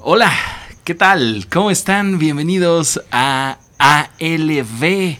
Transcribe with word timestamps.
Hola, 0.00 0.32
¿qué 0.84 0.94
tal? 0.94 1.48
¿Cómo 1.50 1.72
están? 1.72 2.20
Bienvenidos 2.20 3.02
a 3.10 3.58
ALV, 3.78 5.18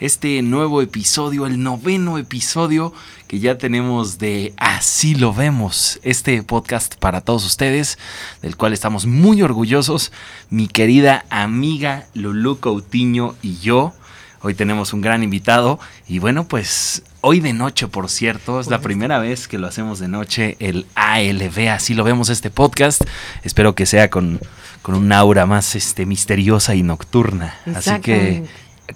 este 0.00 0.42
nuevo 0.42 0.82
episodio, 0.82 1.46
el 1.46 1.62
noveno 1.62 2.18
episodio 2.18 2.92
que 3.26 3.38
ya 3.40 3.56
tenemos 3.56 4.18
de 4.18 4.52
Así 4.58 5.14
lo 5.14 5.32
vemos, 5.32 5.98
este 6.02 6.42
podcast 6.42 6.96
para 6.96 7.22
todos 7.22 7.46
ustedes, 7.46 7.98
del 8.42 8.54
cual 8.58 8.74
estamos 8.74 9.06
muy 9.06 9.40
orgullosos, 9.40 10.12
mi 10.50 10.68
querida 10.68 11.24
amiga 11.30 12.06
Lulu 12.12 12.60
Coutinho 12.60 13.34
y 13.40 13.56
yo. 13.60 13.94
Hoy 14.42 14.52
tenemos 14.52 14.92
un 14.92 15.00
gran 15.00 15.22
invitado 15.22 15.80
y 16.06 16.18
bueno, 16.18 16.46
pues 16.46 17.02
hoy 17.20 17.40
de 17.40 17.52
noche, 17.52 17.88
por 17.88 18.08
cierto, 18.08 18.60
es 18.60 18.68
la 18.68 18.80
primera 18.80 19.18
vez 19.18 19.48
que 19.48 19.58
lo 19.58 19.66
hacemos 19.66 19.98
de 19.98 20.08
noche, 20.08 20.56
el 20.60 20.86
ALV, 20.94 21.68
así 21.70 21.94
lo 21.94 22.04
vemos 22.04 22.28
este 22.28 22.50
podcast. 22.50 23.02
Espero 23.42 23.74
que 23.74 23.86
sea 23.86 24.10
con, 24.10 24.40
con 24.82 24.94
un 24.94 25.12
aura 25.12 25.46
más 25.46 25.74
este, 25.74 26.06
misteriosa 26.06 26.74
y 26.74 26.82
nocturna. 26.82 27.54
Así 27.74 27.98
que, 28.00 28.44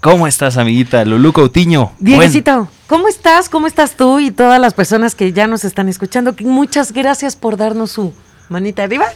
¿cómo 0.01 0.27
estás, 0.27 0.57
amiguita 0.57 1.05
Lulu 1.05 1.33
Coutinho? 1.33 1.93
Dieguecito, 1.99 2.69
¿cómo 2.87 3.09
estás? 3.09 3.49
¿Cómo 3.49 3.67
estás 3.67 3.97
tú 3.97 4.21
y 4.21 4.31
todas 4.31 4.61
las 4.61 4.75
personas 4.75 5.15
que 5.15 5.33
ya 5.33 5.47
nos 5.47 5.65
están 5.65 5.89
escuchando? 5.89 6.35
Muchas 6.41 6.93
gracias 6.93 7.37
por 7.37 7.57
darnos 7.57 7.93
su 7.93 8.13
manita 8.49 8.85
arriba. 8.85 9.07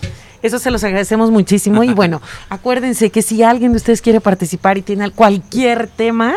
Eso 0.43 0.59
se 0.59 0.71
los 0.71 0.85
agradecemos 0.85 1.31
muchísimo. 1.31 1.85
Y 1.85 1.89
bueno, 1.95 2.21
acuérdense 2.49 3.11
que 3.11 3.23
si 3.23 3.43
alguien 3.43 3.73
de 3.73 3.79
ustedes 3.79 4.01
quiere 4.01 4.21
participar 4.21 4.79
y 4.79 4.83
tiene 4.83 5.11
cualquier 5.11 5.87
tema, 5.89 6.35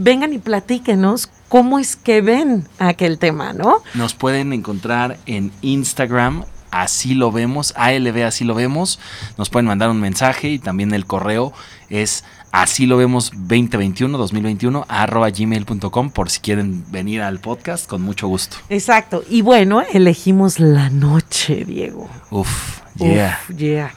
vengan 0.00 0.32
y 0.32 0.38
platíquenos 0.38 1.28
cómo 1.48 1.78
es 1.78 1.96
que 1.96 2.22
ven 2.22 2.66
aquel 2.78 3.18
tema, 3.18 3.52
¿no? 3.52 3.82
Nos 3.94 4.14
pueden 4.14 4.52
encontrar 4.52 5.18
en 5.26 5.52
Instagram, 5.60 6.44
así 6.70 7.14
lo 7.14 7.30
vemos, 7.32 7.74
ALB 7.76 8.24
así 8.24 8.44
lo 8.44 8.54
vemos. 8.54 8.98
Nos 9.36 9.50
pueden 9.50 9.66
mandar 9.66 9.90
un 9.90 10.00
mensaje 10.00 10.48
y 10.48 10.58
también 10.58 10.94
el 10.94 11.06
correo 11.06 11.52
es 11.90 12.24
así 12.52 12.86
lo 12.86 12.96
vemos 12.96 13.30
2021 13.34 14.16
2021 14.16 14.86
arroba 14.88 15.30
gmail.com 15.30 16.10
por 16.10 16.30
si 16.30 16.40
quieren 16.40 16.84
venir 16.90 17.20
al 17.20 17.38
podcast 17.38 17.88
con 17.88 18.02
mucho 18.02 18.28
gusto. 18.28 18.56
Exacto. 18.70 19.22
Y 19.28 19.42
bueno, 19.42 19.82
elegimos 19.92 20.60
la 20.60 20.88
noche, 20.88 21.64
Diego. 21.64 22.08
Uf, 22.30 22.80
yeah. 22.96 23.38
Uf, 23.48 23.56
yeah. 23.56 23.92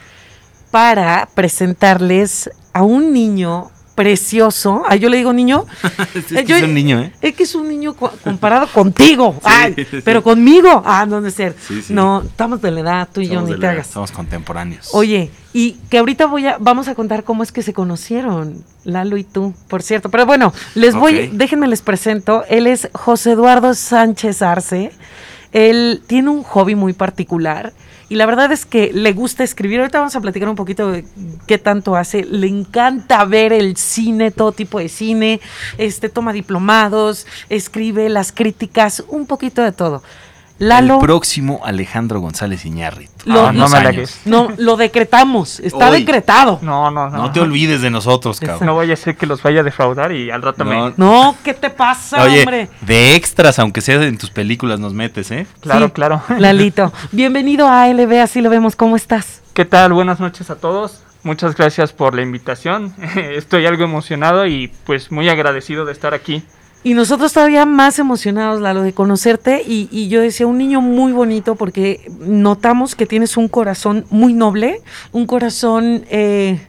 Para 0.71 1.29
presentarles 1.33 2.49
a 2.73 2.81
un 2.81 3.13
niño 3.13 3.69
precioso. 3.95 4.83
Ah, 4.87 4.95
yo 4.95 5.09
le 5.09 5.17
digo 5.17 5.33
niño. 5.33 5.65
es 6.15 6.43
que 6.45 6.57
es 6.57 6.63
un 6.63 6.73
niño, 6.73 6.99
¿eh? 7.01 7.11
Es 7.21 7.35
que 7.35 7.43
es 7.43 7.55
un 7.55 7.67
niño 7.69 7.93
co- 7.93 8.11
comparado 8.23 8.67
contigo. 8.67 9.35
Sí, 9.43 9.49
Ay, 9.49 9.73
sí, 9.75 9.85
sí. 9.89 9.97
pero 10.03 10.23
conmigo. 10.23 10.81
Ah, 10.85 11.05
no, 11.05 11.21
no 11.21 11.27
es 11.27 11.33
ser. 11.35 11.55
No, 11.89 12.21
estamos 12.21 12.61
de 12.61 12.71
la 12.71 12.79
edad, 12.81 13.09
tú 13.11 13.21
y 13.21 13.27
yo, 13.27 13.41
ni 13.41 13.57
te 13.59 13.67
hagas. 13.67 13.87
somos 13.87 14.11
contemporáneos. 14.11 14.89
Oye, 14.93 15.31
y 15.53 15.73
que 15.89 15.97
ahorita 15.99 16.25
voy 16.25 16.47
a, 16.47 16.57
vamos 16.59 16.87
a 16.87 16.95
contar 16.95 17.23
cómo 17.23 17.43
es 17.43 17.51
que 17.51 17.61
se 17.61 17.73
conocieron, 17.73 18.63
Lalo 18.83 19.17
y 19.17 19.23
tú, 19.23 19.53
por 19.67 19.81
cierto. 19.83 20.09
Pero 20.09 20.25
bueno, 20.25 20.53
les 20.75 20.95
voy, 20.95 21.29
déjenme 21.33 21.67
les 21.67 21.81
presento. 21.81 22.43
Él 22.49 22.67
es 22.67 22.89
José 22.93 23.31
Eduardo 23.31 23.73
Sánchez 23.73 24.41
Arce. 24.41 24.91
Él 25.53 26.01
tiene 26.05 26.29
un 26.29 26.43
hobby 26.43 26.75
muy 26.75 26.93
particular. 26.93 27.73
Y 28.09 28.15
la 28.15 28.25
verdad 28.25 28.51
es 28.51 28.65
que 28.65 28.91
le 28.93 29.13
gusta 29.13 29.43
escribir. 29.43 29.79
Ahorita 29.79 29.99
vamos 29.99 30.15
a 30.15 30.21
platicar 30.21 30.49
un 30.49 30.55
poquito 30.55 30.91
de 30.91 31.05
qué 31.47 31.57
tanto 31.57 31.95
hace. 31.95 32.23
Le 32.25 32.47
encanta 32.47 33.23
ver 33.25 33.53
el 33.53 33.77
cine, 33.77 34.29
todo 34.31 34.51
tipo 34.51 34.79
de 34.79 34.89
cine. 34.89 35.39
Este 35.77 36.09
toma 36.09 36.33
diplomados, 36.33 37.25
escribe 37.49 38.09
las 38.09 38.31
críticas, 38.31 39.03
un 39.07 39.25
poquito 39.25 39.61
de 39.61 39.71
todo. 39.71 40.03
Lalo. 40.63 40.95
El 40.95 40.99
próximo 41.01 41.61
Alejandro 41.63 42.19
González 42.19 42.65
Iñárritu. 42.65 43.11
Lo- 43.25 43.47
Ah, 43.47 43.51
no 43.53 43.67
me 43.69 43.77
años. 43.77 44.17
No, 44.25 44.49
lo 44.57 44.75
decretamos. 44.77 45.59
Está 45.59 45.89
Hoy. 45.89 45.99
decretado. 45.99 46.59
No, 46.61 46.91
no, 46.91 47.09
no. 47.09 47.17
No 47.17 47.31
te 47.31 47.39
olvides 47.39 47.81
de 47.81 47.89
nosotros, 47.89 48.39
cabrón. 48.39 48.65
No 48.65 48.75
vaya 48.75 48.93
a 48.93 48.97
ser 48.97 49.15
que 49.15 49.25
los 49.25 49.41
vaya 49.43 49.61
a 49.61 49.63
defraudar 49.63 50.11
y 50.11 50.29
al 50.31 50.41
rato 50.41 50.63
No. 50.63 50.69
me. 50.87 50.93
No, 50.97 51.35
¿qué 51.43 51.53
te 51.53 51.69
pasa, 51.69 52.23
Oye, 52.23 52.39
hombre? 52.39 52.69
de 52.81 53.15
extras, 53.15 53.59
aunque 53.59 53.81
sea 53.81 54.01
en 54.03 54.17
tus 54.17 54.29
películas, 54.29 54.79
nos 54.79 54.93
metes, 54.93 55.31
¿eh? 55.31 55.47
Claro, 55.61 55.87
Sí. 55.87 55.91
claro. 55.93 56.21
Lalito, 56.37 56.91
bienvenido 57.11 57.67
a 57.67 57.83
ALB, 57.83 58.19
así 58.21 58.41
lo 58.41 58.49
vemos. 58.49 58.75
¿Cómo 58.75 58.95
estás? 58.95 59.41
¿Qué 59.53 59.65
tal? 59.65 59.93
Buenas 59.93 60.19
noches 60.19 60.49
a 60.49 60.55
todos. 60.55 61.01
Muchas 61.23 61.55
gracias 61.55 61.93
por 61.93 62.15
la 62.15 62.21
invitación. 62.21 62.93
Estoy 63.15 63.65
algo 63.65 63.83
emocionado 63.83 64.45
y 64.45 64.71
pues 64.85 65.11
muy 65.11 65.29
agradecido 65.29 65.85
de 65.85 65.93
estar 65.93 66.13
aquí. 66.13 66.43
Y 66.83 66.95
nosotros 66.95 67.31
todavía 67.31 67.65
más 67.65 67.97
emocionados, 67.97 68.59
Lalo, 68.61 68.81
de 68.81 68.93
conocerte. 68.93 69.63
Y, 69.65 69.87
y 69.89 70.09
yo 70.09 70.21
decía, 70.21 70.47
un 70.47 70.57
niño 70.57 70.81
muy 70.81 71.13
bonito 71.13 71.55
porque 71.55 72.11
notamos 72.19 72.95
que 72.95 73.05
tienes 73.05 73.37
un 73.37 73.47
corazón 73.47 74.05
muy 74.09 74.33
noble, 74.33 74.81
un 75.13 75.25
corazón, 75.25 76.05
eh, 76.09 76.59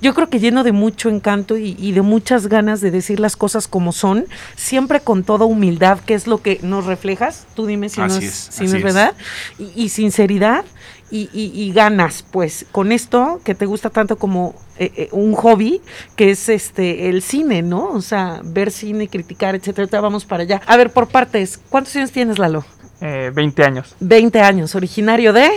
yo 0.00 0.14
creo 0.14 0.30
que 0.30 0.38
lleno 0.38 0.62
de 0.62 0.70
mucho 0.70 1.08
encanto 1.08 1.56
y, 1.56 1.76
y 1.78 1.90
de 1.92 2.02
muchas 2.02 2.46
ganas 2.46 2.80
de 2.80 2.92
decir 2.92 3.18
las 3.18 3.36
cosas 3.36 3.66
como 3.66 3.90
son, 3.92 4.26
siempre 4.54 5.00
con 5.00 5.24
toda 5.24 5.44
humildad, 5.44 5.98
que 5.98 6.14
es 6.14 6.28
lo 6.28 6.40
que 6.40 6.60
nos 6.62 6.86
reflejas. 6.86 7.46
Tú 7.56 7.66
dime 7.66 7.88
si 7.88 8.00
no 8.00 8.06
es, 8.06 8.16
es, 8.22 8.48
si 8.52 8.64
no 8.64 8.68
es 8.68 8.74
es. 8.74 8.82
verdad. 8.82 9.14
Y, 9.58 9.72
y 9.74 9.88
sinceridad. 9.88 10.64
Y, 11.10 11.28
y- 11.32 11.52
y 11.54 11.72
ganas, 11.72 12.24
pues, 12.30 12.66
con 12.72 12.90
esto 12.90 13.40
que 13.44 13.54
te 13.54 13.66
gusta 13.66 13.90
tanto 13.90 14.16
como 14.16 14.54
eh, 14.78 14.90
eh, 14.96 15.08
un 15.12 15.34
hobby, 15.34 15.80
que 16.16 16.30
es 16.30 16.48
este 16.48 17.08
el 17.08 17.22
cine, 17.22 17.62
¿no? 17.62 17.90
O 17.90 18.00
sea, 18.00 18.40
ver 18.42 18.72
cine, 18.72 19.06
criticar, 19.08 19.54
etcétera. 19.54 20.00
Vamos 20.00 20.24
para 20.24 20.42
allá. 20.42 20.60
A 20.66 20.76
ver, 20.76 20.90
por 20.92 21.06
partes, 21.08 21.60
¿cuántos 21.68 21.94
años 21.96 22.10
tienes, 22.10 22.38
Lalo? 22.38 22.64
Eh, 23.00 23.30
20 23.34 23.62
años. 23.64 23.94
20 24.00 24.40
años, 24.40 24.74
originario 24.74 25.32
de. 25.32 25.48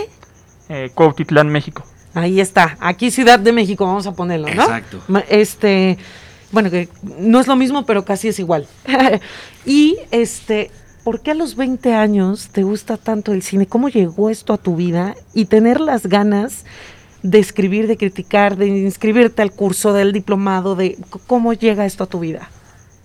Eh, 0.68 0.90
Cuautitlán, 0.94 1.48
México. 1.48 1.82
Ahí 2.14 2.40
está, 2.40 2.76
aquí 2.80 3.10
Ciudad 3.10 3.38
de 3.38 3.52
México, 3.52 3.84
vamos 3.86 4.06
a 4.06 4.12
ponerlo, 4.12 4.48
¿no? 4.54 4.62
Exacto. 4.62 5.00
Este, 5.28 5.98
bueno, 6.52 6.70
que 6.70 6.88
no 7.18 7.40
es 7.40 7.46
lo 7.46 7.56
mismo, 7.56 7.84
pero 7.86 8.04
casi 8.04 8.28
es 8.28 8.38
igual. 8.38 8.66
y 9.66 9.96
este, 10.10 10.70
¿por 11.04 11.20
qué 11.20 11.32
a 11.32 11.34
los 11.34 11.56
20 11.56 11.94
años 11.94 12.48
te 12.50 12.62
gusta 12.62 12.96
tanto 12.96 13.32
el 13.32 13.42
cine? 13.42 13.66
¿Cómo 13.66 13.88
llegó 13.88 14.30
esto 14.30 14.52
a 14.52 14.58
tu 14.58 14.76
vida? 14.76 15.14
Y 15.34 15.46
tener 15.46 15.80
las 15.80 16.06
ganas 16.06 16.64
de 17.22 17.38
escribir, 17.38 17.86
de 17.86 17.96
criticar, 17.96 18.56
de 18.56 18.66
inscribirte 18.66 19.42
al 19.42 19.52
curso 19.52 19.92
del 19.92 20.12
diplomado, 20.12 20.76
de 20.76 20.96
cómo 21.26 21.52
llega 21.52 21.86
esto 21.86 22.04
a 22.04 22.06
tu 22.06 22.20
vida. 22.20 22.48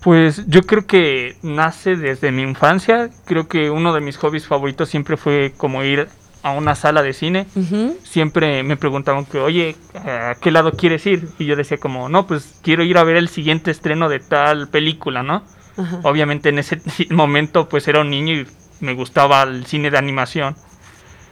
Pues 0.01 0.45
yo 0.47 0.63
creo 0.63 0.85
que 0.85 1.37
nace 1.41 1.95
desde 1.95 2.31
mi 2.31 2.41
infancia. 2.41 3.09
Creo 3.25 3.47
que 3.47 3.69
uno 3.69 3.93
de 3.93 4.01
mis 4.01 4.17
hobbies 4.17 4.45
favoritos 4.45 4.89
siempre 4.89 5.15
fue 5.15 5.53
como 5.55 5.83
ir 5.83 6.09
a 6.43 6.51
una 6.51 6.75
sala 6.75 7.01
de 7.01 7.13
cine. 7.13 7.47
Siempre 8.03 8.63
me 8.63 8.75
preguntaban 8.75 9.25
que, 9.25 9.39
oye, 9.39 9.77
¿a 9.95 10.35
qué 10.41 10.51
lado 10.51 10.73
quieres 10.73 11.05
ir? 11.05 11.29
Y 11.39 11.45
yo 11.45 11.55
decía 11.55 11.77
como, 11.77 12.09
no, 12.09 12.27
pues 12.27 12.59
quiero 12.61 12.83
ir 12.83 12.97
a 12.97 13.05
ver 13.05 13.15
el 13.15 13.29
siguiente 13.29 13.71
estreno 13.71 14.09
de 14.09 14.19
tal 14.19 14.67
película, 14.67 15.23
¿no? 15.23 15.43
Obviamente 16.03 16.49
en 16.49 16.59
ese 16.59 16.79
momento 17.09 17.67
pues 17.67 17.87
era 17.87 18.01
un 18.01 18.09
niño 18.09 18.33
y 18.33 18.47
me 18.79 18.93
gustaba 18.93 19.43
el 19.43 19.65
cine 19.65 19.89
de 19.91 19.97
animación. 19.97 20.55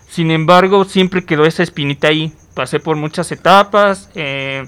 Sin 0.08 0.32
embargo, 0.32 0.84
siempre 0.84 1.24
quedó 1.24 1.46
esa 1.46 1.64
espinita 1.64 2.10
ahí. 2.10 2.34
Pasé 2.54 2.80
por 2.80 2.98
muchas 2.98 3.32
etapas. 3.32 4.10
eh, 4.16 4.68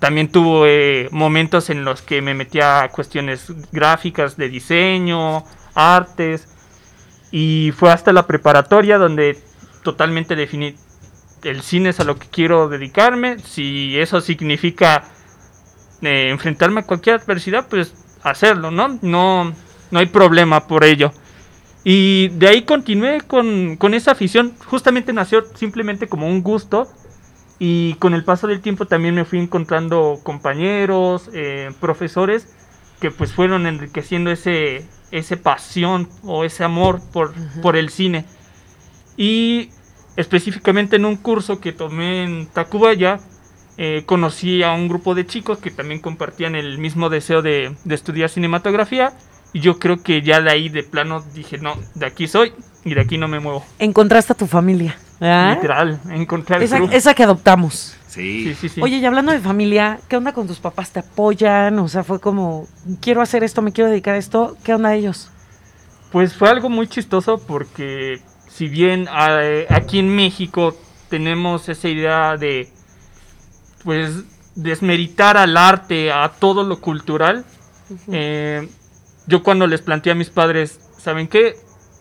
también 0.00 0.28
tuve 0.28 1.08
momentos 1.12 1.70
en 1.70 1.84
los 1.84 2.02
que 2.02 2.20
me 2.20 2.34
metía 2.34 2.82
a 2.82 2.88
cuestiones 2.90 3.52
gráficas 3.72 4.36
de 4.36 4.48
diseño, 4.48 5.44
artes. 5.74 6.48
Y 7.30 7.72
fue 7.76 7.90
hasta 7.90 8.12
la 8.12 8.26
preparatoria 8.26 8.98
donde 8.98 9.38
totalmente 9.82 10.36
definí 10.36 10.74
el 11.42 11.62
cine 11.62 11.90
es 11.90 12.00
a 12.00 12.04
lo 12.04 12.18
que 12.18 12.28
quiero 12.28 12.68
dedicarme. 12.68 13.38
Si 13.38 13.98
eso 13.98 14.20
significa 14.20 15.04
eh, 16.02 16.28
enfrentarme 16.30 16.80
a 16.80 16.86
cualquier 16.86 17.20
adversidad, 17.20 17.68
pues 17.68 17.94
hacerlo, 18.24 18.70
¿no? 18.70 18.98
No, 19.02 19.52
no 19.90 19.98
hay 19.98 20.06
problema 20.06 20.66
por 20.66 20.82
ello. 20.82 21.12
Y 21.84 22.28
de 22.30 22.48
ahí 22.48 22.62
continué 22.62 23.20
con, 23.20 23.76
con 23.76 23.94
esa 23.94 24.12
afición. 24.12 24.54
Justamente 24.66 25.12
nació 25.12 25.44
simplemente 25.54 26.08
como 26.08 26.26
un 26.26 26.42
gusto. 26.42 26.88
Y 27.58 27.94
con 27.94 28.14
el 28.14 28.24
paso 28.24 28.48
del 28.48 28.60
tiempo 28.60 28.86
también 28.86 29.14
me 29.14 29.24
fui 29.24 29.38
encontrando 29.38 30.18
compañeros, 30.22 31.30
eh, 31.32 31.70
profesores, 31.80 32.48
que 33.00 33.10
pues 33.10 33.32
fueron 33.32 33.66
enriqueciendo 33.66 34.30
ese, 34.30 34.84
ese 35.12 35.36
pasión 35.36 36.08
o 36.24 36.44
ese 36.44 36.64
amor 36.64 37.00
por, 37.12 37.32
por 37.62 37.76
el 37.76 37.90
cine. 37.90 38.24
Y 39.16 39.70
específicamente 40.16 40.96
en 40.96 41.04
un 41.04 41.16
curso 41.16 41.60
que 41.60 41.72
tomé 41.72 42.24
en 42.24 42.46
Tacubaya, 42.46 43.20
eh, 43.76 44.02
conocí 44.06 44.62
a 44.62 44.72
un 44.72 44.88
grupo 44.88 45.14
de 45.14 45.26
chicos 45.26 45.58
que 45.58 45.70
también 45.70 46.00
compartían 46.00 46.54
el 46.54 46.78
mismo 46.78 47.08
deseo 47.08 47.42
de, 47.42 47.74
de 47.84 47.94
estudiar 47.94 48.30
cinematografía. 48.30 49.12
Y 49.52 49.60
yo 49.60 49.78
creo 49.78 50.02
que 50.02 50.22
ya 50.22 50.40
de 50.40 50.50
ahí 50.50 50.68
de 50.68 50.82
plano 50.82 51.24
dije, 51.32 51.58
no, 51.58 51.76
de 51.94 52.06
aquí 52.06 52.26
soy 52.26 52.52
y 52.84 52.94
de 52.94 53.00
aquí 53.00 53.18
no 53.18 53.28
me 53.28 53.40
muevo. 53.40 53.64
Encontraste 53.78 54.32
a 54.32 54.36
tu 54.36 54.46
familia. 54.46 54.96
¿verdad? 55.20 55.54
Literal, 55.54 56.00
encontrar 56.10 56.62
Esa, 56.62 56.78
esa 56.78 57.14
que 57.14 57.22
adoptamos. 57.22 57.96
Sí. 58.08 58.44
Sí, 58.44 58.54
sí, 58.54 58.68
sí. 58.68 58.80
Oye, 58.82 58.96
y 58.98 59.04
hablando 59.04 59.32
de 59.32 59.40
familia, 59.40 59.98
¿qué 60.08 60.16
onda 60.16 60.32
con 60.32 60.46
tus 60.46 60.58
papás? 60.58 60.92
¿Te 60.92 61.00
apoyan? 61.00 61.78
O 61.78 61.88
sea, 61.88 62.04
fue 62.04 62.20
como, 62.20 62.66
quiero 63.00 63.22
hacer 63.22 63.42
esto, 63.42 63.62
me 63.62 63.72
quiero 63.72 63.90
dedicar 63.90 64.14
a 64.14 64.18
esto. 64.18 64.56
¿Qué 64.62 64.74
onda 64.74 64.94
ellos? 64.94 65.30
Pues 66.12 66.34
fue 66.34 66.48
algo 66.48 66.68
muy 66.68 66.86
chistoso 66.86 67.38
porque 67.38 68.20
si 68.48 68.68
bien 68.68 69.08
eh, 69.28 69.66
aquí 69.68 69.98
en 69.98 70.14
México 70.14 70.76
tenemos 71.08 71.68
esa 71.68 71.88
idea 71.88 72.36
de, 72.36 72.68
pues, 73.84 74.24
desmeritar 74.54 75.36
al 75.36 75.56
arte, 75.56 76.12
a 76.12 76.28
todo 76.30 76.64
lo 76.64 76.80
cultural. 76.80 77.44
Eh, 78.10 78.68
yo 79.26 79.42
cuando 79.42 79.66
les 79.66 79.82
planteé 79.82 80.12
a 80.12 80.14
mis 80.14 80.30
padres, 80.30 80.80
¿saben 80.98 81.28
qué? 81.28 81.56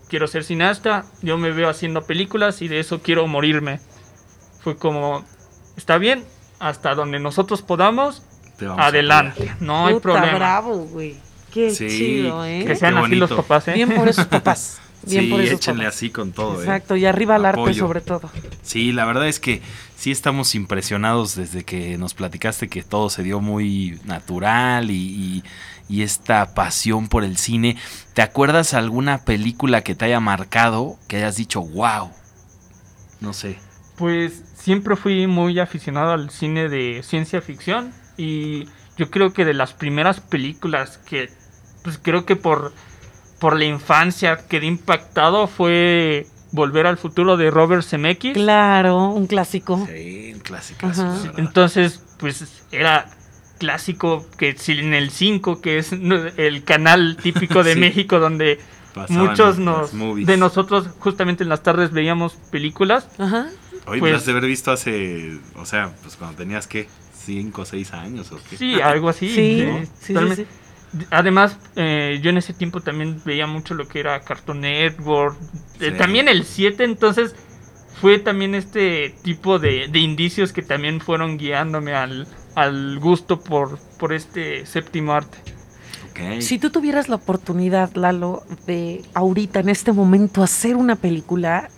Quiero 0.07 0.27
ser 0.27 0.43
cineasta, 0.43 1.05
yo 1.21 1.37
me 1.37 1.51
veo 1.51 1.69
haciendo 1.69 2.03
películas 2.03 2.61
y 2.61 2.67
de 2.67 2.79
eso 2.79 3.01
quiero 3.01 3.25
morirme. 3.27 3.79
Fue 4.61 4.77
como, 4.77 5.25
está 5.75 5.97
bien, 5.97 6.23
hasta 6.59 6.93
donde 6.95 7.19
nosotros 7.19 7.61
podamos, 7.61 8.23
adelante, 8.77 9.53
no 9.59 9.87
hay 9.87 9.93
Puta, 9.95 10.03
problema. 10.03 10.35
bravo, 10.35 10.77
güey. 10.85 11.15
Qué 11.51 11.69
Sí, 11.71 11.87
chido, 11.87 12.45
¿eh? 12.45 12.63
Que 12.65 12.75
sean 12.75 12.97
así 12.97 13.15
los 13.15 13.31
papás, 13.31 13.67
¿eh? 13.67 13.73
Bien 13.73 13.93
por 13.93 14.07
esos 14.07 14.25
papás. 14.25 14.79
Bien 15.05 15.25
sí, 15.25 15.29
por 15.31 15.41
esos 15.41 15.55
échenle 15.55 15.83
papás. 15.83 15.95
así 15.97 16.09
con 16.11 16.31
todo, 16.31 16.55
¿eh? 16.59 16.63
Exacto, 16.63 16.95
y 16.95 17.05
arriba 17.05 17.35
el 17.35 17.45
arte 17.45 17.73
sobre 17.73 18.01
todo. 18.01 18.29
Sí, 18.61 18.91
la 18.93 19.05
verdad 19.05 19.27
es 19.27 19.39
que 19.39 19.61
sí 20.03 20.11
estamos 20.11 20.53
impresionados 20.53 21.33
desde 21.33 21.63
que 21.63 21.97
nos 21.97 22.13
platicaste 22.13 22.67
que 22.67 22.83
todo 22.83 23.09
se 23.09 23.23
dio 23.23 23.39
muy 23.39 24.01
natural 24.03 24.91
y, 24.91 25.45
esta 25.89 26.55
pasión 26.55 27.07
por 27.07 27.23
el 27.23 27.37
cine. 27.37 27.77
¿Te 28.13 28.21
acuerdas 28.21 28.73
alguna 28.73 29.23
película 29.23 29.81
que 29.81 29.95
te 29.95 30.05
haya 30.05 30.19
marcado, 30.19 30.97
que 31.07 31.17
hayas 31.17 31.37
dicho, 31.37 31.61
wow? 31.61 32.11
No 33.21 33.31
sé. 33.31 33.59
Pues 33.95 34.43
siempre 34.57 34.97
fui 34.97 35.25
muy 35.27 35.59
aficionado 35.59 36.11
al 36.11 36.31
cine 36.31 36.67
de 36.67 37.01
ciencia 37.03 37.41
ficción 37.41 37.93
y 38.17 38.65
yo 38.97 39.09
creo 39.09 39.31
que 39.31 39.45
de 39.45 39.53
las 39.53 39.71
primeras 39.71 40.19
películas 40.19 40.97
que 40.97 41.29
pues 41.81 41.97
creo 41.97 42.25
que 42.25 42.35
por 42.35 42.73
por 43.39 43.57
la 43.57 43.65
infancia 43.65 44.47
quedé 44.49 44.65
impactado 44.65 45.47
fue 45.47 46.27
Volver 46.53 46.87
al 46.87 46.97
futuro 46.97 47.35
de 47.35 47.51
Robert 47.51 47.83
Zemeckis. 47.83 48.33
Claro, 48.33 49.09
un 49.09 49.27
clásico. 49.27 49.85
Sí, 49.91 50.31
un 50.33 50.39
clásico. 50.39 50.89
Entonces, 51.37 52.01
pues 52.17 52.63
era 52.71 53.09
clásico 53.57 54.25
que 54.37 54.55
si 54.57 54.73
en 54.73 54.93
el 54.93 55.09
5, 55.09 55.61
que 55.61 55.77
es 55.79 55.91
el 55.91 56.63
canal 56.63 57.17
típico 57.21 57.63
de 57.63 57.73
Sí. 57.73 57.79
México 57.79 58.19
donde 58.19 58.59
Pasaban 58.93 59.25
muchos 59.25 59.57
las 59.57 59.93
nos 59.93 60.25
de 60.25 60.37
nosotros 60.37 60.87
justamente 60.99 61.43
en 61.43 61.49
las 61.49 61.63
tardes 61.63 61.91
veíamos 61.91 62.33
películas. 62.51 63.07
Ajá. 63.17 63.47
Oye, 63.87 63.99
pues- 63.99 64.15
has 64.15 64.25
de 64.25 64.31
haber 64.31 64.45
visto 64.45 64.71
hace, 64.71 65.37
o 65.55 65.65
sea, 65.65 65.93
pues 66.03 66.15
cuando 66.15 66.37
tenías, 66.37 66.67
¿qué? 66.67 66.87
¿Cinco 67.25 67.61
o 67.63 67.65
seis 67.65 67.93
años 67.93 68.31
o 68.31 68.39
qué? 68.49 68.57
Sí, 68.57 68.79
algo 68.81 69.09
así. 69.09 69.33
Sí, 69.33 69.63
¿no? 69.65 69.79
sí, 69.99 70.35
sí. 70.35 70.45
Además, 71.09 71.57
eh, 71.75 72.19
yo 72.21 72.29
en 72.29 72.37
ese 72.37 72.53
tiempo 72.53 72.81
también 72.81 73.21
veía 73.25 73.47
mucho 73.47 73.73
lo 73.73 73.87
que 73.87 73.99
era 73.99 74.19
Cartoon 74.21 74.61
Network, 74.61 75.35
eh, 75.79 75.91
también 75.91 76.27
el 76.27 76.45
7, 76.45 76.83
entonces 76.83 77.35
fue 77.99 78.19
también 78.19 78.53
este 78.53 79.15
tipo 79.23 79.59
de, 79.59 79.87
de 79.87 79.99
indicios 79.99 80.53
que 80.53 80.61
también 80.61 80.99
fueron 81.01 81.37
guiándome 81.37 81.93
al, 81.93 82.27
al 82.55 82.99
gusto 82.99 83.39
por, 83.39 83.79
por 83.97 84.13
este 84.13 84.65
séptimo 84.65 85.13
arte. 85.13 85.37
Si 86.39 86.59
tú 86.59 86.69
tuvieras 86.69 87.09
la 87.09 87.15
oportunidad, 87.15 87.93
Lalo, 87.95 88.43
de 88.67 89.01
ahorita, 89.13 89.61
en 89.61 89.69
este 89.69 89.91
momento, 89.91 90.43
hacer 90.43 90.75
una 90.75 90.95
película, 90.95 91.69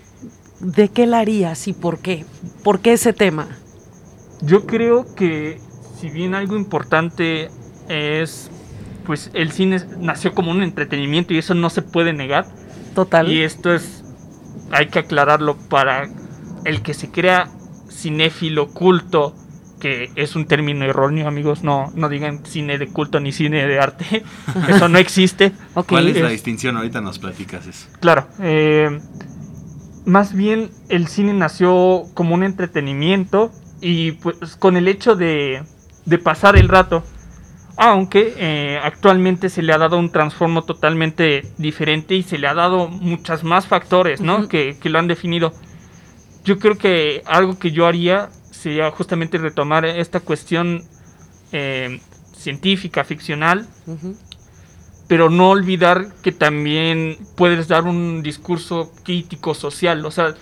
¿de 0.60 0.90
qué 0.90 1.08
la 1.08 1.20
harías 1.20 1.68
y 1.68 1.74
por 1.74 2.00
qué? 2.00 2.26
¿Por 2.64 2.82
qué 2.82 2.94
ese 2.94 3.14
tema? 3.14 3.48
Yo 4.42 4.66
creo 4.66 5.16
que 5.16 5.60
si 6.00 6.10
bien 6.10 6.36
algo 6.36 6.58
importante 6.58 7.50
es, 7.88 8.52
pues 9.06 9.32
el 9.34 9.52
cine 9.52 9.82
nació 10.00 10.34
como 10.34 10.52
un 10.52 10.64
entretenimiento 10.64 11.34
y 11.34 11.38
eso 11.38 11.54
no 11.54 11.70
se 11.70 11.82
puede 11.82 12.14
negar. 12.14 12.46
Total. 12.94 13.32
Y 13.32 13.42
esto 13.42 13.74
es, 13.74 14.04
hay 14.72 14.88
que 14.88 15.00
aclararlo 15.00 15.58
para 15.70 16.10
el 16.66 16.82
que 16.82 16.94
se 16.94 17.10
crea 17.12 17.50
cinéfilo 17.90 18.68
culto, 18.70 19.36
que 19.80 20.12
es 20.16 20.36
un 20.36 20.46
término 20.46 20.86
erróneo, 20.86 21.28
amigos, 21.28 21.64
no, 21.64 21.92
no 21.96 22.10
digan 22.10 22.46
cine 22.46 22.78
de 22.78 22.88
culto 22.88 23.20
ni 23.20 23.32
cine 23.32 23.68
de 23.68 23.80
arte, 23.80 24.24
eso 24.68 24.90
no 24.90 24.98
existe. 24.98 25.52
¿Cuál 25.88 26.10
es 26.10 26.22
la 26.22 26.30
distinción? 26.30 26.78
Ahorita 26.78 27.02
nos 27.02 27.20
platicas 27.20 27.68
eso. 27.68 27.88
Claro, 28.00 28.28
eh, 28.40 29.00
más 30.06 30.34
bien 30.34 30.70
el 30.90 31.08
cine 31.08 31.34
nació 31.34 32.04
como 32.14 32.36
un 32.36 32.44
entretenimiento 32.44 33.52
y 33.82 34.14
pues 34.14 34.56
con 34.58 34.78
el 34.78 34.88
hecho 34.88 35.16
de, 35.16 35.64
de 36.06 36.18
pasar 36.18 36.56
el 36.58 36.70
rato, 36.70 37.04
aunque 37.78 38.34
eh, 38.38 38.80
actualmente 38.82 39.50
se 39.50 39.62
le 39.62 39.74
ha 39.74 39.78
dado 39.78 39.98
un 39.98 40.12
transformo 40.12 40.64
totalmente 40.64 41.46
diferente 41.58 42.16
y 42.16 42.24
se 42.24 42.38
le 42.38 42.48
ha 42.48 42.54
dado 42.54 42.88
muchas 42.88 43.44
más 43.44 43.68
factores, 43.68 44.22
¿no? 44.22 44.40
Ujú. 44.40 44.48
que, 44.48 44.78
que 44.80 44.90
lo 44.90 45.00
han 45.00 45.08
definido. 45.08 45.54
Yo 46.44 46.58
creo 46.60 46.78
que 46.78 47.22
algo 47.26 47.58
que 47.60 47.72
yo 47.72 47.86
haría 47.88 48.30
sería 48.52 48.90
justamente 48.92 49.38
retomar 49.38 49.86
esta 49.86 50.20
cuestión 50.20 50.84
eh, 51.52 52.00
científica, 52.36 53.04
ficcional, 53.04 53.68
Ujú. 53.88 54.16
pero 55.08 55.30
no 55.30 55.50
olvidar 55.50 56.14
que 56.22 56.32
también 56.32 57.18
puedes 57.36 57.68
dar 57.68 57.84
un 57.84 58.24
discurso 58.24 58.92
crítico 59.04 59.54
social, 59.54 60.06
o 60.06 60.12
sea, 60.12 60.36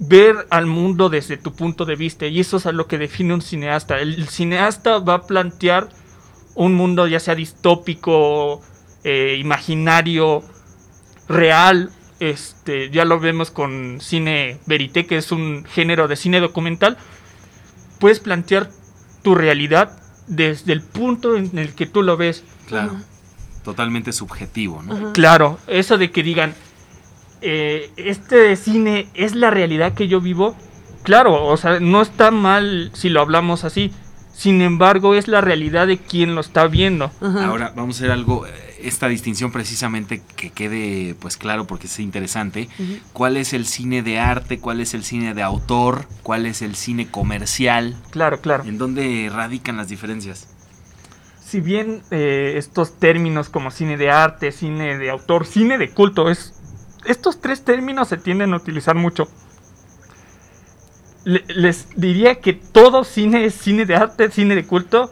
ver 0.00 0.46
al 0.50 0.66
mundo 0.66 1.08
desde 1.08 1.36
tu 1.36 1.52
punto 1.54 1.84
de 1.84 1.96
vista, 1.96 2.26
y 2.26 2.40
eso 2.40 2.56
es 2.56 2.66
a 2.66 2.72
lo 2.72 2.86
que 2.86 2.98
define 2.98 3.34
un 3.34 3.42
cineasta. 3.42 3.98
El 3.98 4.28
cineasta 4.28 4.98
va 4.98 5.14
a 5.14 5.26
plantear 5.26 5.88
un 6.58 6.74
mundo 6.74 7.06
ya 7.06 7.20
sea 7.20 7.36
distópico, 7.36 8.60
eh, 9.04 9.36
imaginario, 9.38 10.42
real, 11.28 11.90
este, 12.18 12.90
ya 12.90 13.04
lo 13.04 13.20
vemos 13.20 13.52
con 13.52 14.00
cine 14.00 14.58
verité, 14.66 15.06
que 15.06 15.16
es 15.18 15.30
un 15.30 15.64
género 15.64 16.08
de 16.08 16.16
cine 16.16 16.40
documental, 16.40 16.98
puedes 18.00 18.18
plantear 18.18 18.70
tu 19.22 19.36
realidad 19.36 20.02
desde 20.26 20.72
el 20.72 20.82
punto 20.82 21.36
en 21.36 21.56
el 21.58 21.74
que 21.74 21.86
tú 21.86 22.02
lo 22.02 22.16
ves. 22.16 22.42
Claro. 22.66 22.96
Totalmente 23.62 24.12
subjetivo, 24.12 24.82
¿no? 24.82 25.12
Claro, 25.12 25.58
eso 25.68 25.96
de 25.96 26.10
que 26.10 26.24
digan, 26.24 26.54
eh, 27.40 27.92
este 27.96 28.56
cine 28.56 29.08
es 29.14 29.36
la 29.36 29.50
realidad 29.50 29.94
que 29.94 30.08
yo 30.08 30.20
vivo, 30.20 30.56
claro, 31.04 31.44
o 31.46 31.56
sea, 31.56 31.78
no 31.78 32.02
está 32.02 32.32
mal 32.32 32.90
si 32.94 33.10
lo 33.10 33.20
hablamos 33.20 33.62
así. 33.62 33.92
Sin 34.38 34.62
embargo, 34.62 35.16
es 35.16 35.26
la 35.26 35.40
realidad 35.40 35.88
de 35.88 35.98
quien 35.98 36.36
lo 36.36 36.40
está 36.40 36.68
viendo. 36.68 37.10
Ajá. 37.20 37.46
Ahora 37.46 37.72
vamos 37.74 37.96
a 37.96 37.98
hacer 37.98 38.12
algo, 38.12 38.46
eh, 38.46 38.52
esta 38.84 39.08
distinción 39.08 39.50
precisamente 39.50 40.22
que 40.36 40.50
quede 40.50 41.16
pues 41.18 41.36
claro 41.36 41.66
porque 41.66 41.88
es 41.88 41.98
interesante. 41.98 42.68
¿Cuál 43.12 43.36
es 43.36 43.52
el 43.52 43.66
cine 43.66 44.04
de 44.04 44.20
arte? 44.20 44.60
¿Cuál 44.60 44.80
es 44.80 44.94
el 44.94 45.02
cine 45.02 45.34
de 45.34 45.42
autor? 45.42 46.06
¿Cuál 46.22 46.46
es 46.46 46.62
el 46.62 46.76
cine 46.76 47.08
comercial? 47.10 47.96
Claro, 48.10 48.40
claro. 48.40 48.62
¿En 48.62 48.78
dónde 48.78 49.28
radican 49.28 49.76
las 49.76 49.88
diferencias? 49.88 50.46
Si 51.44 51.60
bien 51.60 52.02
eh, 52.12 52.54
estos 52.58 52.96
términos 53.00 53.48
como 53.48 53.72
cine 53.72 53.96
de 53.96 54.12
arte, 54.12 54.52
cine 54.52 54.98
de 54.98 55.10
autor, 55.10 55.46
cine 55.46 55.78
de 55.78 55.90
culto, 55.90 56.30
es, 56.30 56.54
estos 57.06 57.40
tres 57.40 57.64
términos 57.64 58.06
se 58.06 58.18
tienden 58.18 58.52
a 58.52 58.58
utilizar 58.58 58.94
mucho. 58.94 59.26
Le- 61.28 61.44
les 61.48 61.88
diría 61.94 62.36
que 62.40 62.52
todo 62.54 63.04
cine 63.04 63.44
es 63.44 63.54
cine 63.54 63.84
de 63.84 63.94
arte, 63.96 64.30
cine 64.30 64.54
de 64.54 64.64
culto, 64.66 65.10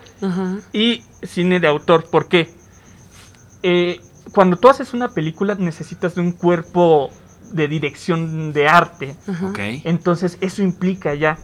y 0.72 1.02
cine 1.22 1.60
de 1.60 1.66
autor. 1.68 2.08
¿Por 2.10 2.28
qué? 2.28 2.48
Eh, 3.62 4.00
cuando 4.32 4.56
tú 4.56 4.68
haces 4.68 4.94
una 4.94 5.08
película 5.08 5.54
necesitas 5.56 6.14
de 6.14 6.20
un 6.22 6.32
cuerpo 6.32 7.10
de 7.52 7.68
dirección 7.68 8.52
de 8.52 8.66
arte. 8.68 9.14
Entonces 9.84 10.38
eso 10.40 10.62
implica 10.62 11.14
ya 11.14 11.38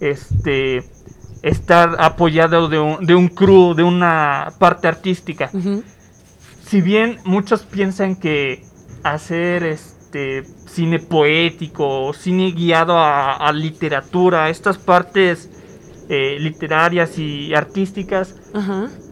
este 0.00 0.84
estar 1.42 1.96
apoyado 1.98 2.68
de 2.68 2.78
un, 2.78 3.04
de 3.06 3.14
un 3.14 3.28
crew, 3.28 3.74
de 3.74 3.82
una 3.82 4.52
parte 4.58 4.88
artística. 4.88 5.50
Si 6.66 6.80
bien 6.80 7.18
muchos 7.24 7.62
piensan 7.62 8.16
que 8.16 8.64
hacer 9.02 9.64
este 9.64 10.44
cine 10.74 10.98
poético, 10.98 12.12
cine 12.12 12.50
guiado 12.50 12.98
a, 12.98 13.36
a 13.36 13.52
literatura, 13.52 14.50
estas 14.50 14.76
partes 14.78 15.48
eh, 16.08 16.36
literarias 16.40 17.18
y 17.18 17.54
artísticas, 17.54 18.34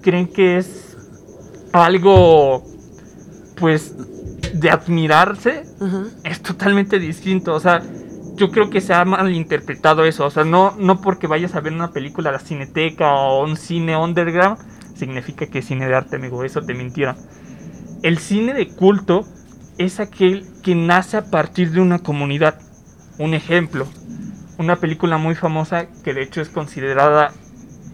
creen 0.02 0.26
que 0.26 0.58
es 0.58 0.96
algo 1.72 2.62
pues 3.56 3.94
de 4.52 4.70
admirarse 4.70 5.62
es 6.24 6.42
totalmente 6.42 6.98
distinto 6.98 7.54
o 7.54 7.60
sea 7.60 7.80
yo 8.34 8.50
creo 8.50 8.68
que 8.68 8.80
se 8.80 8.92
ha 8.92 9.04
malinterpretado 9.04 10.04
eso 10.04 10.26
o 10.26 10.30
sea 10.30 10.44
no 10.44 10.74
no 10.78 11.00
porque 11.00 11.26
vayas 11.26 11.54
a 11.54 11.60
ver 11.60 11.72
una 11.72 11.92
película 11.92 12.28
a 12.28 12.32
la 12.32 12.38
cineteca 12.40 13.14
o 13.14 13.44
un 13.44 13.56
cine 13.56 13.96
underground 13.96 14.58
significa 14.94 15.46
que 15.46 15.60
es 15.60 15.64
cine 15.64 15.88
de 15.88 15.94
arte 15.94 16.16
amigo 16.16 16.44
eso 16.44 16.60
te 16.60 16.74
mintieron. 16.74 17.16
El 18.02 18.18
cine 18.18 18.52
de 18.52 18.68
culto 18.68 19.24
es 19.82 20.00
aquel 20.00 20.46
que 20.62 20.74
nace 20.74 21.16
a 21.16 21.24
partir 21.30 21.70
de 21.70 21.80
una 21.80 21.98
comunidad 22.00 22.58
un 23.18 23.34
ejemplo 23.34 23.86
una 24.58 24.76
película 24.76 25.16
muy 25.18 25.34
famosa 25.34 25.86
que 26.04 26.14
de 26.14 26.22
hecho 26.22 26.40
es 26.40 26.48
considerada 26.48 27.32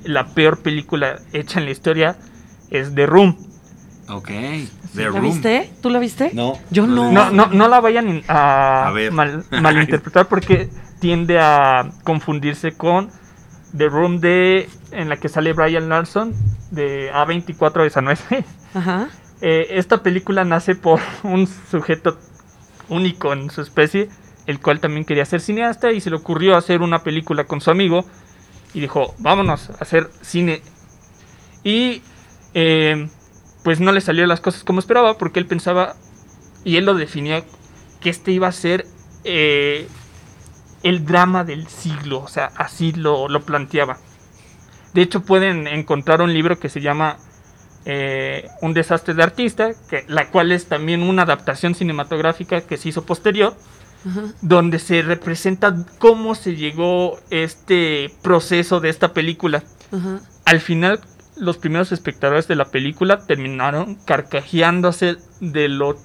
la 0.04 0.26
peor 0.28 0.58
película 0.62 1.18
hecha 1.32 1.58
en 1.60 1.64
la 1.66 1.70
historia 1.72 2.16
es 2.70 2.94
The 2.94 3.06
Room. 3.06 3.36
Ok. 4.08 4.28
The 4.28 5.02
¿La 5.02 5.08
Room. 5.08 5.22
viste? 5.22 5.70
¿Tú 5.82 5.90
la 5.90 5.98
viste? 5.98 6.30
No. 6.34 6.54
Yo 6.70 6.86
no. 6.86 7.10
No, 7.12 7.30
no, 7.30 7.46
no 7.48 7.68
la 7.68 7.80
vayan 7.80 8.22
a, 8.28 8.86
A 8.88 8.90
ver. 8.92 9.12
mal- 9.12 9.44
malinterpretar 9.50 10.26
porque 10.28 10.68
tiende 11.00 11.38
a 11.40 11.90
confundirse 12.04 12.72
con 12.72 13.10
The 13.76 13.88
Room 13.88 14.20
de 14.20 14.68
en 14.92 15.08
la 15.08 15.16
que 15.16 15.28
sale 15.28 15.52
Brian 15.52 15.88
Larson 15.88 16.32
de 16.70 17.12
A24 17.12 17.82
de 17.82 17.90
San. 17.90 18.08
Ajá. 18.74 19.08
Eh, 19.40 19.66
esta 19.70 20.02
película 20.02 20.44
nace 20.44 20.74
por 20.74 21.00
un 21.22 21.46
sujeto 21.46 22.18
único 22.88 23.32
en 23.32 23.50
su 23.50 23.60
especie, 23.60 24.08
el 24.46 24.60
cual 24.60 24.80
también 24.80 25.04
quería 25.04 25.24
ser 25.24 25.40
cineasta 25.40 25.92
y 25.92 26.00
se 26.00 26.10
le 26.10 26.16
ocurrió 26.16 26.56
hacer 26.56 26.80
una 26.80 27.02
película 27.02 27.44
con 27.44 27.60
su 27.60 27.70
amigo 27.70 28.04
y 28.74 28.80
dijo, 28.80 29.14
vámonos 29.18 29.70
a 29.70 29.74
hacer 29.74 30.10
cine. 30.22 30.62
Y 31.62 32.02
eh, 32.54 33.08
pues 33.62 33.80
no 33.80 33.92
le 33.92 34.00
salieron 34.00 34.28
las 34.28 34.40
cosas 34.40 34.64
como 34.64 34.80
esperaba 34.80 35.18
porque 35.18 35.38
él 35.38 35.46
pensaba 35.46 35.96
y 36.64 36.76
él 36.76 36.86
lo 36.86 36.94
definía 36.94 37.44
que 38.00 38.10
este 38.10 38.32
iba 38.32 38.48
a 38.48 38.52
ser 38.52 38.86
eh, 39.24 39.88
el 40.82 41.04
drama 41.04 41.44
del 41.44 41.66
siglo, 41.66 42.20
o 42.20 42.28
sea, 42.28 42.50
así 42.56 42.92
lo, 42.92 43.28
lo 43.28 43.42
planteaba. 43.42 43.98
De 44.94 45.02
hecho, 45.02 45.22
pueden 45.22 45.66
encontrar 45.66 46.22
un 46.22 46.32
libro 46.32 46.58
que 46.58 46.68
se 46.68 46.80
llama 46.80 47.18
eh, 47.90 48.48
Un 48.60 48.74
desastre 48.74 49.14
de 49.14 49.22
artista, 49.22 49.70
que, 49.88 50.04
la 50.08 50.28
cual 50.30 50.52
es 50.52 50.66
también 50.66 51.02
una 51.02 51.22
adaptación 51.22 51.74
cinematográfica 51.74 52.60
que 52.60 52.76
se 52.76 52.90
hizo 52.90 53.04
posterior, 53.06 53.54
donde 54.42 54.78
se 54.78 55.00
representa 55.02 55.74
cómo 55.98 56.34
se 56.34 56.54
llegó 56.54 57.18
este 57.30 58.12
proceso 58.22 58.80
de 58.80 58.90
esta 58.90 59.12
película. 59.14 59.64
Al 60.44 60.60
final, 60.60 61.00
los 61.36 61.56
primeros 61.56 61.90
espectadores 61.90 62.46
de 62.46 62.56
la 62.56 62.66
película 62.66 63.24
terminaron 63.26 63.96
carcajeándose 64.04 65.16
de 65.40 65.68
lo 65.68 65.96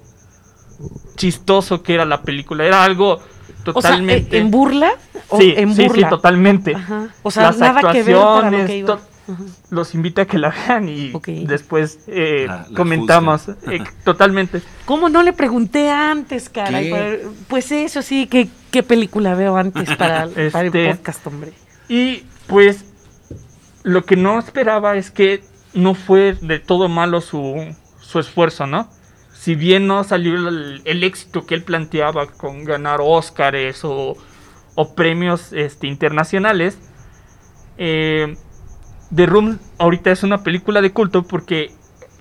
chistoso 1.16 1.84
que 1.84 1.94
era 1.96 2.06
la 2.06 2.22
película. 2.24 2.66
Era 2.66 2.84
algo 2.84 3.16
O 3.16 3.20
sea, 3.20 3.74
totalmente... 3.74 4.38
¿e- 4.38 4.40
¿en 4.42 4.52
burla? 4.52 4.94
¿O 5.30 5.38
sí, 5.38 5.54
en 5.56 5.76
sí, 5.76 5.88
burla? 5.88 6.08
sí, 6.08 6.10
totalmente. 6.10 6.76
Ajá. 6.76 7.10
O 7.24 7.32
sea, 7.32 7.44
Las 7.44 7.58
nada 7.58 7.92
que 7.92 8.04
ver 8.04 8.16
para 8.16 8.50
lo 8.50 8.58
que 8.58 8.64
actuaciones, 8.64 8.70
iba. 8.80 9.00
Ajá. 9.28 9.44
Los 9.70 9.96
invito 9.96 10.22
a 10.22 10.26
que 10.26 10.38
la 10.38 10.50
vean 10.50 10.90
y 10.90 11.14
después 11.46 12.00
eh, 12.08 12.46
La- 12.48 12.66
la 12.70 12.76
comentamos. 12.76 13.48
Eh, 13.72 13.82
totalmente. 14.04 14.62
¿Cómo 14.86 15.08
no 15.10 15.24
le 15.24 15.32
pregunté 15.34 15.90
antes. 15.90 16.50
Para- 16.50 16.82
Pues 17.48 17.72
eso 17.72 18.02
sí, 18.02 18.28
¿qué, 18.28 18.50
qué 18.72 18.84
película 18.84 19.34
veo 19.36 19.56
antes 19.56 19.88
para, 19.96 20.28
para 20.52 20.62
el 20.62 20.68
Este- 20.68 20.94
podcast, 20.96 21.28
hombre? 21.28 21.54
Y 21.88 22.24
pues 22.48 22.86
lo 23.84 24.06
que 24.06 24.16
no 24.16 24.40
esperaba 24.40 24.96
es 24.98 25.10
que 25.12 25.44
no 25.74 25.94
fue 25.96 26.38
de 26.42 26.60
todo 26.60 26.88
malo 26.90 27.20
su, 27.22 27.56
su 28.00 28.20
esfuerzo, 28.20 28.68
¿no? 28.68 28.90
Si 29.34 29.56
bien 29.56 29.88
no 29.88 30.04
salió 30.04 30.36
el, 30.50 30.82
el 30.86 31.04
éxito 31.04 31.46
que 31.46 31.56
él 31.56 31.64
planteaba 31.64 32.28
con 32.28 32.64
ganar 32.64 33.00
Óscares 33.02 33.84
o, 33.84 34.16
o 34.76 34.96
premios 34.96 35.52
este, 35.52 35.88
internacionales, 35.88 36.78
eh, 37.78 38.38
The 39.16 39.26
Room 39.26 39.60
ahorita 39.78 40.12
es 40.12 40.24
una 40.24 40.44
película 40.44 40.82
de 40.82 40.92
culto 40.92 41.24
porque 41.24 41.72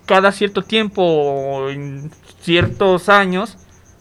cada 0.06 0.32
cierto 0.32 0.62
tiempo 0.62 1.02
o 1.02 1.70
en 1.70 2.10
ciertos 2.40 3.08
años 3.08 3.56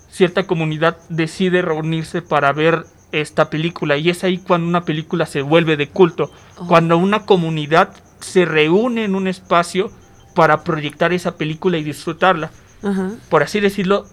cierta 0.10 0.46
comunidad 0.46 0.98
decide 1.10 1.62
reunirse 1.62 2.22
para 2.22 2.52
ver 2.52 2.86
esta 3.12 3.50
película 3.50 3.98
y 3.98 4.10
es 4.10 4.24
ahí 4.24 4.38
cuando 4.38 4.68
una 4.68 4.84
película 4.84 5.26
se 5.26 5.42
vuelve 5.42 5.78
de 5.78 5.88
culto, 5.88 6.32
Oh. 6.58 6.68
cuando 6.68 6.98
una 6.98 7.26
comunidad 7.26 7.94
se 8.20 8.46
reúne 8.46 9.06
en 9.06 9.16
un 9.16 9.28
espacio 9.28 9.92
para 10.36 10.64
proyectar 10.64 11.14
esa 11.14 11.38
película 11.38 11.78
y 11.78 11.84
disfrutarla. 11.84 12.52
Por 13.30 13.44
así 13.44 13.60
decirlo, 13.60 14.06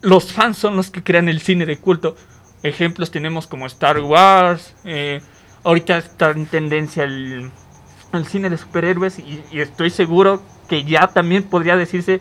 los 0.00 0.32
fans 0.32 0.58
son 0.58 0.76
los 0.76 0.90
que 0.90 1.02
crean 1.02 1.28
el 1.28 1.40
cine 1.40 1.66
de 1.66 1.76
culto. 1.78 2.16
Ejemplos 2.62 3.10
tenemos 3.10 3.46
como 3.46 3.66
Star 3.66 4.00
Wars, 4.00 4.74
eh, 4.84 5.20
ahorita 5.64 5.98
está 5.98 6.30
en 6.30 6.46
tendencia 6.46 7.04
el, 7.04 7.50
el 8.12 8.26
cine 8.26 8.50
de 8.50 8.56
superhéroes 8.58 9.18
y, 9.18 9.42
y 9.52 9.60
estoy 9.60 9.90
seguro 9.90 10.42
que 10.68 10.84
ya 10.84 11.08
también 11.08 11.42
podría 11.44 11.76
decirse 11.76 12.20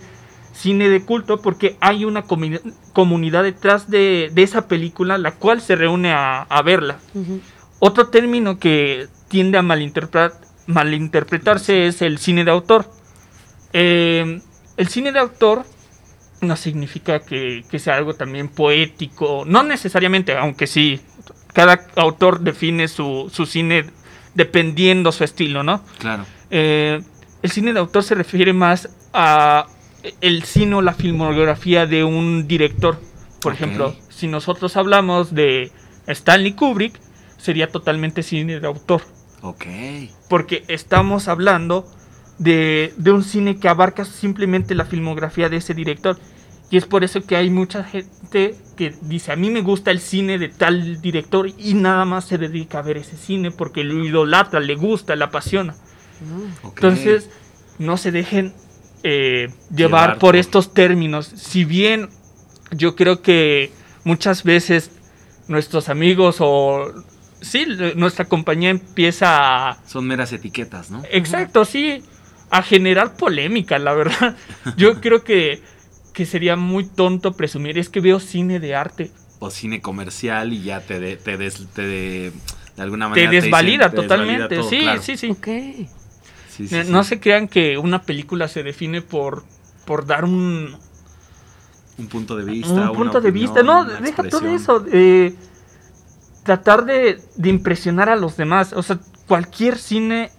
cine 0.53 0.89
de 0.89 1.03
culto 1.03 1.41
porque 1.41 1.77
hay 1.81 2.05
una 2.05 2.23
comunidad 2.93 3.43
detrás 3.43 3.89
de, 3.89 4.29
de 4.33 4.43
esa 4.43 4.67
película 4.67 5.17
la 5.17 5.31
cual 5.31 5.61
se 5.61 5.75
reúne 5.75 6.11
a, 6.13 6.41
a 6.43 6.61
verla. 6.61 6.99
Otro 7.79 8.07
término 8.07 8.57
que 8.57 9.07
tiende 9.27 9.57
a 9.57 9.61
malinterpretar- 9.61 10.33
malinterpretarse 10.67 11.87
es 11.87 12.01
el 12.01 12.17
cine 12.19 12.45
de 12.45 12.51
autor. 12.51 12.89
Eh, 13.73 14.41
el 14.77 14.87
cine 14.87 15.11
de 15.11 15.19
autor 15.19 15.63
no 16.41 16.55
significa 16.55 17.19
que, 17.19 17.65
que 17.69 17.79
sea 17.79 17.95
algo 17.97 18.13
también 18.13 18.47
poético, 18.47 19.43
no 19.45 19.63
necesariamente, 19.63 20.37
aunque 20.37 20.67
sí, 20.67 21.01
cada 21.53 21.85
autor 21.95 22.41
define 22.41 22.87
su, 22.87 23.29
su 23.33 23.45
cine 23.45 23.85
dependiendo 24.35 25.11
su 25.11 25.23
estilo, 25.23 25.63
¿no? 25.63 25.81
Claro. 25.97 26.25
Eh, 26.51 27.01
el 27.41 27.51
cine 27.51 27.73
de 27.73 27.79
autor 27.79 28.03
se 28.03 28.15
refiere 28.15 28.53
más 28.53 28.89
a 29.13 29.67
el 30.21 30.43
cine 30.43 30.75
o 30.75 30.81
la 30.81 30.93
filmografía 30.93 31.87
de 31.87 32.03
un 32.03 32.47
director. 32.47 32.99
Por 33.41 33.53
ejemplo, 33.53 33.95
si 34.09 34.27
nosotros 34.27 34.77
hablamos 34.77 35.33
de 35.33 35.71
Stanley 36.07 36.53
Kubrick, 36.53 36.99
sería 37.37 37.69
totalmente 37.71 38.23
cine 38.23 38.59
de 38.59 38.67
autor. 38.67 39.01
Ok. 39.41 39.65
Porque 40.29 40.63
estamos 40.67 41.27
hablando 41.27 41.87
de, 42.37 42.93
de 42.97 43.11
un 43.11 43.23
cine 43.23 43.59
que 43.59 43.67
abarca 43.67 44.05
simplemente 44.05 44.75
la 44.75 44.85
filmografía 44.85 45.49
de 45.49 45.57
ese 45.57 45.73
director. 45.73 46.19
Y 46.69 46.77
es 46.77 46.85
por 46.85 47.03
eso 47.03 47.21
que 47.21 47.35
hay 47.35 47.49
mucha 47.49 47.83
gente 47.83 48.55
que 48.75 48.93
dice, 49.01 49.31
a 49.31 49.35
mí 49.35 49.49
me 49.49 49.61
gusta 49.61 49.91
el 49.91 49.99
cine 49.99 50.37
de 50.37 50.49
tal 50.49 50.99
director 51.01 51.49
y 51.57 51.73
nada 51.75 52.05
más 52.05 52.25
se 52.25 52.37
dedica 52.37 52.79
a 52.79 52.81
ver 52.81 52.97
ese 52.97 53.17
cine 53.17 53.51
porque 53.51 53.83
lo 53.83 54.03
idolatra, 54.03 54.59
le 54.59 54.75
gusta, 54.75 55.15
le 55.15 55.23
apasiona. 55.23 55.75
ok. 56.63 56.75
Entonces, 56.75 57.29
no 57.77 57.97
se 57.97 58.11
dejen 58.11 58.53
eh, 59.03 59.49
llevar, 59.69 60.09
Llevar 60.09 60.19
por, 60.19 60.35
estos 60.35 60.73
términos. 60.73 61.27
Si 61.27 61.63
bien 61.65 62.09
yo 62.71 62.95
creo 62.95 63.21
que 63.21 63.71
muchas 64.03 64.43
veces 64.43 64.91
nuestros 65.47 65.89
amigos 65.89 66.37
o 66.39 66.91
sí, 67.41 67.67
nuestra 67.95 68.25
compañía 68.25 68.71
empieza 68.71 69.69
a... 69.69 69.77
Son 69.85 70.07
meras 70.07 70.33
etiquetas, 70.33 70.89
¿no? 70.89 71.03
Exacto, 71.11 71.65
sí, 71.65 72.03
a 72.49 72.63
generar 72.63 73.15
polémica, 73.15 73.77
la 73.77 73.93
verdad. 73.93 74.35
Yo 74.77 74.99
creo 75.01 75.23
que, 75.23 75.61
que 76.15 76.25
sería 76.25 76.55
muy 76.55 76.85
tonto 76.85 77.33
presumir, 77.33 77.77
es 77.77 77.89
que 77.89 77.99
veo 77.99 78.19
cine 78.19 78.59
de 78.59 78.73
arte. 78.73 79.11
O 79.39 79.51
cine 79.51 79.81
comercial 79.81 80.53
y 80.53 80.63
ya 80.63 80.79
te, 80.79 80.99
de, 80.99 81.17
te, 81.17 81.37
des- 81.37 81.67
te 81.73 81.81
de, 81.83 82.31
de 82.77 82.81
alguna 82.81 83.05
Te 83.05 83.09
manera 83.09 83.29
dicen- 83.31 83.41
desvalida 83.43 83.89
te 83.91 83.97
totalmente. 83.97 84.55
todo, 84.55 84.69
sí, 84.69 84.79
claro. 84.79 85.01
sí, 85.03 85.17
sí, 85.17 85.29
Ok. 85.31 85.45
Sí, 85.45 85.87
sí, 86.49 86.67
sí. 86.69 86.75
No 86.89 87.03
se 87.03 87.19
crean 87.19 87.49
que 87.49 87.77
una 87.77 88.01
película 88.03 88.47
se 88.47 88.63
define 88.63 89.01
por, 89.01 89.43
por 89.85 90.05
dar 90.05 90.23
un, 90.23 90.77
Un 91.97 92.07
punto 92.07 92.37
de 92.37 92.45
vista. 92.45 92.89
un 92.91 92.97
punto 92.97 93.19
de 93.19 93.31
vista. 93.31 93.61
No, 93.61 93.83
deja 93.83 94.23
todo 94.23 94.47
eso. 94.47 94.85
eh, 94.89 95.35
tratar 96.43 96.85
de, 96.85 97.19
de 97.35 97.49
impresionar 97.49 98.07
a 98.07 98.15
los 98.15 98.37
demás. 98.37 98.71
O 98.71 98.81
sea, 98.83 98.99
cualquier 99.27 99.77
cine 99.77 100.31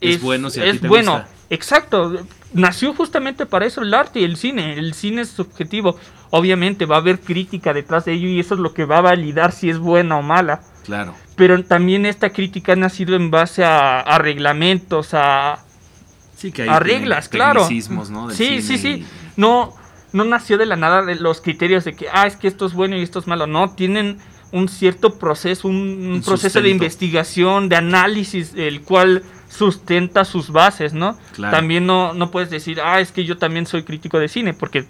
Es 0.00 0.22
bueno 0.22 0.50
si 0.50 0.60
a 0.60 0.64
ti 0.64 0.68
es 0.70 0.80
te 0.80 0.86
bueno. 0.88 1.14
gusta. 1.18 1.28
Exacto. 1.50 2.24
Nació 2.52 2.94
justamente 2.94 3.46
para 3.46 3.66
eso 3.66 3.82
el 3.82 3.92
arte 3.94 4.20
y 4.20 4.24
el 4.24 4.36
cine. 4.36 4.74
El 4.78 4.94
cine 4.94 5.22
es 5.22 5.28
subjetivo. 5.28 5.96
Obviamente 6.30 6.86
va 6.86 6.96
a 6.96 6.98
haber 7.00 7.20
crítica 7.20 7.72
detrás 7.72 8.04
de 8.04 8.12
ello 8.14 8.28
y 8.28 8.40
eso 8.40 8.54
es 8.54 8.60
lo 8.60 8.74
que 8.74 8.84
va 8.84 8.98
a 8.98 9.02
validar 9.02 9.52
si 9.52 9.70
es 9.70 9.78
buena 9.78 10.16
o 10.16 10.22
mala. 10.22 10.60
Claro. 10.84 11.14
Pero 11.36 11.62
también 11.64 12.06
esta 12.06 12.30
crítica 12.30 12.72
ha 12.72 12.76
nacido 12.76 13.14
en 13.16 13.30
base 13.30 13.64
a, 13.64 14.00
a 14.00 14.18
reglamentos, 14.18 15.10
a, 15.12 15.58
Sí, 16.36 16.52
que 16.52 16.62
hay 16.62 16.68
a 16.68 16.78
reglas, 16.78 17.28
claro. 17.28 17.66
¿no? 17.90 18.26
Del 18.28 18.36
Sí, 18.36 18.60
sí, 18.62 18.78
sí. 18.78 18.88
y- 18.88 19.06
No, 19.36 19.74
no 20.12 20.24
nació 20.24 20.58
de 20.58 20.66
la 20.66 20.76
nada 20.76 21.02
de 21.02 21.14
los 21.16 21.40
criterios 21.40 21.84
de 21.84 21.94
que, 21.94 22.06
ah, 22.12 22.26
es 22.26 22.36
que 22.36 22.48
esto 22.48 22.66
es 22.66 22.74
bueno 22.74 22.96
y 22.96 23.02
esto 23.02 23.18
es 23.18 23.26
malo. 23.26 23.46
No, 23.46 23.70
tienen 23.70 24.18
un 24.52 24.68
cierto 24.68 25.18
proceso, 25.18 25.66
un, 25.68 26.22
proceso 26.24 26.60
de 26.60 26.68
investigación, 26.68 27.68
de 27.68 27.76
análisis, 27.76 28.52
el 28.54 28.82
cual 28.82 29.22
sustenta 29.48 30.24
sus 30.24 30.50
bases, 30.50 30.92
¿no? 30.92 31.16
Claro. 31.34 31.56
También 31.56 31.86
no, 31.86 32.12
no 32.14 32.30
puedes 32.30 32.50
decir, 32.50 32.80
ah, 32.82 33.00
es 33.00 33.12
que 33.12 33.24
yo 33.24 33.38
también 33.38 33.66
soy 33.66 33.82
crítico 33.84 34.18
de 34.18 34.28
cine, 34.28 34.54
porque 34.54 34.86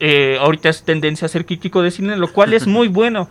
eh, 0.00 0.38
ahorita 0.40 0.68
es 0.68 0.82
tendencia 0.84 1.26
a 1.26 1.28
ser 1.28 1.44
crítico 1.46 1.82
de 1.82 1.90
cine, 1.90 2.16
lo 2.16 2.32
cual 2.32 2.52
es 2.54 2.66
muy 2.66 2.88
bueno. 2.88 3.28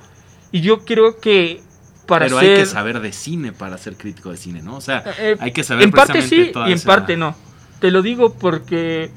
Y 0.52 0.62
yo 0.62 0.86
creo 0.86 1.20
que 1.20 1.62
para 2.08 2.26
Pero 2.26 2.40
ser... 2.40 2.50
hay 2.52 2.56
que 2.58 2.66
saber 2.66 3.00
de 3.02 3.12
cine 3.14 3.52
para 3.52 3.78
ser 3.78 3.96
crítico 3.96 4.32
de 4.32 4.38
cine, 4.38 4.62
¿no? 4.62 4.78
O 4.78 4.82
sea, 4.82 5.04
Eh, 5.20 5.36
hay 5.40 5.52
que 5.52 5.64
saber 5.64 5.84
en 5.84 5.92
parte 5.92 6.22
sí 6.22 6.52
y 6.54 6.60
en 6.68 6.74
esa- 6.74 6.88
parte 6.88 7.18
no. 7.18 7.36
Te 7.80 7.92
lo 7.92 8.02
digo 8.02 8.34
porque 8.34 9.10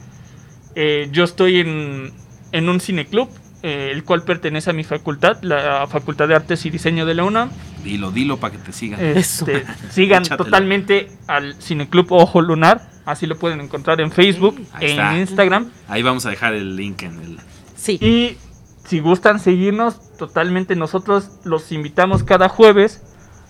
eh, 0.75 1.09
yo 1.11 1.25
estoy 1.25 1.61
en, 1.61 2.13
en 2.53 2.69
un 2.69 2.81
cineclub, 2.81 3.29
eh, 3.63 3.91
el 3.93 4.05
cual 4.05 4.23
pertenece 4.25 4.71
a 4.71 4.73
mi 4.73 4.85
facultad, 4.85 5.39
la 5.43 5.87
Facultad 5.87 6.29
de 6.29 6.35
Artes 6.35 6.65
y 6.67 6.71
Diseño 6.71 7.07
de 7.07 7.15
la 7.15 7.25
UNAM. 7.25 7.51
Dilo, 7.85 8.11
dilo 8.11 8.39
para 8.39 8.53
que 8.53 8.59
te 8.59 8.73
sigan. 8.73 9.01
Eso. 9.01 9.47
Este, 9.47 9.65
sigan 9.91 10.23
Échatelo. 10.23 10.45
totalmente 10.45 11.11
al 11.27 11.55
cineclub 11.61 12.11
Ojo 12.13 12.41
Lunar, 12.41 12.83
así 13.05 13.27
lo 13.27 13.37
pueden 13.39 13.61
encontrar 13.61 14.01
en 14.01 14.11
Facebook, 14.13 14.61
Ahí 14.73 14.87
en 14.87 14.91
está. 14.91 15.19
Instagram. 15.19 15.71
Ahí 15.89 16.03
vamos 16.03 16.27
a 16.27 16.31
dejar 16.31 16.55
el 16.55 16.77
link 16.77 17.03
en 17.03 17.21
el. 17.21 17.39
Sí. 17.77 17.99
Y 18.01 18.37
si 18.85 19.01
gustan 19.01 19.39
seguirnos, 19.41 20.17
totalmente 20.17 20.77
nosotros 20.77 21.31
los 21.45 21.71
invitamos 21.73 22.25
cada 22.25 22.49
jueves 22.49 23.03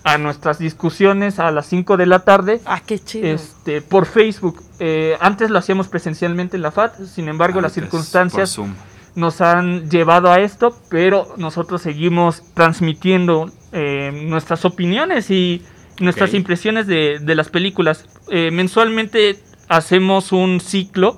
a 0.03 0.17
nuestras 0.17 0.59
discusiones 0.59 1.39
a 1.39 1.49
las 1.51 1.65
5 1.67 1.97
de 1.97 2.05
la 2.05 2.19
tarde. 2.19 2.61
Ah, 2.65 2.81
qué 2.85 2.99
chido. 2.99 3.27
Este, 3.27 3.81
por 3.81 4.05
Facebook. 4.05 4.61
Eh, 4.79 5.15
antes 5.21 5.49
lo 5.49 5.59
hacíamos 5.59 5.87
presencialmente 5.87 6.57
en 6.57 6.61
la 6.61 6.71
FAT, 6.71 6.99
sin 7.05 7.29
embargo 7.29 7.61
las 7.61 7.71
Ahorita 7.71 7.85
es 7.85 7.91
circunstancias 7.91 8.55
por 8.55 8.65
Zoom. 8.65 8.75
Nos 9.15 9.41
han 9.41 9.89
llevado 9.89 10.31
a 10.31 10.39
esto, 10.39 10.77
pero 10.89 11.33
nosotros 11.37 11.81
seguimos 11.81 12.43
transmitiendo 12.53 13.51
eh, 13.71 14.11
nuestras 14.27 14.65
opiniones 14.65 15.29
y 15.29 15.61
nuestras 15.99 16.33
impresiones 16.33 16.87
de, 16.87 17.19
de 17.19 17.35
las 17.35 17.49
películas. 17.49 18.05
Eh, 18.29 18.51
mensualmente 18.51 19.39
hacemos 19.67 20.31
un 20.31 20.59
ciclo 20.59 21.17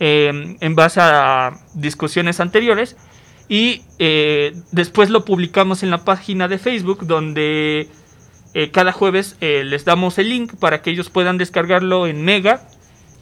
eh, 0.00 0.56
en 0.60 0.74
base 0.74 1.00
a 1.00 1.58
discusiones 1.74 2.40
anteriores 2.40 2.96
y 3.48 3.82
después 4.72 5.08
lo 5.08 5.24
publicamos 5.24 5.82
en 5.82 5.90
la 5.90 6.04
página 6.04 6.48
de 6.48 6.58
Facebook 6.58 7.06
donde 7.06 7.88
cada 8.72 8.92
jueves 8.92 9.36
eh, 9.40 9.62
les 9.64 9.86
damos 9.86 10.18
el 10.18 10.28
link 10.28 10.54
para 10.56 10.82
que 10.82 10.90
ellos 10.90 11.08
puedan 11.08 11.38
descargarlo 11.38 12.06
en 12.06 12.24
Mega 12.24 12.68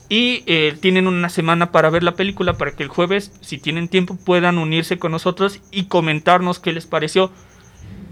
y 0.09 0.45
eh, 0.47 0.77
tienen 0.81 1.07
una 1.07 1.29
semana 1.29 1.73
para 1.73 1.91
ver 1.91 2.03
la 2.03 2.15
película 2.15 2.55
para 2.55 2.73
que 2.73 2.83
el 2.83 2.89
jueves, 2.89 3.33
si 3.41 3.59
tienen 3.59 3.89
tiempo, 3.89 4.17
puedan 4.17 4.59
unirse 4.59 4.99
con 4.99 5.13
nosotros 5.13 5.61
y 5.71 5.87
comentarnos 5.87 6.61
qué 6.61 6.73
les 6.73 6.87
pareció. 6.87 7.33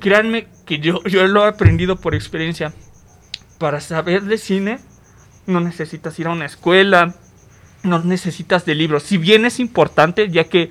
Créanme 0.01 0.49
que 0.67 0.79
yo, 0.81 1.03
yo 1.05 1.27
lo 1.27 1.45
he 1.45 1.49
aprendido 1.49 1.97
por 1.97 2.15
experiencia. 2.15 2.73
Para 3.59 3.81
saber 3.81 4.23
de 4.23 4.39
cine 4.39 4.79
no 5.47 5.61
necesitas 5.61 6.19
ir 6.19 6.27
a 6.27 6.33
una 6.33 6.47
escuela, 6.47 7.15
no 7.83 8.03
necesitas 8.03 8.65
de 8.65 8.75
libros. 8.75 9.03
Si 9.05 9.19
bien 9.19 9.45
es 9.45 9.61
importante, 9.61 10.31
ya 10.31 10.45
que 10.45 10.71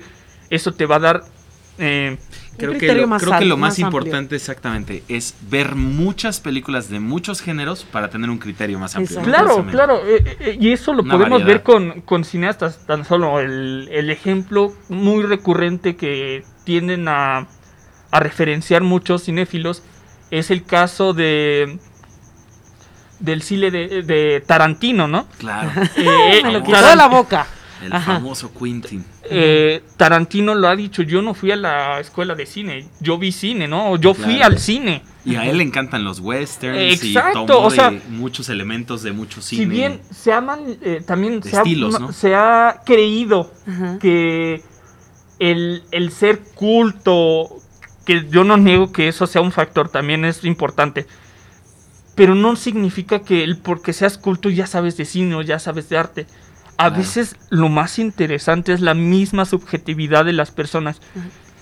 eso 0.50 0.72
te 0.72 0.86
va 0.86 0.96
a 0.96 1.00
dar... 1.00 1.33
eh, 1.78 2.16
Creo, 2.56 2.78
que 2.78 2.94
lo, 2.94 3.08
más 3.08 3.20
creo 3.20 3.32
que 3.32 3.38
al- 3.44 3.48
lo 3.48 3.56
más, 3.56 3.70
más 3.78 3.84
amplio. 3.84 4.00
importante 4.02 4.36
exactamente 4.36 5.02
es 5.08 5.34
ver 5.50 5.74
muchas 5.74 6.38
películas 6.38 6.88
de 6.88 7.00
muchos 7.00 7.40
géneros 7.40 7.84
para 7.84 8.10
tener 8.10 8.30
un 8.30 8.38
criterio 8.38 8.78
más 8.78 8.94
amplio. 8.94 9.20
Claro, 9.22 9.66
claro, 9.66 10.00
eh, 10.06 10.36
eh, 10.38 10.56
y 10.60 10.70
eso 10.72 10.92
lo 10.94 11.02
Una 11.02 11.14
podemos 11.14 11.40
variedad. 11.40 11.48
ver 11.48 11.62
con, 11.64 12.00
con 12.02 12.24
cineastas. 12.24 12.86
Tan 12.86 13.04
solo 13.04 13.40
el, 13.40 13.88
el 13.90 14.08
ejemplo 14.10 14.72
muy 14.88 15.24
recurrente 15.24 15.96
que 15.96 16.44
tienden 16.62 17.08
a, 17.08 17.48
a 18.12 18.20
referenciar 18.20 18.82
muchos 18.82 19.24
cinéfilos 19.24 19.82
es 20.30 20.52
el 20.52 20.64
caso 20.64 21.12
de 21.12 21.78
del 23.18 23.42
cine 23.42 23.70
de, 23.70 24.02
de 24.02 24.42
Tarantino, 24.46 25.08
¿no? 25.08 25.26
Claro. 25.38 25.70
Eh, 25.96 26.40
Me 26.44 26.52
lo 26.52 26.62
quitó 26.62 26.80
de 26.86 26.96
la 26.96 27.06
boca. 27.08 27.46
El 27.86 27.92
Ajá. 27.92 28.14
famoso 28.14 28.52
Quentin. 28.52 29.04
eh, 29.24 29.82
Tarantino 29.96 30.54
lo 30.54 30.68
ha 30.68 30.76
dicho, 30.76 31.02
yo 31.02 31.20
no 31.22 31.34
fui 31.34 31.50
a 31.50 31.56
la 31.56 32.00
escuela 32.00 32.34
de 32.34 32.46
cine, 32.46 32.86
yo 33.00 33.18
vi 33.18 33.30
cine, 33.32 33.68
¿no? 33.68 33.96
Yo 33.96 34.14
fui 34.14 34.36
Claro. 34.36 34.54
al 34.54 34.58
cine. 34.58 35.02
Y 35.26 35.36
a 35.36 35.46
él 35.46 35.56
le 35.58 35.64
encantan 35.64 36.04
los 36.04 36.20
westerns 36.20 37.02
Exacto, 37.02 37.44
y 37.44 37.46
tomó 37.46 37.66
o 37.66 37.70
sea, 37.70 37.90
de 37.90 38.00
muchos 38.10 38.48
elementos 38.50 39.02
de 39.02 39.12
muchos 39.12 39.44
Si 39.46 39.56
cine. 39.56 39.74
bien 39.74 40.00
se 40.10 40.32
aman, 40.32 40.60
eh, 40.82 41.02
también 41.06 41.42
se 41.42 41.56
ha, 41.56 41.60
estilos, 41.60 41.98
¿no? 41.98 42.12
se 42.12 42.34
ha 42.34 42.82
creído 42.84 43.50
Ajá. 43.66 43.98
que 44.00 44.62
el, 45.38 45.82
el 45.92 46.10
ser 46.12 46.40
culto, 46.54 47.48
que 48.04 48.26
yo 48.30 48.44
no 48.44 48.56
niego 48.58 48.92
que 48.92 49.08
eso 49.08 49.26
sea 49.26 49.40
un 49.40 49.50
factor, 49.52 49.88
también 49.88 50.24
es 50.24 50.44
importante. 50.44 51.06
Pero 52.14 52.34
no 52.34 52.54
significa 52.54 53.20
que 53.20 53.42
el 53.42 53.56
porque 53.58 53.92
seas 53.92 54.18
culto 54.18 54.48
ya 54.50 54.66
sabes 54.66 54.96
de 54.96 55.04
cine 55.04 55.34
o 55.34 55.42
ya 55.42 55.58
sabes 55.58 55.88
de 55.88 55.98
arte. 55.98 56.26
A 56.76 56.88
Claro. 56.88 56.96
veces 56.96 57.36
lo 57.50 57.68
más 57.68 57.98
interesante 57.98 58.72
es 58.72 58.80
la 58.80 58.94
misma 58.94 59.44
subjetividad 59.44 60.24
de 60.24 60.32
las 60.32 60.50
personas. 60.50 61.00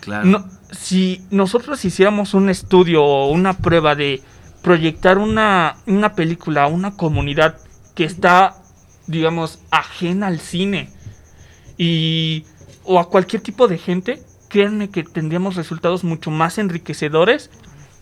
Claro. 0.01 0.25
No, 0.27 0.49
si 0.71 1.23
nosotros 1.31 1.85
hiciéramos 1.85 2.35
un 2.35 2.49
estudio 2.49 3.05
o 3.05 3.31
una 3.31 3.59
prueba 3.59 3.95
de 3.95 4.23
proyectar 4.63 5.19
una, 5.19 5.77
una 5.87 6.15
película 6.15 6.65
a 6.65 6.67
una 6.69 6.97
comunidad 6.97 7.59
que 7.95 8.05
está, 8.05 8.57
digamos, 9.07 9.59
ajena 9.71 10.29
al 10.29 10.41
cine 10.41 10.91
y 11.79 12.45
o 12.85 12.99
a 12.99 13.09
cualquier 13.09 13.43
tipo 13.43 13.69
de 13.69 13.79
gente, 13.79 14.23
créanme 14.49 14.91
que 14.91 15.03
tendríamos 15.05 15.57
resultados 15.57 16.05
mucho 16.05 16.31
más 16.31 16.59
enriquecedores 16.59 17.51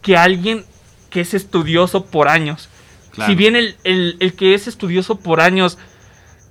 que 0.02 0.16
alguien 0.16 0.64
que 1.10 1.20
es 1.20 1.34
estudioso 1.34 2.06
por 2.06 2.28
años. 2.28 2.68
Claro. 3.12 3.30
Si 3.32 3.36
bien 3.36 3.56
el, 3.56 3.76
el- 3.84 4.16
el 4.20 4.34
que 4.34 4.54
es 4.54 4.68
estudioso 4.68 5.16
por 5.16 5.40
años 5.40 5.76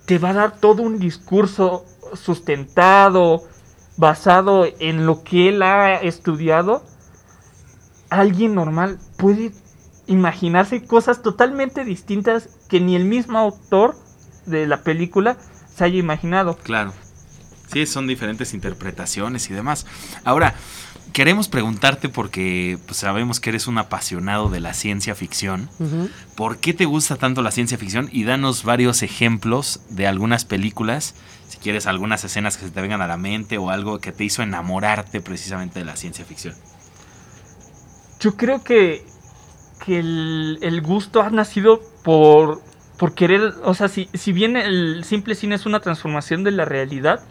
te 0.10 0.18
va 0.18 0.32
a 0.32 0.34
dar 0.34 0.60
todo 0.60 0.82
un 0.82 0.98
discurso 0.98 1.86
sustentado, 2.16 3.44
basado 3.96 4.66
en 4.80 5.06
lo 5.06 5.24
que 5.24 5.50
él 5.50 5.62
ha 5.62 6.02
estudiado, 6.02 6.84
alguien 8.10 8.56
normal 8.56 8.98
puede 9.18 9.52
imaginarse 10.08 10.84
cosas 10.84 11.22
totalmente 11.22 11.86
distintas 11.86 12.50
que 12.68 12.80
ni 12.80 12.96
el 12.96 13.06
mismo 13.06 13.38
autor 13.38 13.96
de 14.48 14.66
la 14.66 14.82
película 14.82 15.38
se 15.76 15.84
haya 15.84 16.00
imaginado. 16.00 16.58
Claro. 16.58 16.92
Sí, 17.72 17.86
son 17.86 18.08
diferentes 18.08 18.56
interpretaciones 18.56 19.48
y 19.52 19.54
demás. 19.54 19.86
Ahora, 20.24 20.56
queremos 21.14 21.48
preguntarte 21.48 22.10
porque 22.10 22.78
pues, 22.86 22.98
sabemos 22.98 23.40
que 23.40 23.50
eres 23.50 23.68
un 23.68 23.78
apasionado 23.78 24.50
de 24.50 24.60
la 24.60 24.74
ciencia 24.74 25.16
ficción. 25.16 25.70
¿Por 26.36 26.58
qué 26.58 26.74
te 26.74 26.86
gusta 26.86 27.16
tanto 27.16 27.42
la 27.42 27.52
ciencia 27.52 27.78
ficción? 27.78 28.10
Y 28.12 28.24
danos 28.24 28.64
varios 28.64 29.04
ejemplos 29.04 29.82
de 29.90 30.08
algunas 30.08 30.46
películas, 30.46 31.16
si 31.48 31.58
quieres 31.58 31.88
algunas 31.88 32.24
escenas 32.24 32.58
que 32.58 32.66
se 32.66 32.72
te 32.72 32.82
vengan 32.82 33.02
a 33.02 33.08
la 33.08 33.18
mente 33.18 33.58
o 33.58 33.70
algo 33.70 34.00
que 34.00 34.12
te 34.12 34.24
hizo 34.24 34.42
enamorarte 34.42 35.22
precisamente 35.22 35.80
de 35.80 35.86
la 35.86 35.96
ciencia 35.96 36.26
ficción. 36.26 36.56
Yo 38.20 38.36
creo 38.36 38.64
que, 38.64 39.06
que 39.86 40.00
el, 40.00 40.60
el 40.62 40.82
gusto 40.82 41.22
ha 41.22 41.30
nacido 41.30 41.82
por, 42.04 42.62
por 42.98 43.14
querer, 43.16 43.54
o 43.64 43.74
sea, 43.74 43.88
si, 43.88 44.10
si 44.14 44.34
bien 44.34 44.58
el 44.58 45.04
simple 45.06 45.36
cine 45.36 45.56
es 45.56 45.66
una 45.66 45.80
transformación 45.80 46.44
de 46.44 46.52
la 46.52 46.66
realidad, 46.66 47.22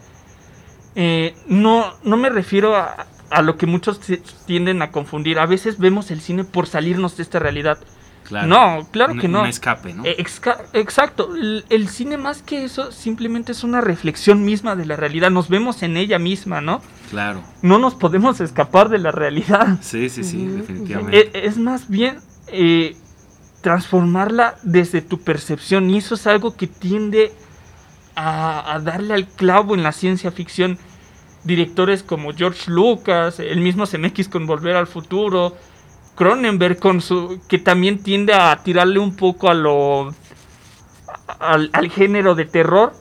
eh, 0.95 1.35
no, 1.47 1.93
no 2.03 2.17
me 2.17 2.29
refiero 2.29 2.75
a, 2.75 3.05
a 3.31 3.41
lo 3.41 3.57
que 3.57 3.65
muchos 3.65 3.99
tienden 4.45 4.81
a 4.81 4.91
confundir. 4.91 5.39
A 5.39 5.45
veces 5.45 5.77
vemos 5.79 6.11
el 6.11 6.21
cine 6.21 6.43
por 6.43 6.67
salirnos 6.67 7.17
de 7.17 7.23
esta 7.23 7.39
realidad. 7.39 7.77
Claro. 8.23 8.47
No, 8.47 8.87
claro 8.91 9.13
Un- 9.13 9.19
que 9.19 9.27
no. 9.27 9.41
Un 9.41 9.47
escape, 9.47 9.91
¿no? 9.93 10.03
Exca- 10.03 10.61
exacto, 10.73 11.35
el, 11.35 11.65
el 11.69 11.87
cine 11.89 12.15
más 12.17 12.43
que 12.43 12.63
eso 12.63 12.91
simplemente 12.91 13.53
es 13.53 13.63
una 13.63 13.81
reflexión 13.81 14.45
misma 14.45 14.75
de 14.75 14.85
la 14.85 14.95
realidad. 14.95 15.31
Nos 15.31 15.49
vemos 15.49 15.81
en 15.81 15.97
ella 15.97 16.19
misma, 16.19 16.61
¿no? 16.61 16.81
Claro. 17.09 17.41
No 17.63 17.79
nos 17.79 17.95
podemos 17.95 18.39
escapar 18.39 18.89
de 18.89 18.99
la 18.99 19.11
realidad. 19.11 19.79
Sí, 19.81 20.09
sí, 20.09 20.23
sí, 20.23 20.45
definitivamente. 20.45 21.19
Eh, 21.19 21.31
es 21.45 21.57
más 21.57 21.89
bien 21.89 22.19
eh, 22.49 22.95
transformarla 23.61 24.55
desde 24.63 25.01
tu 25.01 25.19
percepción 25.21 25.89
y 25.89 25.97
eso 25.97 26.15
es 26.15 26.27
algo 26.27 26.55
que 26.55 26.67
tiende 26.67 27.31
a, 28.15 28.73
a 28.75 28.79
darle 28.79 29.13
al 29.13 29.27
clavo 29.27 29.75
en 29.75 29.83
la 29.83 29.91
ciencia 29.91 30.31
ficción. 30.31 30.77
Directores 31.43 32.03
como 32.03 32.33
George 32.33 32.69
Lucas, 32.69 33.39
el 33.39 33.61
mismo 33.61 33.85
Zemeckis 33.85 34.27
con 34.27 34.45
Volver 34.45 34.75
al 34.75 34.87
Futuro, 34.87 35.55
Cronenberg 36.15 36.79
con 36.79 37.01
su 37.01 37.39
que 37.47 37.57
también 37.59 38.03
tiende 38.03 38.33
a 38.33 38.55
tirarle 38.63 38.99
un 38.99 39.15
poco 39.15 39.49
a 39.49 39.53
lo 39.53 40.13
al, 41.39 41.69
al 41.73 41.89
género 41.89 42.35
de 42.35 42.45
terror 42.45 42.93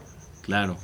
Claro. 0.43 0.77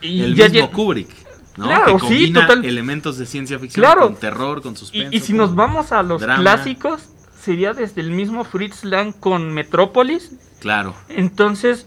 y 0.00 0.22
el 0.22 0.34
ya 0.36 0.48
mismo 0.48 0.70
Kubrick, 0.70 1.08
¿no? 1.56 1.64
Claro, 1.66 1.98
que 1.98 2.06
sí, 2.08 2.32
total. 2.32 2.64
elementos 2.64 3.18
de 3.18 3.26
ciencia 3.26 3.58
ficción 3.58 3.82
Claro. 3.84 4.02
con 4.02 4.16
terror, 4.16 4.62
con 4.62 4.76
suspenso. 4.76 5.08
Y, 5.12 5.16
y 5.16 5.20
si 5.20 5.32
nos 5.32 5.54
vamos 5.54 5.90
a 5.92 6.02
los 6.02 6.20
drama. 6.22 6.40
clásicos, 6.40 7.08
sería 7.40 7.74
desde 7.74 8.00
el 8.02 8.12
mismo 8.12 8.44
Fritz 8.44 8.84
Lang 8.84 9.12
con 9.18 9.52
Metrópolis. 9.52 10.32
Claro, 10.60 10.94
Entonces, 11.08 11.86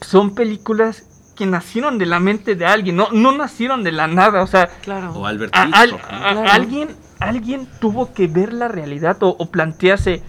son 0.00 0.34
películas 0.34 1.04
que 1.36 1.46
nacieron 1.46 1.98
de 1.98 2.06
la 2.06 2.20
mente 2.20 2.54
de 2.56 2.66
alguien, 2.66 2.96
no, 2.96 3.08
no 3.12 3.32
nacieron 3.32 3.82
de 3.84 3.92
la 3.92 4.06
nada. 4.06 4.42
O 4.42 4.46
sea, 4.46 4.66
Claro. 4.82 5.12
o 5.12 5.26
Albert 5.26 5.54
a- 5.56 5.62
al- 5.62 5.90
Hitchcock, 5.90 6.10
¿no? 6.10 6.16
a- 6.16 6.32
Claro. 6.32 6.50
alguien, 6.50 6.88
alguien 7.20 7.68
tuvo 7.80 8.12
que 8.12 8.26
ver 8.26 8.52
la 8.52 8.68
realidad 8.68 9.16
o, 9.22 9.28
o 9.38 9.50
plantearse, 9.50 10.22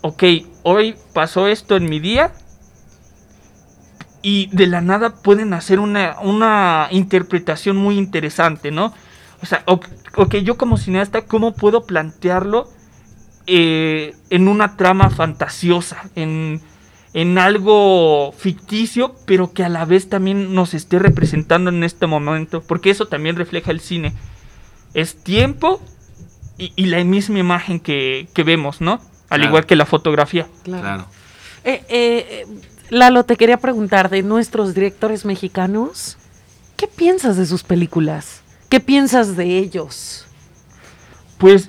ok, 0.00 0.22
hoy 0.64 0.96
pasó 1.12 1.46
esto 1.48 1.76
en 1.76 1.88
mi 1.88 2.00
día. 2.00 2.32
Y 4.20 4.46
de 4.54 4.66
la 4.66 4.80
nada 4.80 5.14
pueden 5.14 5.54
hacer 5.54 5.78
una, 5.78 6.16
una 6.22 6.88
interpretación 6.90 7.76
muy 7.76 7.96
interesante, 7.96 8.70
¿no? 8.72 8.92
O 9.42 9.46
sea, 9.46 9.62
ok, 9.66 9.86
ok, 10.16 10.34
yo 10.38 10.58
como 10.58 10.76
cineasta, 10.76 11.22
¿cómo 11.22 11.54
puedo 11.54 11.86
plantearlo 11.86 12.68
eh, 13.46 14.16
en 14.30 14.48
una 14.48 14.76
trama 14.76 15.10
fantasiosa? 15.10 15.98
En, 16.16 16.60
en 17.14 17.38
algo 17.38 18.32
ficticio, 18.36 19.14
pero 19.26 19.52
que 19.52 19.64
a 19.64 19.68
la 19.68 19.84
vez 19.84 20.08
también 20.08 20.54
nos 20.54 20.74
esté 20.74 20.98
representando 20.98 21.70
en 21.70 21.82
este 21.84 22.06
momento, 22.06 22.62
porque 22.62 22.90
eso 22.90 23.06
también 23.06 23.36
refleja 23.36 23.70
el 23.70 23.80
cine. 23.80 24.12
Es 24.94 25.16
tiempo 25.22 25.80
y, 26.58 26.72
y 26.76 26.86
la 26.86 27.02
misma 27.04 27.38
imagen 27.38 27.80
que, 27.80 28.28
que 28.34 28.42
vemos, 28.44 28.80
¿no? 28.80 29.00
Al 29.30 29.38
Claro. 29.40 29.44
igual 29.44 29.66
que 29.66 29.76
la 29.76 29.86
fotografía. 29.86 30.46
Claro. 30.64 30.82
Claro. 30.82 31.06
Eh, 31.64 31.82
eh, 31.88 32.26
eh, 32.30 32.46
Lalo, 32.90 33.24
te 33.24 33.36
quería 33.36 33.58
preguntar 33.58 34.08
de 34.08 34.22
nuestros 34.22 34.74
directores 34.74 35.24
mexicanos, 35.26 36.16
¿qué 36.76 36.86
piensas 36.86 37.36
de 37.36 37.44
sus 37.44 37.62
películas? 37.62 38.42
¿Qué 38.70 38.80
piensas 38.80 39.36
de 39.36 39.58
ellos? 39.58 40.26
Pues, 41.36 41.68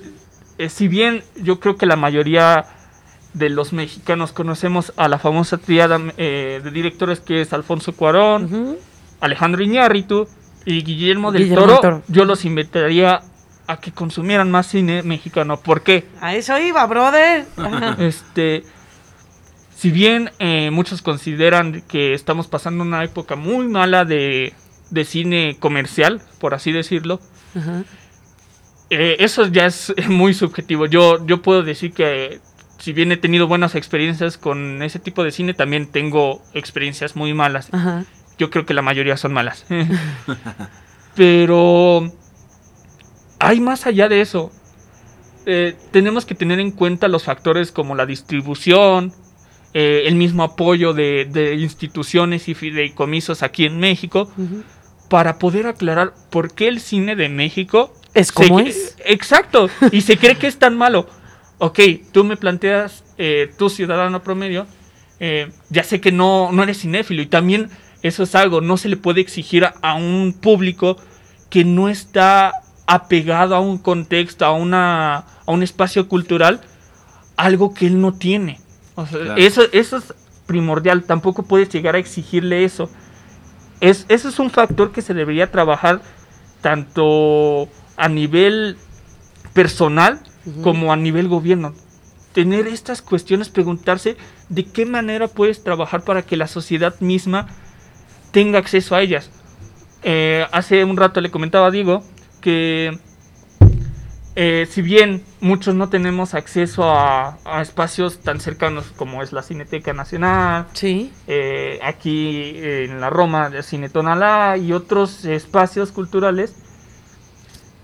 eh, 0.58 0.68
si 0.70 0.88
bien 0.88 1.22
yo 1.42 1.60
creo 1.60 1.76
que 1.76 1.84
la 1.86 1.96
mayoría 1.96 2.64
de 3.34 3.48
los 3.48 3.72
mexicanos 3.72 4.32
conocemos 4.32 4.92
a 4.96 5.08
la 5.08 5.18
famosa 5.18 5.58
triada 5.58 6.00
eh, 6.16 6.60
de 6.62 6.70
directores 6.70 7.20
que 7.20 7.40
es 7.40 7.52
Alfonso 7.52 7.92
Cuarón. 7.94 8.78
Alejandro 9.20 9.62
Iñárritu 9.62 10.26
y 10.64 10.82
Guillermo 10.82 11.32
del 11.32 11.44
Guillermo 11.44 11.80
Toro, 11.80 12.02
yo 12.08 12.24
los 12.24 12.44
invitaría 12.44 13.20
a 13.66 13.76
que 13.78 13.92
consumieran 13.92 14.50
más 14.50 14.66
cine 14.66 15.02
mexicano. 15.02 15.58
¿Por 15.58 15.82
qué? 15.82 16.06
A 16.20 16.34
eso 16.34 16.58
iba, 16.58 16.84
brother. 16.86 17.46
Este, 17.98 18.64
si 19.76 19.90
bien 19.90 20.30
eh, 20.38 20.70
muchos 20.70 21.02
consideran 21.02 21.82
que 21.82 22.14
estamos 22.14 22.48
pasando 22.48 22.82
una 22.82 23.04
época 23.04 23.36
muy 23.36 23.68
mala 23.68 24.04
de, 24.04 24.54
de 24.90 25.04
cine 25.04 25.56
comercial, 25.60 26.20
por 26.40 26.54
así 26.54 26.72
decirlo, 26.72 27.20
eh, 28.90 29.16
eso 29.20 29.46
ya 29.46 29.66
es 29.66 29.94
muy 30.08 30.34
subjetivo. 30.34 30.86
Yo, 30.86 31.24
yo 31.26 31.42
puedo 31.42 31.62
decir 31.62 31.92
que 31.92 32.40
si 32.80 32.92
bien 32.92 33.12
he 33.12 33.16
tenido 33.16 33.46
buenas 33.46 33.74
experiencias 33.74 34.38
con 34.38 34.82
ese 34.82 34.98
tipo 34.98 35.22
de 35.22 35.30
cine, 35.30 35.54
también 35.54 35.86
tengo 35.86 36.42
experiencias 36.54 37.14
muy 37.14 37.34
malas. 37.34 37.68
Ajá. 37.72 38.04
Yo 38.38 38.50
creo 38.50 38.64
que 38.64 38.74
la 38.74 38.82
mayoría 38.82 39.18
son 39.18 39.34
malas. 39.34 39.66
Pero 41.14 42.10
hay 43.38 43.60
más 43.60 43.86
allá 43.86 44.08
de 44.08 44.22
eso. 44.22 44.50
Eh, 45.44 45.76
tenemos 45.90 46.24
que 46.24 46.34
tener 46.34 46.58
en 46.58 46.70
cuenta 46.70 47.08
los 47.08 47.24
factores 47.24 47.70
como 47.70 47.94
la 47.94 48.06
distribución, 48.06 49.12
eh, 49.74 50.04
el 50.06 50.14
mismo 50.14 50.42
apoyo 50.42 50.94
de, 50.94 51.26
de 51.30 51.54
instituciones 51.56 52.48
y 52.48 52.54
fideicomisos 52.54 53.42
aquí 53.42 53.66
en 53.66 53.78
México, 53.78 54.30
para 55.10 55.38
poder 55.38 55.66
aclarar 55.66 56.14
por 56.30 56.54
qué 56.54 56.68
el 56.68 56.80
cine 56.80 57.14
de 57.16 57.28
México 57.28 57.92
Es 58.14 58.32
como 58.32 58.60
es. 58.60 58.96
Exacto, 59.04 59.68
y 59.92 60.00
se 60.00 60.16
cree 60.16 60.36
que 60.36 60.46
es 60.46 60.58
tan 60.58 60.76
malo. 60.76 61.06
Ok, 61.62 61.78
tú 62.10 62.24
me 62.24 62.38
planteas, 62.38 63.04
eh, 63.18 63.52
tú 63.58 63.68
ciudadano 63.68 64.22
promedio, 64.22 64.66
eh, 65.20 65.52
ya 65.68 65.84
sé 65.84 66.00
que 66.00 66.10
no, 66.10 66.50
no 66.52 66.62
eres 66.62 66.80
cinéfilo 66.80 67.20
y 67.20 67.26
también 67.26 67.68
eso 68.02 68.22
es 68.22 68.34
algo, 68.34 68.62
no 68.62 68.78
se 68.78 68.88
le 68.88 68.96
puede 68.96 69.20
exigir 69.20 69.66
a, 69.66 69.74
a 69.82 69.94
un 69.94 70.32
público 70.32 70.96
que 71.50 71.66
no 71.66 71.90
está 71.90 72.52
apegado 72.86 73.54
a 73.54 73.60
un 73.60 73.76
contexto, 73.76 74.46
a, 74.46 74.52
una, 74.52 75.16
a 75.16 75.52
un 75.52 75.62
espacio 75.62 76.08
cultural, 76.08 76.62
algo 77.36 77.74
que 77.74 77.86
él 77.86 78.00
no 78.00 78.14
tiene. 78.14 78.58
O 78.94 79.06
sea, 79.06 79.18
Claro. 79.20 79.36
eso, 79.36 79.62
eso 79.72 79.98
es 79.98 80.14
primordial, 80.46 81.04
tampoco 81.04 81.42
puedes 81.42 81.68
llegar 81.68 81.94
a 81.94 81.98
exigirle 81.98 82.64
eso. 82.64 82.88
Es, 83.82 84.06
eso 84.08 84.30
es 84.30 84.38
un 84.38 84.48
factor 84.50 84.92
que 84.92 85.02
se 85.02 85.12
debería 85.12 85.50
trabajar 85.50 86.00
tanto 86.62 87.68
a 87.98 88.08
nivel 88.08 88.78
personal 89.52 90.20
Como 90.62 90.92
a 90.92 90.96
nivel 90.96 91.28
gobierno. 91.28 91.74
Tener 92.32 92.66
estas 92.66 93.02
cuestiones, 93.02 93.48
preguntarse 93.48 94.16
de 94.48 94.64
qué 94.64 94.86
manera 94.86 95.26
puedes 95.28 95.62
trabajar 95.64 96.02
para 96.04 96.22
que 96.22 96.36
la 96.36 96.46
sociedad 96.46 96.94
misma 97.00 97.48
tenga 98.30 98.58
acceso 98.58 98.94
a 98.94 99.02
ellas. 99.02 99.30
Eh, 100.02 100.46
hace 100.52 100.84
un 100.84 100.96
rato 100.96 101.20
le 101.20 101.30
comentaba 101.30 101.66
a 101.66 101.70
Diego 101.70 102.02
que 102.40 102.98
eh, 104.36 104.66
si 104.70 104.80
bien 104.80 105.24
muchos 105.40 105.74
no 105.74 105.88
tenemos 105.88 106.34
acceso 106.34 106.84
a, 106.84 107.36
a 107.44 107.60
espacios 107.62 108.20
tan 108.20 108.40
cercanos 108.40 108.86
como 108.96 109.22
es 109.22 109.32
la 109.32 109.42
Cineteca 109.42 109.92
Nacional, 109.92 110.68
Sí. 110.72 111.12
eh, 111.26 111.80
aquí 111.82 112.52
en 112.56 113.00
la 113.00 113.10
Roma 113.10 113.50
de 113.50 113.62
Cine 113.64 113.88
Tonalá 113.88 114.56
y 114.56 114.72
otros 114.72 115.24
espacios 115.24 115.90
culturales, 115.90 116.54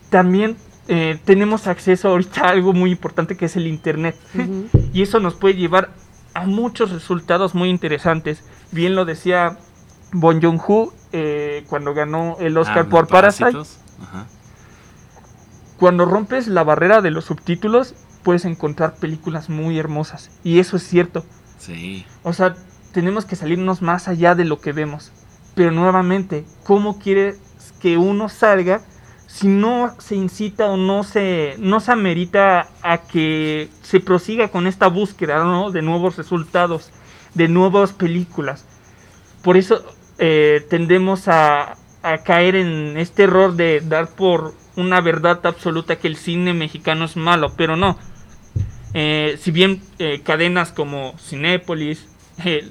también 0.09 0.57
eh, 0.89 1.19
tenemos 1.25 1.67
acceso 1.67 2.09
ahorita 2.09 2.43
a 2.43 2.51
algo 2.51 2.73
muy 2.73 2.91
importante 2.93 3.37
que 3.37 3.47
es 3.47 3.57
el 3.57 3.67
Internet. 3.67 4.17
Y 4.93 5.03
eso 5.03 5.21
nos 5.21 5.35
puede 5.35 5.55
llevar 5.55 5.91
a 6.35 6.47
muchos 6.47 6.91
resultados 6.91 7.55
muy 7.55 7.71
interesantes. 7.71 8.45
Bien 8.73 8.95
lo 8.95 9.05
decía 9.05 9.59
Bon 10.13 10.41
Joon-ho 10.41 10.93
eh, 11.13 11.65
cuando 11.69 11.95
ganó 11.95 12.37
el 12.41 12.57
Oscar 12.57 12.87
Ah, 12.87 12.89
por 12.89 13.09
Parasite. 13.09 13.59
Ajá. 14.03 14.27
Cuando 15.79 16.07
rompes 16.07 16.49
la 16.49 16.65
barrera 16.65 17.03
de 17.03 17.11
los 17.11 17.27
subtítulos, 17.27 17.95
puedes 18.23 18.45
encontrar 18.45 18.95
películas 18.95 19.51
muy 19.51 19.79
hermosas. 19.79 20.31
Y 20.43 20.59
eso 20.59 20.77
es 20.77 20.83
cierto. 20.85 21.25
Sí. 21.59 22.07
O 22.23 22.33
sea, 22.33 22.55
tenemos 22.93 23.25
que 23.25 23.37
salirnos 23.37 23.83
más 23.83 24.09
allá 24.09 24.35
de 24.35 24.45
lo 24.45 24.61
que 24.61 24.73
vemos. 24.73 25.13
Pero 25.55 25.71
nuevamente, 25.71 26.45
¿cómo 26.65 26.99
quieres 26.99 27.41
que 27.81 27.99
uno 27.99 28.29
salga 28.29 28.83
si 29.37 29.49
no 29.49 29.95
se 29.99 30.17
incita 30.17 30.65
o 30.71 30.79
no 30.79 31.05
se, 31.05 31.57
no 31.59 31.81
se 31.81 31.93
amerita 31.93 32.69
a 32.81 33.03
que 33.03 33.69
se 33.83 34.01
prosiga 34.01 34.49
con 34.49 34.67
esta 34.67 34.87
búsqueda 34.87 35.45
¿no? 35.45 35.71
de 35.71 35.83
nuevos 35.83 36.17
resultados, 36.17 36.91
de 37.35 37.47
nuevas 37.47 37.93
películas? 37.93 38.65
Por 39.43 39.59
eso 39.59 39.85
eh, 40.17 40.65
tendemos 40.71 41.29
a, 41.29 41.77
a 42.03 42.19
caer 42.25 42.57
en 42.57 42.97
este 42.97 43.25
error 43.25 43.55
de 43.57 43.83
dar 43.83 44.09
por 44.09 44.55
una 44.75 45.03
verdad 45.03 45.45
absoluta 45.45 45.97
que 45.97 46.09
el 46.09 46.17
cine 46.17 46.55
mexicano 46.55 47.05
es 47.05 47.19
malo, 47.19 47.53
pero 47.59 47.77
no. 47.77 47.99
Eh, 48.95 49.37
si 49.39 49.51
bien 49.51 49.83
eh, 49.99 50.23
cadenas 50.25 50.73
como 50.73 51.15
Cinépolis, 51.19 52.07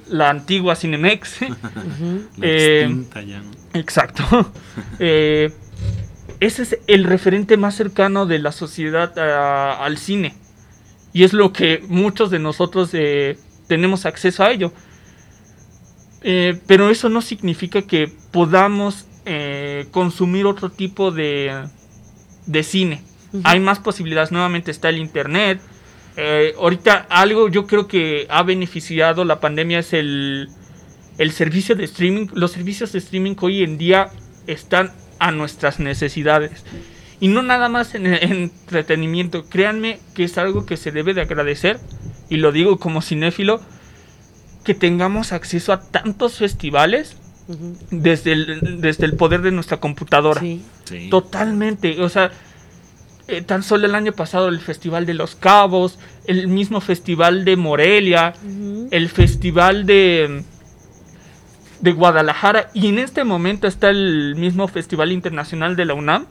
la 0.08 0.30
antigua 0.30 0.74
Cinemex. 0.74 1.42
La 2.38 2.48
extinta 2.48 3.22
ya, 3.22 3.38
¿no? 3.38 3.52
exacto, 3.72 4.52
ese 6.40 6.62
es 6.62 6.78
el 6.86 7.04
referente 7.04 7.56
más 7.56 7.74
cercano 7.74 8.26
de 8.26 8.38
la 8.38 8.52
sociedad 8.52 9.18
a- 9.18 9.84
al 9.84 9.98
cine. 9.98 10.34
Y 11.12 11.24
es 11.24 11.32
lo 11.32 11.52
que 11.52 11.82
muchos 11.88 12.30
de 12.30 12.38
nosotros 12.38 12.90
eh, 12.92 13.38
tenemos 13.68 14.04
acceso 14.06 14.42
a 14.44 14.50
ello. 14.50 14.72
Eh, 16.22 16.58
pero 16.66 16.90
eso 16.90 17.08
no 17.08 17.20
significa 17.22 17.82
que 17.82 18.10
podamos 18.32 19.06
eh, 19.24 19.86
consumir 19.90 20.46
otro 20.46 20.70
tipo 20.70 21.10
de, 21.10 21.66
de 22.46 22.62
cine. 22.62 23.02
Hay 23.44 23.60
más 23.60 23.78
posibilidades. 23.78 24.32
Nuevamente 24.32 24.70
está 24.70 24.88
el 24.88 24.98
internet. 24.98 25.60
Ahorita 26.58 27.06
algo 27.10 27.48
yo 27.50 27.66
creo 27.66 27.86
que 27.86 28.26
ha 28.30 28.42
beneficiado 28.42 29.24
la 29.26 29.38
pandemia 29.38 29.80
es 29.80 29.92
el, 29.92 30.48
el 31.18 31.32
servicio 31.32 31.74
de 31.74 31.84
streaming. 31.84 32.28
Los 32.32 32.52
servicios 32.52 32.92
de 32.92 32.98
streaming 33.00 33.34
hoy 33.40 33.62
en 33.62 33.76
día 33.76 34.08
están 34.46 34.92
a 35.18 35.30
nuestras 35.30 35.78
necesidades. 35.80 36.64
Y 37.20 37.28
no 37.28 37.42
nada 37.42 37.68
más 37.68 37.94
en, 37.94 38.06
en 38.06 38.32
entretenimiento. 38.32 39.44
Créanme 39.44 40.00
que 40.14 40.24
es 40.24 40.36
algo 40.38 40.66
que 40.66 40.76
se 40.76 40.92
debe 40.92 41.14
de 41.14 41.22
agradecer. 41.22 41.78
Y 42.28 42.36
lo 42.36 42.52
digo 42.52 42.78
como 42.78 43.02
cinéfilo. 43.02 43.60
Que 44.64 44.74
tengamos 44.74 45.32
acceso 45.32 45.72
a 45.72 45.80
tantos 45.80 46.38
festivales 46.38 47.16
desde 47.90 48.32
el, 48.32 48.80
desde 48.80 49.06
el 49.06 49.14
poder 49.14 49.42
de 49.42 49.52
nuestra 49.52 49.78
computadora. 49.78 50.40
Sí. 50.40 50.62
Sí. 50.84 51.08
Totalmente, 51.10 52.00
o 52.00 52.08
sea, 52.08 52.30
eh, 53.28 53.42
tan 53.42 53.62
solo 53.62 53.86
el 53.86 53.94
año 53.94 54.12
pasado 54.12 54.48
el 54.48 54.60
Festival 54.60 55.06
de 55.06 55.14
los 55.14 55.34
Cabos, 55.34 55.98
el 56.26 56.48
mismo 56.48 56.80
Festival 56.80 57.44
de 57.44 57.56
Morelia, 57.56 58.34
el 58.90 59.08
Festival 59.08 59.86
de, 59.86 60.44
de 61.80 61.92
Guadalajara 61.92 62.70
y 62.74 62.88
en 62.88 62.98
este 62.98 63.24
momento 63.24 63.66
está 63.66 63.90
el 63.90 64.34
mismo 64.36 64.68
Festival 64.68 65.12
Internacional 65.12 65.76
de 65.76 65.84
la 65.84 65.94
UNAM. 65.94 66.26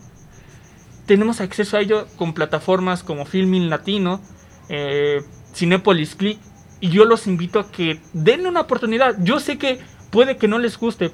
Tenemos 1.06 1.42
acceso 1.42 1.78
a 1.78 1.82
ello 1.82 2.08
con 2.16 2.34
plataformas 2.34 3.04
como 3.04 3.26
Filmin 3.26 3.70
Latino, 3.70 4.22
eh, 4.70 5.22
Cinepolis 5.54 6.16
Click 6.16 6.40
y 6.80 6.90
yo 6.90 7.06
los 7.06 7.28
invito 7.28 7.60
a 7.60 7.72
que 7.72 8.00
denle 8.14 8.50
una 8.50 8.62
oportunidad. 8.62 9.16
Yo 9.20 9.40
sé 9.40 9.58
que 9.58 9.80
puede 10.10 10.38
que 10.38 10.48
no 10.48 10.58
les 10.60 10.78
guste, 10.78 11.12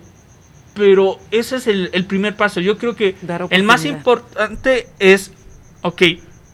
pero 0.74 1.20
ese 1.32 1.58
es 1.58 1.68
el, 1.68 1.90
el 1.94 2.06
primer 2.06 2.36
paso. 2.36 2.62
Yo 2.62 2.78
creo 2.78 2.96
que 2.96 3.16
el 3.50 3.64
más 3.64 3.86
importante 3.86 4.88
es, 5.00 5.32
ok, 5.82 6.02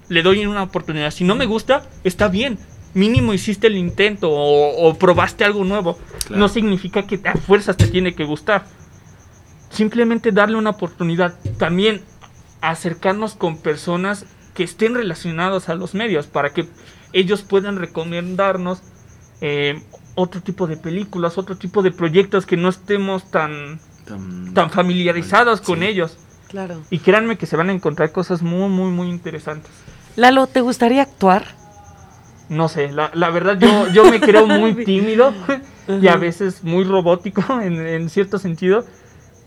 le 0.09 0.23
doy 0.23 0.45
una 0.45 0.63
oportunidad. 0.63 1.11
Si 1.11 1.23
no 1.23 1.35
me 1.35 1.45
gusta, 1.45 1.83
está 2.03 2.27
bien. 2.27 2.57
Mínimo 2.97 3.31
hiciste 3.33 3.67
el 3.67 3.77
intento 3.77 4.29
o, 4.31 4.87
o 4.89 4.93
probaste 4.95 5.43
algo 5.45 5.63
nuevo. 5.63 5.97
Claro. 6.25 6.39
No 6.39 6.47
significa 6.49 7.05
que 7.05 7.19
a 7.23 7.35
fuerzas 7.37 7.77
te 7.77 7.87
tiene 7.87 8.15
que 8.15 8.23
gustar. 8.25 8.65
Simplemente 9.69 10.31
darle 10.31 10.57
una 10.57 10.71
oportunidad. 10.71 11.35
También 11.59 12.01
acercarnos 12.61 13.35
con 13.35 13.57
personas 13.57 14.25
que 14.55 14.63
estén 14.63 14.95
relacionados 14.95 15.69
a 15.69 15.75
los 15.75 15.93
medios 15.93 16.25
para 16.25 16.51
que 16.53 16.67
ellos 17.13 17.43
puedan 17.43 17.77
recomendarnos 17.77 18.81
eh, 19.41 19.79
otro 20.15 20.41
tipo 20.41 20.65
de 20.65 20.77
películas, 20.77 21.37
otro 21.37 21.55
tipo 21.55 21.83
de 21.83 21.91
proyectos 21.91 22.47
que 22.47 22.57
no 22.57 22.69
estemos 22.69 23.29
tan, 23.29 23.79
Tan, 24.07 24.53
tan 24.55 24.71
familiarizados 24.71 25.61
con 25.61 25.79
Sí. 25.79 25.85
ellos. 25.85 26.17
Claro. 26.47 26.81
Y 26.89 26.99
créanme 26.99 27.37
que 27.37 27.45
se 27.45 27.57
van 27.57 27.69
a 27.69 27.73
encontrar 27.73 28.11
cosas 28.11 28.41
muy, 28.41 28.69
muy, 28.69 28.89
muy 28.89 29.09
interesantes. 29.09 29.69
Lalo, 30.15 30.47
¿te 30.47 30.61
gustaría 30.61 31.03
actuar? 31.03 31.45
No 32.49 32.69
sé, 32.69 32.91
la, 32.91 33.11
la 33.13 33.29
verdad 33.29 33.57
yo, 33.59 33.87
yo 33.89 34.05
me 34.05 34.21
creo 34.21 34.47
muy 34.47 34.73
tímido 34.83 35.33
y 35.99 36.07
a 36.07 36.15
veces 36.17 36.63
muy 36.63 36.83
robótico 36.83 37.43
en, 37.61 37.85
en 37.85 38.09
cierto 38.09 38.39
sentido, 38.39 38.85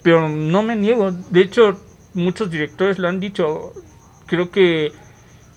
pero 0.03 0.29
no 0.29 0.63
me 0.63 0.77
niego. 0.77 1.13
De 1.31 1.41
hecho, 1.43 1.81
muchos 2.15 2.51
directores 2.51 2.99
lo 2.99 3.09
han 3.09 3.21
dicho. 3.21 3.73
Creo 4.27 4.51
que 4.51 4.93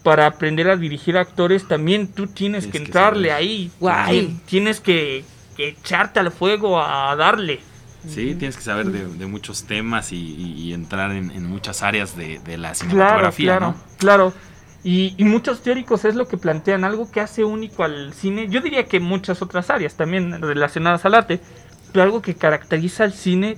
para 0.04 0.26
aprender 0.28 0.70
a 0.70 0.78
dirigir 0.78 1.18
actores 1.18 1.68
también 1.68 2.08
tú 2.14 2.28
tienes, 2.28 2.64
Tienes 2.66 2.72
que 2.72 2.72
que 2.72 2.84
entrarle 2.86 3.32
ahí. 3.32 3.72
Guay. 3.80 4.38
Tienes 4.46 4.80
que, 4.82 5.26
que 5.56 5.70
echarte 5.70 6.20
al 6.20 6.32
fuego 6.32 6.82
a 6.82 7.16
darle. 7.16 7.62
Sí, 8.06 8.36
tienes 8.36 8.58
que 8.58 8.64
saber 8.64 8.88
de, 8.88 9.06
de 9.08 9.26
muchos 9.28 9.64
temas 9.66 10.12
y, 10.12 10.18
y- 10.18 10.54
y 10.70 10.74
entrar 10.74 11.12
en, 11.12 11.32
en 11.32 11.46
muchas 11.46 11.84
áreas 11.84 12.18
de, 12.18 12.40
de 12.40 12.58
la 12.58 12.76
Claro, 12.90 12.90
cinematografía, 12.90 13.46
claro, 13.46 13.68
¿no? 13.68 13.76
claro. 13.98 14.34
Y, 14.84 15.16
y 15.18 15.24
muchos 15.24 15.62
teóricos 15.62 16.04
es 16.06 16.16
lo 16.16 16.28
que 16.28 16.38
plantean, 16.38 16.84
algo 16.84 17.10
que 17.10 17.22
hace 17.22 17.44
único 17.46 17.84
al 17.84 18.14
cine. 18.14 18.48
Yo 18.50 18.60
diría 18.62 18.86
que 18.86 19.00
muchas 19.00 19.42
otras 19.42 19.70
áreas 19.70 19.96
también 19.96 20.42
relacionadas 20.42 21.06
al 21.06 21.16
arte, 21.16 21.40
pero 21.94 22.04
algo 22.04 22.22
que 22.22 22.36
caracteriza 22.36 23.04
al 23.06 23.14
cine 23.14 23.58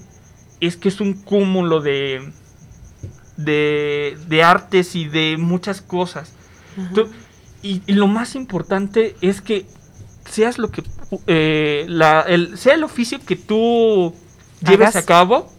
es 0.60 0.78
que 0.78 0.90
es 0.90 1.02
un 1.02 1.14
cúmulo 1.14 1.82
de, 1.82 2.32
de, 3.38 4.18
de 4.28 4.44
artes 4.44 4.96
y 4.96 5.06
de 5.08 5.38
muchas 5.38 5.82
cosas. 5.82 6.32
Y, 7.64 7.82
y 7.88 7.94
lo 7.94 8.08
más 8.08 8.36
importante 8.36 9.16
es 9.22 9.42
que 9.42 9.66
seas 10.30 10.58
lo 10.58 10.70
que 10.70 10.84
eh, 11.28 11.86
la- 11.88 12.22
el, 12.22 12.58
sea 12.58 12.76
el 12.76 12.84
oficio 12.84 13.20
que 13.26 13.36
tú 13.36 14.14
lleves 14.62 14.90
Hagas. 14.90 14.96
a 14.98 15.06
cabo. 15.06 15.52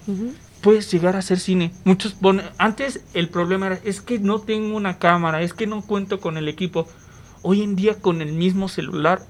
Puedes 0.67 0.91
llegar 0.91 1.15
a 1.15 1.21
hacer 1.21 1.39
cine. 1.39 1.71
Muchos 1.85 2.15
ponen, 2.15 2.45
antes 2.59 3.01
el 3.15 3.29
problema 3.29 3.67
era, 3.69 3.79
es 3.85 4.01
que 4.01 4.19
no 4.19 4.41
tengo 4.41 4.77
una 4.77 4.99
cámara, 4.99 5.41
es 5.41 5.55
que 5.55 5.69
no 5.69 5.81
cuento 5.81 6.19
con 6.19 6.37
el 6.37 6.49
equipo. 6.49 6.89
Hoy 7.43 7.63
en 7.63 7.77
día 7.77 8.01
con 8.01 8.21
el 8.21 8.33
mismo 8.33 8.69
celular 8.69 9.23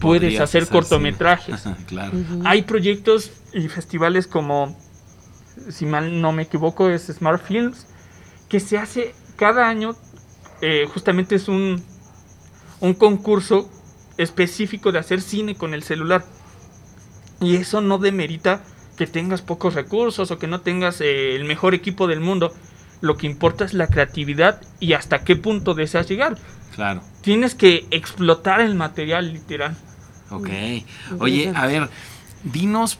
puedes 0.00 0.40
hacer 0.40 0.66
cortometrajes. 0.66 1.64
claro. 1.86 2.12
Hay 2.46 2.62
proyectos 2.62 3.30
y 3.52 3.68
festivales 3.68 4.26
como, 4.26 4.74
si 5.68 5.84
mal 5.84 6.22
no 6.22 6.32
me 6.32 6.44
equivoco, 6.44 6.88
es 6.88 7.08
Smart 7.08 7.44
Films, 7.44 7.86
que 8.48 8.58
se 8.58 8.78
hace 8.78 9.14
cada 9.36 9.68
año, 9.68 9.94
eh, 10.62 10.86
justamente 10.90 11.34
es 11.34 11.48
un, 11.48 11.84
un 12.80 12.94
concurso 12.94 13.68
específico 14.16 14.92
de 14.92 14.98
hacer 14.98 15.20
cine 15.20 15.56
con 15.56 15.74
el 15.74 15.82
celular. 15.82 16.24
Y 17.42 17.56
eso 17.56 17.82
no 17.82 17.98
demerita 17.98 18.64
que 18.96 19.06
tengas 19.06 19.42
pocos 19.42 19.74
recursos 19.74 20.30
o 20.30 20.38
que 20.38 20.46
no 20.46 20.60
tengas 20.60 21.00
eh, 21.00 21.36
el 21.36 21.44
mejor 21.44 21.74
equipo 21.74 22.06
del 22.06 22.20
mundo. 22.20 22.52
Lo 23.00 23.16
que 23.16 23.26
importa 23.26 23.64
es 23.64 23.74
la 23.74 23.88
creatividad 23.88 24.60
y 24.80 24.94
hasta 24.94 25.24
qué 25.24 25.36
punto 25.36 25.74
deseas 25.74 26.08
llegar. 26.08 26.36
Claro. 26.74 27.02
Tienes 27.20 27.54
que 27.54 27.86
explotar 27.90 28.60
el 28.60 28.74
material 28.74 29.32
literal. 29.32 29.76
Ok. 30.30 30.48
Oye, 31.18 31.52
a 31.54 31.66
ver, 31.66 31.88
dinos 32.44 32.98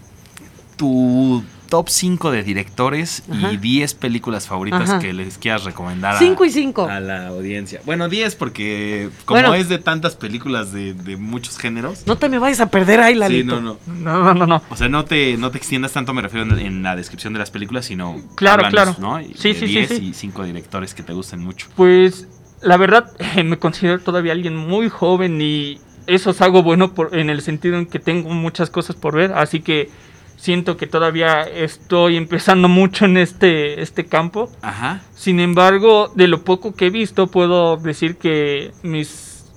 tu 0.77 1.43
top 1.69 1.89
5 1.89 2.31
de 2.31 2.43
directores 2.43 3.23
Ajá. 3.31 3.53
y 3.53 3.57
10 3.57 3.95
películas 3.95 4.47
favoritas 4.47 4.89
Ajá. 4.89 4.99
que 4.99 5.13
les 5.13 5.39
quieras 5.39 5.65
recomendar 5.65 6.17
a, 6.17 6.19
Cinco 6.19 6.45
y 6.45 6.51
cinco. 6.51 6.87
a 6.89 7.01
la 7.01 7.29
audiencia. 7.29 7.81
Bueno, 7.85 8.09
10 8.09 8.37
porque 8.37 9.09
como 9.25 9.41
Bueno. 9.41 9.55
es 9.55 9.69
de 9.69 9.79
tantas 9.79 10.15
películas 10.17 10.73
de, 10.73 10.95
de 10.95 11.17
muchos 11.17 11.59
géneros. 11.59 12.07
No 12.07 12.17
te 12.17 12.29
me 12.29 12.39
vayas 12.39 12.61
a 12.61 12.71
perder 12.71 13.01
ahí, 13.01 13.15
Sí, 13.15 13.19
Lalito. 13.21 13.61
no, 13.61 13.79
no. 13.87 13.95
No, 14.05 14.23
no, 14.25 14.35
no, 14.35 14.47
no. 14.47 14.63
O 14.71 14.77
sea, 14.77 14.89
no 14.89 15.05
te, 15.05 15.37
no 15.37 15.51
te 15.51 15.59
extiendas 15.59 15.93
tanto, 15.93 16.13
me 16.15 16.23
refiero 16.23 16.45
en, 16.47 16.59
en 16.59 16.83
la 16.83 16.97
descripción 16.97 17.33
de 17.33 17.39
las 17.39 17.51
películas, 17.51 17.87
sino. 17.87 18.21
Claro, 18.35 18.69
claro. 18.71 18.95
¿no? 18.99 19.21
Y 19.21 19.35
Sí, 19.35 19.49
de 19.49 19.55
sí, 19.55 19.67
sí, 19.67 19.67
10 19.67 19.89
sí. 19.89 19.95
y 20.09 20.15
5 20.15 20.45
directores 20.45 20.95
que 20.95 21.03
te 21.03 21.13
gusten 21.13 21.41
mucho. 21.41 21.69
Pues 21.77 22.29
la 22.63 22.77
verdad 22.77 23.11
me 23.45 23.59
considero 23.59 24.01
todavía 24.01 24.33
alguien 24.33 24.57
muy 24.57 24.89
joven 24.89 25.41
y 25.41 25.79
eso 26.07 26.31
es 26.31 26.41
algo 26.43 26.63
bueno 26.63 26.93
por, 26.95 27.17
en 27.17 27.31
el 27.31 27.41
sentido 27.41 27.77
en 27.79 27.87
que 27.87 27.99
tengo 27.99 28.29
muchas 28.31 28.69
cosas 28.71 28.95
por 28.97 29.15
ver, 29.17 29.33
así 29.33 29.61
que 29.61 29.91
siento 30.37 30.77
que 30.77 30.87
todavía 30.87 31.43
estoy 31.43 32.17
empezando 32.17 32.69
mucho 32.69 33.05
en 33.05 33.17
este, 33.17 33.81
este 33.83 34.07
campo. 34.07 34.51
Ajá. 34.63 35.03
Sin 35.15 35.41
embargo, 35.41 36.13
de 36.15 36.29
lo 36.29 36.45
poco 36.45 36.75
que 36.75 36.87
he 36.87 36.91
visto, 36.91 37.27
puedo 37.29 37.77
decir 37.77 38.17
que 38.17 38.73
mis 38.83 39.53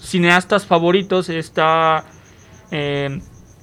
cineastas 0.00 0.66
favoritos 0.66 1.28
está 1.28 2.04
eh, 2.70 3.20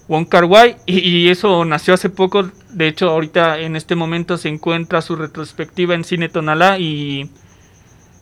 Wong 0.07 0.27
Kar 0.27 0.45
Wai 0.45 0.77
y, 0.85 0.99
y 0.99 1.29
eso 1.29 1.65
nació 1.65 1.93
hace 1.93 2.09
poco. 2.09 2.49
De 2.69 2.87
hecho, 2.87 3.09
ahorita 3.09 3.59
en 3.59 3.75
este 3.75 3.95
momento 3.95 4.37
se 4.37 4.49
encuentra 4.49 5.01
su 5.01 5.15
retrospectiva 5.15 5.95
en 5.95 6.03
Cine 6.03 6.29
Tonalá 6.29 6.77
y, 6.79 7.29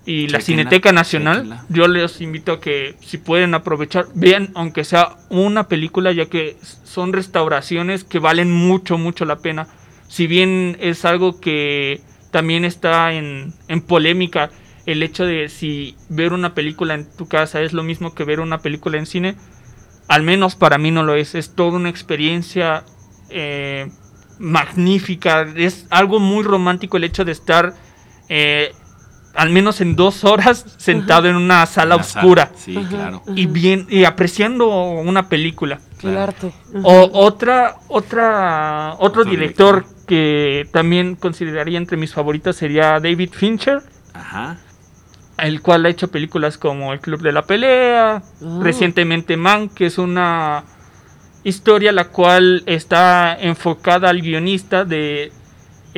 y 0.07 0.29
la 0.29 0.39
Cineteca 0.39 0.93
Nacional. 0.93 1.43
chequenla. 1.43 1.65
Yo 1.67 1.87
les 1.89 2.21
invito 2.21 2.53
a 2.53 2.59
que 2.61 2.95
si 3.01 3.17
pueden 3.17 3.53
aprovechar, 3.53 4.05
vean 4.15 4.51
aunque 4.55 4.85
sea 4.85 5.17
una 5.29 5.67
película, 5.67 6.13
ya 6.13 6.27
que 6.27 6.55
son 6.85 7.11
restauraciones 7.11 8.05
que 8.05 8.19
valen 8.19 8.49
mucho, 8.49 8.97
mucho 8.97 9.25
la 9.25 9.39
pena. 9.39 9.67
Si 10.07 10.25
bien 10.25 10.77
es 10.79 11.03
algo 11.03 11.41
que 11.41 11.99
también 12.31 12.63
está 12.63 13.11
en, 13.11 13.53
en 13.67 13.81
polémica, 13.81 14.49
el 14.85 15.03
hecho 15.03 15.25
de 15.25 15.49
si 15.49 15.97
ver 16.07 16.31
una 16.31 16.53
película 16.53 16.93
en 16.93 17.05
tu 17.17 17.27
casa 17.27 17.61
es 17.61 17.73
lo 17.73 17.83
mismo 17.83 18.15
que 18.15 18.23
ver 18.23 18.39
una 18.39 18.59
película 18.59 18.97
en 18.97 19.07
cine, 19.07 19.35
al 20.07 20.23
menos 20.23 20.55
para 20.55 20.77
mí 20.77 20.89
no 20.89 21.03
lo 21.03 21.15
es. 21.15 21.35
Es 21.35 21.53
toda 21.53 21.73
una 21.73 21.89
experiencia 21.89 22.85
eh, 23.29 23.91
magnífica. 24.39 25.45
Es 25.57 25.85
algo 25.89 26.21
muy 26.21 26.45
romántico 26.45 26.95
el 26.95 27.03
hecho 27.03 27.25
de 27.25 27.33
estar 27.33 27.73
eh, 28.29 28.71
al 29.37 29.49
menos 29.51 29.79
en 29.81 29.95
dos 29.95 30.23
horas 30.25 30.65
sentado 30.77 31.27
en 31.29 31.35
una 31.35 31.65
sala 31.67 31.95
La 31.97 32.03
sala. 32.03 32.21
oscura 32.25 32.51
Sí, 32.55 32.75
Ajá, 32.75 32.89
claro. 32.89 33.23
y 33.35 33.45
bien 33.45 33.85
y 33.89 34.03
apreciando 34.03 34.67
una 34.67 35.29
película. 35.29 35.79
El 35.93 35.99
Claro. 36.01 36.19
arte. 36.21 36.51
O 36.83 37.09
otra, 37.13 37.77
otra, 37.87 38.93
otro, 38.95 39.05
Otro 39.21 39.23
director, 39.25 39.75
director. 39.83 40.05
que 40.07 40.67
también 40.73 41.15
consideraría 41.15 41.77
entre 41.77 41.97
mis 41.97 42.13
favoritos 42.13 42.55
sería 42.55 42.99
David 42.99 43.29
Fincher, 43.33 43.81
Ajá. 44.13 44.57
el 45.37 45.61
cual 45.61 45.85
ha 45.85 45.89
hecho 45.89 46.09
películas 46.09 46.57
como 46.57 46.91
El 46.93 46.99
Club 46.99 47.21
de 47.21 47.31
la 47.31 47.43
Pelea, 47.43 48.15
Ah. 48.41 48.59
recientemente 48.61 49.37
Man, 49.37 49.69
que 49.69 49.85
es 49.85 49.97
una 49.99 50.63
historia 51.43 51.91
la 51.91 52.05
cual 52.09 52.63
está 52.65 53.37
enfocada 53.39 54.09
al 54.09 54.21
guionista 54.21 54.83
de 54.83 55.31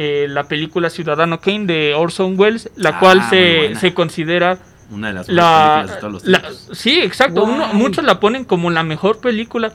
eh, 0.02 0.28
la 0.30 0.44
película 0.48 0.90
Ciudadano 0.90 1.42
Kane 1.42 1.66
de 1.66 1.94
Orson 1.94 2.40
Welles, 2.40 2.70
la 2.76 2.92
Ah, 2.92 3.00
cual 3.00 3.30
se, 3.30 3.76
se 3.76 3.94
considera 3.94 4.58
Una 4.92 5.08
de 5.08 5.14
las 5.14 5.28
mejores 5.28 5.36
la, 5.36 5.74
películas 5.76 5.96
de 5.96 6.00
todos 6.02 6.14
los 6.14 6.26
la- 6.26 6.40
tiempos. 6.42 6.70
sí, 6.78 7.00
exacto. 7.02 7.44
Uno- 7.44 7.74
muchos 7.74 8.04
la 8.06 8.20
ponen 8.20 8.46
como 8.46 8.70
la 8.70 8.84
mejor 8.84 9.20
película. 9.20 9.74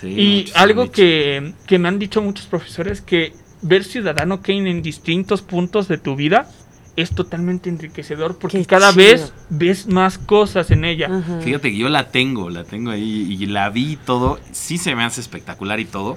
Sí, 0.00 0.08
y 0.08 0.52
algo 0.54 0.90
que, 0.90 1.52
que 1.66 1.78
me 1.78 1.88
han 1.88 1.98
dicho 1.98 2.20
muchos 2.22 2.46
profesores, 2.46 3.00
que 3.00 3.32
ver 3.62 3.84
Ciudadano 3.84 4.40
Kane 4.42 4.70
en 4.70 4.82
distintos 4.82 5.42
puntos 5.42 5.88
de 5.88 5.98
tu 5.98 6.16
vida 6.16 6.50
es 6.96 7.10
totalmente 7.14 7.68
enriquecedor 7.68 8.38
porque 8.38 8.58
Qué 8.58 8.64
cada 8.66 8.90
chido. 8.92 9.04
vez 9.04 9.32
ves 9.50 9.86
más 9.86 10.16
cosas 10.18 10.70
en 10.70 10.84
ella. 10.86 11.10
Fíjate 11.42 11.70
que 11.70 11.76
yo 11.76 11.88
la 11.90 12.08
tengo, 12.10 12.48
la 12.48 12.64
tengo 12.64 12.90
ahí 12.90 13.36
y 13.38 13.44
la 13.46 13.68
vi 13.70 13.92
y 13.92 13.96
todo. 13.96 14.38
Sí 14.52 14.78
se 14.78 14.94
me 14.94 15.04
hace 15.04 15.20
espectacular 15.20 15.78
y 15.80 15.84
todo. 15.84 16.16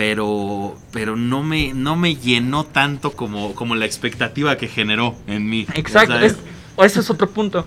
Pero, 0.00 0.78
pero 0.92 1.14
no 1.14 1.42
me, 1.42 1.74
no 1.74 1.94
me 1.94 2.16
llenó 2.16 2.64
tanto 2.64 3.12
como, 3.12 3.54
como 3.54 3.74
la 3.74 3.84
expectativa 3.84 4.56
que 4.56 4.66
generó 4.66 5.14
en 5.26 5.46
mí. 5.46 5.66
Exacto, 5.74 6.18
es- 6.20 6.38
ese 6.78 7.00
es 7.00 7.10
otro 7.10 7.28
punto. 7.28 7.66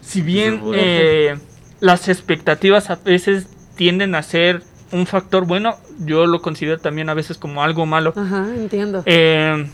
Si 0.00 0.22
bien 0.22 0.62
eh, 0.72 1.36
las 1.80 2.08
expectativas 2.08 2.90
a 2.90 2.94
veces 2.94 3.48
tienden 3.74 4.14
a 4.14 4.22
ser 4.22 4.62
un 4.92 5.04
factor 5.08 5.46
bueno, 5.46 5.74
yo 5.98 6.26
lo 6.26 6.40
considero 6.42 6.78
también 6.78 7.08
a 7.08 7.14
veces 7.14 7.38
como 7.38 7.64
algo 7.64 7.86
malo. 7.86 8.12
Ajá, 8.14 8.46
entiendo. 8.54 9.02
Eh, 9.06 9.68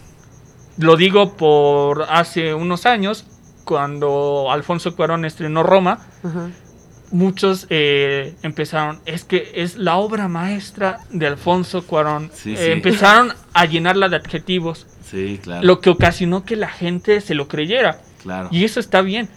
lo 0.79 0.97
digo 0.97 1.37
por 1.37 2.05
hace 2.09 2.55
unos 2.55 2.87
años, 2.87 3.27
cuando 3.65 4.51
Alfonso 4.51 4.97
Cuarón 4.97 5.27
estrenó 5.27 5.63
Roma, 5.65 5.99
Ajá. 6.25 6.49
Muchos 7.11 7.67
eh, 7.71 8.35
empezaron, 8.43 9.01
es 9.07 9.25
que 9.25 9.53
es 9.57 9.77
la 9.77 9.97
obra 9.97 10.29
maestra 10.29 11.01
de 11.11 11.27
Alfonso 11.27 11.87
Cuarón. 11.87 12.31
Sí, 12.33 12.53
Eh, 12.55 12.57
sí. 12.57 12.71
empezaron 12.71 13.33
a 13.53 13.65
llenarla 13.67 14.09
de 14.09 14.17
adjetivos, 14.17 14.87
Sí, 15.03 15.41
claro. 15.43 15.65
lo 15.67 15.81
que 15.81 15.91
ocasionó 15.91 16.45
que 16.45 16.57
la 16.57 16.69
gente 16.69 17.21
se 17.21 17.35
lo 17.35 17.49
creyera. 17.49 18.01
claro. 18.23 18.49
Y 18.53 18.65
eso 18.65 18.81
está 18.81 19.01
bien. 19.03 19.29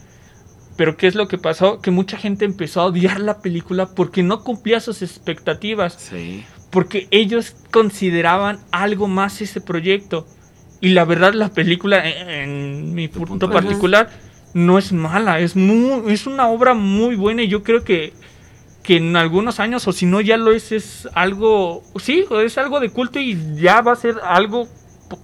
Pero 0.75 0.97
¿qué 0.97 1.05
es 1.07 1.13
lo 1.15 1.27
que 1.27 1.37
pasó? 1.37 1.79
Que 1.81 1.91
mucha 1.91 2.17
gente 2.17 2.45
empezó 2.45 2.81
a 2.81 2.85
odiar 2.85 3.19
la 3.19 3.39
película 3.41 3.85
porque 3.93 4.23
no 4.23 4.43
cumplía 4.43 4.79
sus 4.79 5.01
expectativas 5.03 5.93
Sí. 5.93 6.43
porque 6.71 7.07
ellos 7.11 7.55
consideraban 7.71 8.59
algo 8.71 9.07
más 9.07 9.39
ese 9.41 9.61
proyecto. 9.61 10.25
Y 10.81 10.89
la 10.89 11.05
verdad 11.05 11.33
la 11.33 11.49
película, 11.49 12.03
en, 12.09 12.29
en 12.29 12.93
mi 12.95 13.07
punto, 13.07 13.49
particular, 13.49 14.09
no 14.53 14.77
es 14.77 14.91
mala, 14.93 15.39
es, 15.39 15.55
muy, 15.55 16.11
es 16.13 16.27
una 16.27 16.47
obra 16.47 16.73
muy 16.73 17.15
buena 17.15 17.41
y 17.43 17.47
yo 17.47 17.63
creo 17.63 17.83
que, 17.83 18.13
que 18.83 18.97
en 18.97 19.15
algunos 19.15 19.59
años, 19.59 19.87
o 19.87 19.91
si 19.93 20.05
no 20.05 20.21
ya 20.21 20.37
lo 20.37 20.51
es, 20.51 20.71
es 20.71 21.07
algo, 21.13 21.83
sí, 21.99 22.25
es 22.43 22.57
algo 22.57 22.79
de 22.79 22.89
culto 22.89 23.19
y 23.19 23.37
ya 23.55 23.81
va 23.81 23.93
a 23.93 23.95
ser 23.95 24.15
algo 24.23 24.67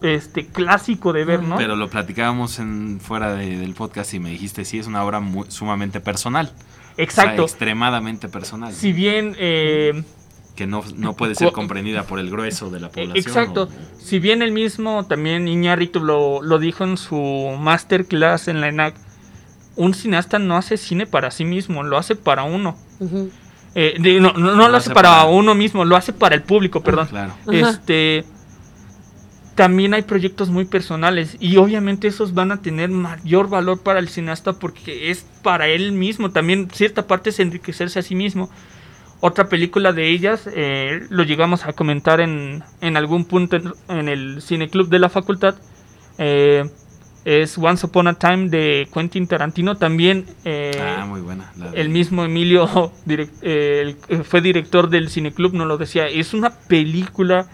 este 0.02 0.46
clásico 0.46 1.14
de 1.14 1.26
ver, 1.26 1.42
¿no? 1.44 1.58
Pero 1.58 1.76
lo 1.76 1.90
platicábamos 1.90 2.60
en, 2.60 3.00
fuera 3.02 3.34
de- 3.34 3.58
del 3.58 3.74
podcast 3.74 4.14
y 4.14 4.20
me 4.20 4.30
dijiste, 4.30 4.64
sí, 4.66 4.78
es 4.80 4.86
una 4.88 5.04
obra 5.04 5.20
muy- 5.20 5.50
sumamente 5.50 6.00
personal. 6.00 6.52
O 6.54 6.96
sea, 6.96 7.04
Exacto. 7.04 7.44
extremadamente 7.44 8.28
personal. 8.30 8.74
si 8.74 8.92
bien 8.94 9.36
eh, 9.40 10.04
que 10.56 10.68
no, 10.68 10.84
no 10.98 11.14
puede 11.14 11.34
ser 11.36 11.48
Co- 11.48 11.54
comprendida 11.54 12.04
por 12.04 12.20
el 12.20 12.30
grueso 12.30 12.70
de 12.70 12.82
la 12.82 12.88
Eh, 12.88 12.92
población. 12.94 13.18
Exacto. 13.18 13.64
o- 13.64 14.00
Si 14.00 14.20
bien 14.20 14.42
el 14.42 14.52
mismo 14.52 15.06
también 15.06 15.48
Iñárritu 15.48 16.02
lo, 16.02 16.42
lo 16.44 16.60
dijo 16.60 16.84
en 16.84 16.98
su 16.98 17.56
masterclass 17.60 18.48
en 18.50 18.60
la 18.62 18.68
ENAC, 18.68 18.96
un 19.80 19.94
cineasta 19.94 20.38
no 20.40 20.58
hace 20.58 20.78
cine 20.78 21.06
para 21.08 21.32
sí 21.32 21.46
mismo, 21.46 21.84
lo 21.84 21.98
hace 21.98 22.16
para 22.16 22.44
uno. 22.44 22.76
Eh, 23.76 23.96
de- 24.00 24.20
no, 24.20 24.34
no- 24.34 24.56
no 24.56 24.68
lo 24.70 24.78
hace 24.78 24.90
para, 24.94 25.26
uno 25.26 25.56
mismo, 25.56 25.86
lo 25.86 25.96
hace 25.96 26.12
para 26.14 26.36
el 26.36 26.42
público, 26.44 26.82
perdón. 26.84 27.08
Claro. 27.08 27.34
Este 27.52 28.26
también 29.56 29.94
hay 29.94 30.04
proyectos 30.04 30.50
muy 30.50 30.64
personales 30.66 31.36
y 31.40 31.58
obviamente 31.58 32.08
esos 32.08 32.34
van 32.34 32.52
a 32.54 32.62
tener 32.62 32.90
mayor 32.90 33.50
valor 33.50 33.82
para 33.82 34.00
el 34.00 34.08
cineasta 34.08 34.54
porque 34.54 35.12
es 35.12 35.26
para 35.44 35.68
él 35.68 35.92
mismo, 35.92 36.32
también 36.32 36.70
cierta 36.72 37.08
parte 37.08 37.30
es 37.32 37.40
enriquecerse 37.40 38.00
a 38.00 38.02
sí 38.02 38.16
mismo. 38.16 38.50
Otra 39.22 39.50
película 39.50 39.92
de 39.92 40.10
ellas, 40.12 40.48
eh, 40.56 41.02
lo 41.10 41.24
llegamos 41.24 41.66
a 41.66 41.74
comentar 41.74 42.22
en, 42.22 42.64
en 42.80 42.96
algún 42.96 43.26
punto 43.26 43.58
en, 43.58 43.74
en 43.90 44.08
el 44.08 44.42
cineclub 44.42 44.88
de 44.88 45.00
la 45.00 45.10
facultad, 45.10 45.56
eh, 46.18 46.64
es 47.26 47.58
Once 47.58 47.86
Upon 47.86 48.08
a 48.08 48.14
Time 48.16 48.50
de 48.50 48.88
Quentin 48.94 49.28
Tarantino, 49.28 49.76
también 49.78 50.26
eh, 50.46 50.72
ah, 50.82 51.06
muy 51.06 51.22
buena. 51.22 51.52
la 51.58 51.72
de- 51.72 51.82
el 51.82 51.90
mismo 51.90 52.24
Emilio 52.24 52.68
direc- 53.06 53.30
eh, 53.42 53.96
eh, 54.08 54.24
fue 54.24 54.42
director 54.42 54.90
del 54.90 55.10
cineclub, 55.10 55.54
nos 55.54 55.68
lo 55.68 55.78
decía. 55.78 56.08
Es 56.08 56.34
una 56.34 56.50
película 56.52 57.48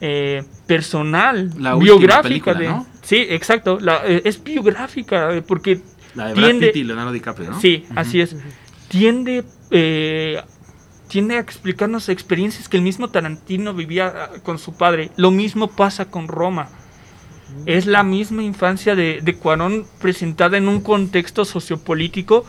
eh, 0.00 0.44
personal, 0.66 1.52
La 1.58 1.74
biográfica. 1.74 2.22
película, 2.52 2.58
de, 2.58 2.68
¿no? 2.68 2.86
Sí, 3.02 3.26
exacto. 3.30 3.78
la- 3.80 4.02
eh, 4.06 4.22
es 4.24 4.42
biográfica 4.42 5.42
porque 5.46 5.80
La 6.14 6.28
de 6.28 6.34
Brad 6.34 6.44
tiende- 6.44 6.66
Pitt 6.68 6.76
y 6.76 6.84
Leonardo 6.84 7.12
DiCaprio, 7.12 7.50
¿no? 7.50 7.60
Sí, 7.60 7.84
así 7.96 8.20
es. 8.20 8.36
Tiende, 8.88 9.44
eh, 9.70 10.40
tiende 11.08 11.36
a 11.36 11.40
explicarnos 11.40 12.08
experiencias 12.08 12.68
que 12.68 12.76
el 12.76 12.82
mismo 12.82 13.08
Tarantino 13.10 13.74
vivía 13.74 14.06
ah, 14.16 14.30
con 14.42 14.58
su 14.58 14.76
padre. 14.76 15.10
Lo 15.16 15.30
mismo 15.30 15.68
pasa 15.68 16.06
con 16.06 16.28
Roma. 16.28 16.68
Es 17.66 17.86
la 17.86 18.02
misma 18.02 18.42
infancia 18.42 18.94
de, 18.94 19.20
de 19.22 19.34
Cuarón 19.34 19.86
presentada 20.00 20.56
en 20.56 20.68
un 20.68 20.80
contexto 20.80 21.44
sociopolítico 21.44 22.44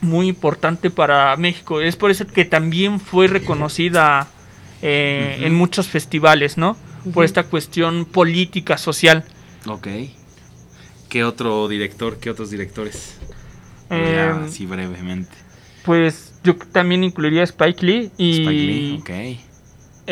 muy 0.00 0.28
importante 0.28 0.90
para 0.90 1.36
México. 1.36 1.80
Es 1.80 1.96
por 1.96 2.10
eso 2.10 2.26
que 2.26 2.44
también 2.44 3.00
fue 3.00 3.26
reconocida 3.26 4.28
eh, 4.82 5.38
en 5.42 5.54
muchos 5.54 5.88
festivales, 5.88 6.56
¿no? 6.56 6.76
Por 7.12 7.24
esta 7.24 7.44
cuestión 7.44 8.04
política, 8.04 8.78
social. 8.78 9.24
Ok. 9.66 9.88
¿Qué 11.08 11.24
otro 11.24 11.68
director, 11.68 12.18
qué 12.18 12.30
otros 12.30 12.50
directores? 12.50 13.18
Eh, 13.90 14.32
así 14.46 14.66
brevemente. 14.66 15.34
Pues 15.84 16.34
yo 16.44 16.56
también 16.56 17.04
incluiría 17.04 17.40
a 17.40 17.44
Spike 17.44 17.84
Lee 17.84 18.10
y 18.16 18.42
Spike 18.42 18.50
Lee, 18.50 18.98
ok. 19.00 19.49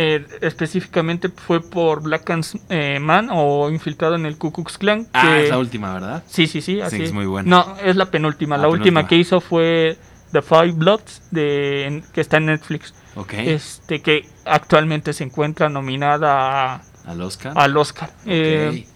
Eh, 0.01 0.25
específicamente 0.43 1.29
fue 1.29 1.61
por 1.61 2.03
Black 2.03 2.31
and 2.31 2.45
eh, 2.69 3.01
Man 3.01 3.31
o 3.33 3.69
Infiltrado 3.69 4.15
en 4.15 4.27
el 4.27 4.39
Ku 4.39 4.53
Klux 4.53 4.79
Klan. 4.79 5.09
Ah, 5.13 5.39
es 5.41 5.51
la 5.51 5.59
última, 5.59 5.93
¿verdad? 5.93 6.23
Sí, 6.29 6.47
sí, 6.47 6.61
sí, 6.61 6.81
así 6.81 6.99
Sí, 6.99 7.03
es 7.03 7.13
muy 7.13 7.27
buena. 7.27 7.51
No, 7.51 7.77
es 7.85 7.97
la 7.97 8.07
penúltima. 8.07 8.55
Ah, 8.55 8.59
la 8.59 8.69
última 8.69 9.09
que 9.09 9.17
hizo 9.17 9.41
fue 9.41 9.97
The 10.31 10.41
Five 10.43 10.73
Bloods 10.75 11.23
de, 11.33 12.05
que 12.13 12.21
está 12.21 12.37
en 12.37 12.47
Netflix. 12.47 12.95
Ok. 13.17 13.33
Este 13.39 14.01
que 14.01 14.25
actualmente 14.45 15.13
se 15.13 15.25
encuentra 15.25 15.69
nominada 15.69 16.75
a- 16.75 16.83
Al 17.05 17.21
Oscar. 17.21 17.53
al 17.57 17.77
Oscar. 17.77 18.13
Eh, 18.25 18.87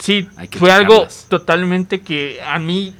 sí, 0.00 0.28
fue 0.58 0.72
algo 0.72 1.06
totalmente 1.28 2.00
que 2.00 2.40
a 2.42 2.58
mí 2.58 2.96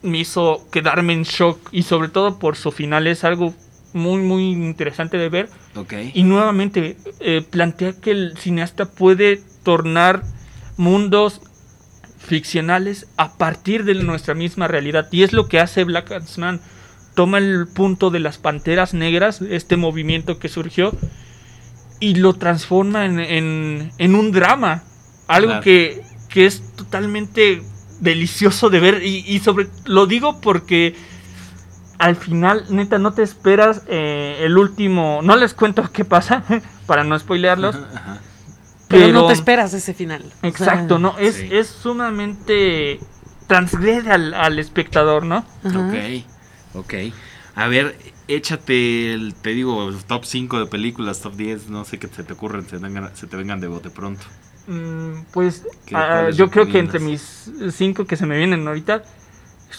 me 0.00 0.16
hizo 0.16 0.66
quedarme 0.72 1.12
en 1.12 1.24
shock 1.24 1.58
y 1.72 1.82
sobre 1.82 2.08
todo 2.08 2.38
por 2.38 2.56
su 2.56 2.72
final 2.72 3.06
es 3.06 3.22
algo 3.24 3.52
muy 3.92 4.22
muy 4.22 4.50
interesante 4.52 5.16
de 5.18 5.28
ver. 5.28 5.48
Y 6.14 6.22
nuevamente 6.22 6.96
eh, 7.20 7.42
plantea 7.48 7.92
que 8.00 8.10
el 8.12 8.36
cineasta 8.38 8.86
puede 8.86 9.40
tornar 9.64 10.22
mundos 10.76 11.40
ficcionales 12.18 13.06
a 13.16 13.36
partir 13.36 13.84
de 13.84 13.94
nuestra 13.94 14.34
misma 14.34 14.68
realidad. 14.68 15.08
Y 15.10 15.22
es 15.22 15.32
lo 15.32 15.48
que 15.48 15.60
hace 15.60 15.84
Black 15.84 16.10
Man. 16.38 16.60
Toma 17.14 17.38
el 17.38 17.66
punto 17.66 18.10
de 18.10 18.20
las 18.20 18.38
panteras 18.38 18.94
negras 18.94 19.40
este 19.42 19.76
movimiento 19.76 20.38
que 20.38 20.48
surgió 20.48 20.92
y 21.98 22.14
lo 22.14 22.34
transforma 22.34 23.04
en, 23.04 23.18
en- 23.20 23.92
en 23.98 24.14
un 24.14 24.32
drama. 24.32 24.84
Algo 25.26 25.48
Claro. 25.48 25.62
que, 25.62 26.02
que 26.28 26.46
es 26.46 26.62
totalmente 26.76 27.62
delicioso 28.00 28.70
de 28.70 28.80
ver. 28.80 29.02
Y, 29.04 29.24
y 29.26 29.40
sobre 29.40 29.66
lo 29.84 30.06
digo 30.06 30.40
porque 30.40 30.94
al 32.00 32.16
final 32.16 32.64
neta 32.70 32.98
no 32.98 33.12
te 33.12 33.22
esperas 33.22 33.82
eh, 33.86 34.38
el 34.40 34.56
último 34.58 35.20
no 35.22 35.36
les 35.36 35.54
cuento 35.54 35.88
qué 35.92 36.04
pasa 36.04 36.42
para 36.86 37.04
no 37.04 37.16
spoilearlos 37.18 37.76
Ajá, 37.76 37.88
ajá. 37.94 38.20
Pero, 38.88 39.06
no 39.08 39.12
pero- 39.12 39.26
te 39.28 39.32
esperas 39.34 39.72
ese 39.72 39.94
final. 39.94 40.20
O 40.24 40.40
sea, 40.40 40.48
Exacto, 40.50 40.98
¿no? 40.98 41.16
Es, 41.18 41.36
Sí. 41.36 41.48
es 41.52 41.68
sumamente 41.68 42.98
transgrede 43.46 44.10
al, 44.10 44.34
al 44.34 44.58
espectador, 44.58 45.24
¿no? 45.24 45.44
ajá. 45.64 45.78
Ok, 45.78 45.94
ok. 46.74 46.94
A 47.54 47.68
ver, 47.68 47.96
échate 48.28 49.12
el, 49.12 49.34
te 49.34 49.50
digo, 49.50 49.92
top 50.08 50.24
5 50.24 50.58
de 50.58 50.66
películas, 50.66 51.20
top 51.20 51.34
10, 51.36 51.68
no 51.68 51.84
sé 51.84 51.98
qué 51.98 52.08
se 52.08 52.24
te 52.24 52.32
ocurren, 52.32 52.66
se, 52.68 52.78
vengan- 52.78 53.14
se 53.14 53.26
te 53.28 53.36
vengan 53.36 53.60
de 53.60 53.68
bote 53.68 53.90
pronto. 53.90 54.22
Mm, 54.66 55.22
pues 55.32 55.64
¿Qué- 55.86 55.94
ah, 55.96 56.30
yo 56.30 56.50
creo 56.50 56.66
que 56.68 56.78
entre 56.78 56.98
mis 57.00 57.50
cinco 57.72 58.04
que 58.06 58.16
se 58.16 58.26
me 58.26 58.36
vienen 58.38 58.66
ahorita, 58.66 59.02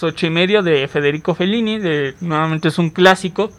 es 0.02 0.04
ocho 0.04 0.26
y 0.26 0.30
medio 0.32 0.64
de 0.64 0.88
Federico 0.88 1.36
Fellini, 1.36 1.78
de, 1.78 2.16
nuevamente 2.22 2.70
es 2.70 2.80
un 2.80 2.90
clásico, 2.90 3.52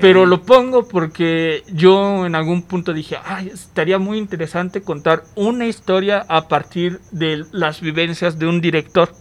pero 0.00 0.24
lo 0.24 0.42
pongo 0.42 0.86
porque 0.86 1.64
yo 1.72 2.26
en 2.26 2.36
algún 2.36 2.62
punto 2.62 2.92
dije, 2.92 3.16
Ay, 3.24 3.50
estaría 3.52 3.98
muy 3.98 4.18
interesante 4.18 4.82
contar 4.82 5.24
una 5.34 5.66
historia 5.66 6.24
a 6.28 6.46
partir 6.46 7.00
de 7.10 7.44
las 7.50 7.80
vivencias 7.80 8.38
de 8.38 8.46
un 8.46 8.60
director. 8.60 9.12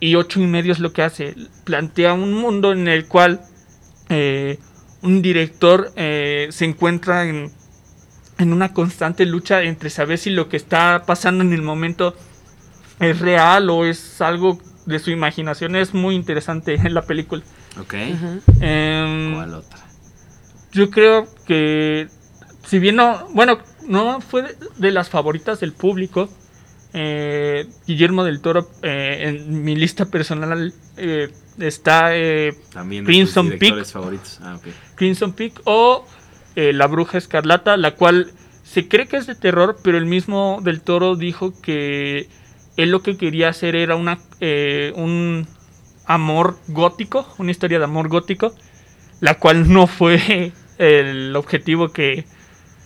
Y 0.00 0.14
ocho 0.14 0.40
y 0.40 0.46
medio 0.46 0.72
es 0.72 0.78
lo 0.78 0.92
que 0.92 1.02
hace. 1.02 1.34
Plantea 1.64 2.12
un 2.12 2.32
mundo 2.34 2.70
en 2.70 2.86
el 2.86 3.06
cual 3.06 3.40
eh, 4.08 4.58
un 5.02 5.22
director 5.22 5.90
eh, 5.96 6.46
se 6.50 6.64
encuentra 6.64 7.28
en, 7.28 7.50
en 8.38 8.52
una 8.52 8.72
constante 8.72 9.26
lucha 9.26 9.62
entre 9.62 9.90
saber 9.90 10.18
si 10.18 10.30
lo 10.30 10.48
que 10.48 10.56
está 10.56 11.02
pasando 11.04 11.42
en 11.42 11.52
el 11.52 11.62
momento 11.62 12.14
es 13.00 13.18
real 13.18 13.70
o 13.70 13.84
es 13.84 14.20
algo 14.20 14.60
de 14.88 14.98
su 14.98 15.10
imaginación. 15.10 15.76
Es 15.76 15.94
muy 15.94 16.14
interesante 16.14 16.74
en 16.74 16.94
la 16.94 17.02
película. 17.02 17.42
Ok. 17.80 17.94
Ajá. 17.94 18.38
Em, 18.60 19.34
¿Cuál 19.34 19.54
otra? 19.54 19.78
yo 20.72 20.90
creo 20.90 21.26
que 21.46 22.08
si 22.66 22.78
bien 22.78 22.96
no, 22.96 23.26
bueno, 23.32 23.58
no 23.86 24.20
fue 24.20 24.42
de, 24.42 24.56
de 24.76 24.90
las 24.92 25.08
favoritas 25.08 25.60
del 25.60 25.72
público, 25.72 26.28
eh, 26.92 27.66
Guillermo 27.86 28.24
del 28.24 28.40
Toro 28.40 28.68
eh, 28.82 29.24
en 29.46 29.62
mi 29.64 29.74
lista 29.76 30.06
personal 30.06 30.72
eh, 30.96 31.30
está 31.58 32.16
eh, 32.16 32.54
También 32.72 33.04
Crimson 33.04 33.50
Peak. 33.58 33.84
favoritos. 33.86 34.38
Ah, 34.42 34.56
ok. 34.56 34.66
Crimson 34.94 35.32
Peak 35.32 35.60
o 35.64 36.04
eh, 36.56 36.72
La 36.72 36.86
Bruja 36.86 37.18
Escarlata, 37.18 37.76
la 37.76 37.92
cual 37.94 38.32
se 38.62 38.88
cree 38.88 39.06
que 39.06 39.16
es 39.16 39.26
de 39.26 39.34
terror, 39.34 39.78
pero 39.82 39.96
el 39.96 40.06
mismo 40.06 40.60
del 40.62 40.80
Toro 40.82 41.16
dijo 41.16 41.52
que 41.62 42.28
él 42.78 42.90
lo 42.90 43.02
que 43.02 43.16
quería 43.18 43.48
hacer 43.50 43.76
era 43.76 43.96
una, 43.96 44.18
eh, 44.40 44.92
un 44.96 45.46
amor 46.06 46.56
gótico, 46.68 47.26
una 47.38 47.50
historia 47.50 47.78
de 47.78 47.84
amor 47.84 48.08
gótico, 48.08 48.54
la 49.20 49.34
cual 49.34 49.70
no 49.70 49.86
fue 49.86 50.52
el 50.78 51.36
objetivo 51.36 51.88
que, 51.92 52.24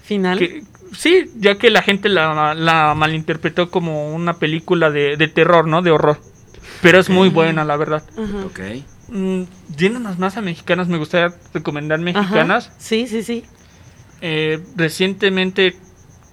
Final. 0.03 0.39
que- 0.39 0.65
sí, 0.97 1.31
ya 1.37 1.57
que 1.57 1.71
la 1.71 1.83
gente 1.83 2.09
la, 2.09 2.55
la 2.55 2.95
malinterpretó 2.97 3.71
como 3.71 4.13
una 4.15 4.39
película 4.39 4.91
de, 4.91 5.17
de 5.17 5.29
terror, 5.29 5.69
¿no? 5.69 5.83
De 5.83 5.91
horror. 5.91 6.19
Pero 6.81 6.99
es 6.99 7.09
muy 7.11 7.29
buena, 7.29 7.65
la 7.65 7.77
verdad. 7.77 8.03
Ajá. 8.17 8.47
Ok. 8.47 8.61
Mm, 9.09 9.43
yéndonos 9.77 10.19
más 10.19 10.37
a 10.37 10.41
mexicanas, 10.41 10.89
me 10.89 10.97
gustaría 10.99 11.37
recomendar 11.53 11.99
mexicanas. 12.01 12.69
Ajá. 12.69 12.77
Sí, 12.79 13.07
sí, 13.07 13.23
sí. 13.23 13.45
Eh, 14.23 14.59
recientemente 14.77 15.77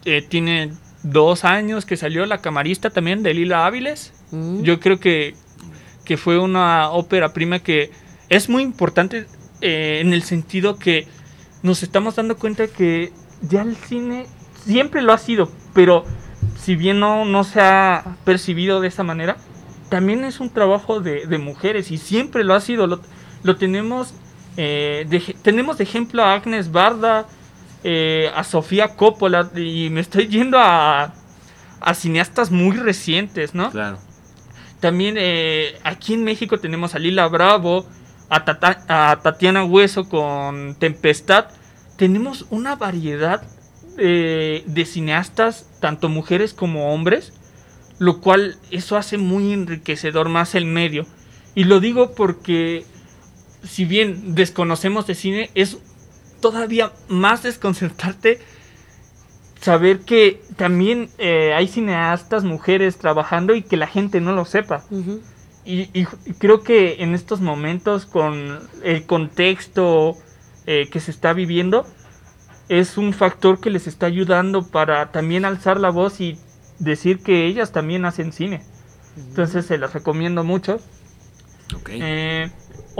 eh, 0.05 0.21
tiene 0.21 0.71
dos 1.03 1.45
años 1.45 1.85
que 1.85 1.97
salió 1.97 2.25
La 2.25 2.39
Camarista 2.39 2.89
también 2.89 3.23
de 3.23 3.33
Lila 3.33 3.65
Áviles. 3.65 4.13
Mm. 4.31 4.61
Yo 4.63 4.79
creo 4.79 4.99
que, 4.99 5.35
que 6.05 6.17
fue 6.17 6.39
una 6.39 6.89
ópera 6.89 7.33
prima 7.33 7.59
que 7.59 7.91
es 8.29 8.49
muy 8.49 8.63
importante 8.63 9.25
eh, 9.61 9.99
en 10.01 10.13
el 10.13 10.23
sentido 10.23 10.77
que 10.77 11.07
nos 11.63 11.83
estamos 11.83 12.15
dando 12.15 12.37
cuenta 12.37 12.67
que 12.67 13.11
ya 13.41 13.61
el 13.61 13.75
cine 13.75 14.25
siempre 14.65 15.01
lo 15.01 15.13
ha 15.13 15.17
sido, 15.17 15.51
pero 15.73 16.05
si 16.57 16.75
bien 16.75 16.99
no, 16.99 17.25
no 17.25 17.43
se 17.43 17.61
ha 17.61 18.17
percibido 18.23 18.81
de 18.81 18.87
esa 18.87 19.03
manera, 19.03 19.37
también 19.89 20.23
es 20.23 20.39
un 20.39 20.49
trabajo 20.49 20.99
de, 20.99 21.25
de 21.25 21.37
mujeres 21.37 21.91
y 21.91 21.97
siempre 21.97 22.43
lo 22.43 22.53
ha 22.53 22.61
sido. 22.61 22.87
Lo, 22.87 23.01
lo 23.43 23.55
tenemos, 23.57 24.13
eh, 24.57 25.05
de, 25.09 25.19
tenemos 25.41 25.77
de 25.77 25.83
ejemplo 25.83 26.23
a 26.23 26.33
Agnes 26.33 26.71
Barda, 26.71 27.25
eh, 27.83 28.31
a 28.35 28.43
Sofía 28.43 28.95
Coppola 28.95 29.49
y 29.55 29.89
me 29.89 30.01
estoy 30.01 30.27
yendo 30.27 30.57
a, 30.59 31.13
a 31.81 31.93
cineastas 31.93 32.51
muy 32.51 32.75
recientes, 32.77 33.53
¿no? 33.55 33.71
Claro. 33.71 33.99
También 34.79 35.15
eh, 35.17 35.77
aquí 35.83 36.13
en 36.13 36.23
México 36.23 36.57
tenemos 36.57 36.95
a 36.95 36.99
Lila 36.99 37.27
Bravo, 37.27 37.85
a, 38.29 38.45
Tata- 38.45 38.85
a 38.87 39.19
Tatiana 39.21 39.63
Hueso 39.65 40.07
con 40.07 40.75
Tempestad, 40.75 41.47
tenemos 41.97 42.45
una 42.49 42.75
variedad 42.75 43.43
eh, 43.97 44.63
de 44.65 44.85
cineastas, 44.85 45.65
tanto 45.81 46.07
mujeres 46.07 46.53
como 46.53 46.93
hombres, 46.93 47.33
lo 47.97 48.21
cual 48.21 48.55
eso 48.71 48.95
hace 48.95 49.17
muy 49.17 49.51
enriquecedor 49.51 50.29
más 50.29 50.55
el 50.55 50.65
medio. 50.65 51.05
Y 51.55 51.65
lo 51.65 51.81
digo 51.81 52.13
porque 52.15 52.85
si 53.63 53.83
bien 53.83 54.35
desconocemos 54.35 55.05
de 55.07 55.15
cine, 55.15 55.49
es 55.55 55.77
todavía 56.39 56.91
más 57.07 57.43
desconcertarte 57.43 58.39
saber 59.61 59.99
que 59.99 60.41
también 60.55 61.09
eh, 61.17 61.53
hay 61.53 61.67
cineastas 61.67 62.43
mujeres 62.43 62.97
trabajando 62.97 63.55
y 63.55 63.61
que 63.61 63.77
la 63.77 63.87
gente 63.87 64.21
no 64.21 64.33
lo 64.33 64.45
sepa. 64.45 64.83
Y, 65.65 65.89
y 65.93 66.05
creo 66.39 66.63
que 66.63 67.03
en 67.03 67.13
estos 67.13 67.41
momentos, 67.41 68.05
con 68.05 68.59
el 68.83 69.05
contexto 69.05 70.15
eh, 70.65 70.87
que 70.89 70.99
se 70.99 71.11
está 71.11 71.33
viviendo, 71.33 71.85
es 72.69 72.97
un 72.97 73.13
factor 73.13 73.59
que 73.59 73.69
les 73.69 73.87
está 73.87 74.05
ayudando 74.05 74.67
para 74.67 75.11
también 75.11 75.45
alzar 75.45 75.79
la 75.79 75.89
voz 75.89 76.21
y 76.21 76.39
decir 76.79 77.21
que 77.21 77.45
ellas 77.45 77.71
también 77.71 78.05
hacen 78.05 78.31
cine. 78.31 78.63
Entonces 79.17 79.65
se 79.65 79.77
las 79.77 79.93
recomiendo 79.93 80.43
mucho. 80.43 80.79
Ok. 81.75 81.89
Eh, 81.91 82.51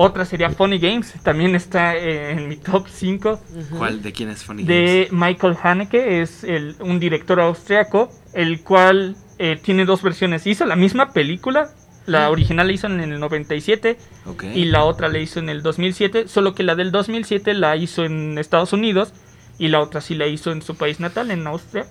otra 0.02 0.24
sería 0.26 0.50
Funny 0.50 0.80
Games, 0.80 1.14
también 1.24 1.56
está 1.56 1.96
eh, 1.98 2.32
en 2.32 2.48
mi 2.48 2.56
top 2.56 2.88
5 2.88 3.32
Ujú. 3.32 3.78
¿Cuál? 3.78 4.02
¿De 4.02 4.12
quién 4.14 4.30
es 4.30 4.44
Funny 4.44 4.64
de 4.64 5.08
Games? 5.10 5.12
Michael 5.12 5.58
Haneke, 5.62 6.22
es 6.22 6.44
el- 6.44 6.76
un 6.80 7.00
director 7.00 7.40
austriaco, 7.42 8.10
el 8.34 8.62
cual 8.64 9.16
eh, 9.40 9.60
tiene 9.62 9.86
dos 9.86 10.02
versiones. 10.02 10.46
Hizo 10.48 10.66
la 10.66 10.76
misma 10.76 11.12
película, 11.12 11.70
la 12.06 12.30
original 12.30 12.68
la 12.68 12.74
hizo 12.74 12.88
en 12.88 13.00
el 13.02 13.20
97 13.20 13.98
Ok. 14.26 14.44
y 14.56 14.66
la 14.66 14.84
otra 14.86 15.10
la 15.10 15.20
hizo 15.20 15.40
en 15.40 15.50
el 15.50 15.62
2007, 15.64 16.28
solo 16.28 16.54
que 16.56 16.64
la 16.64 16.76
del 16.76 16.92
2007 16.92 17.54
la 17.54 17.76
hizo 17.76 18.04
en 18.06 18.38
Estados 18.38 18.74
Unidos 18.74 19.14
y 19.58 19.68
la 19.68 19.80
otra 19.82 20.02
sí 20.02 20.16
la 20.16 20.28
hizo 20.28 20.52
en 20.52 20.62
su 20.62 20.76
país 20.76 21.00
natal, 21.00 21.30
en 21.32 21.46
Austria. 21.46 21.86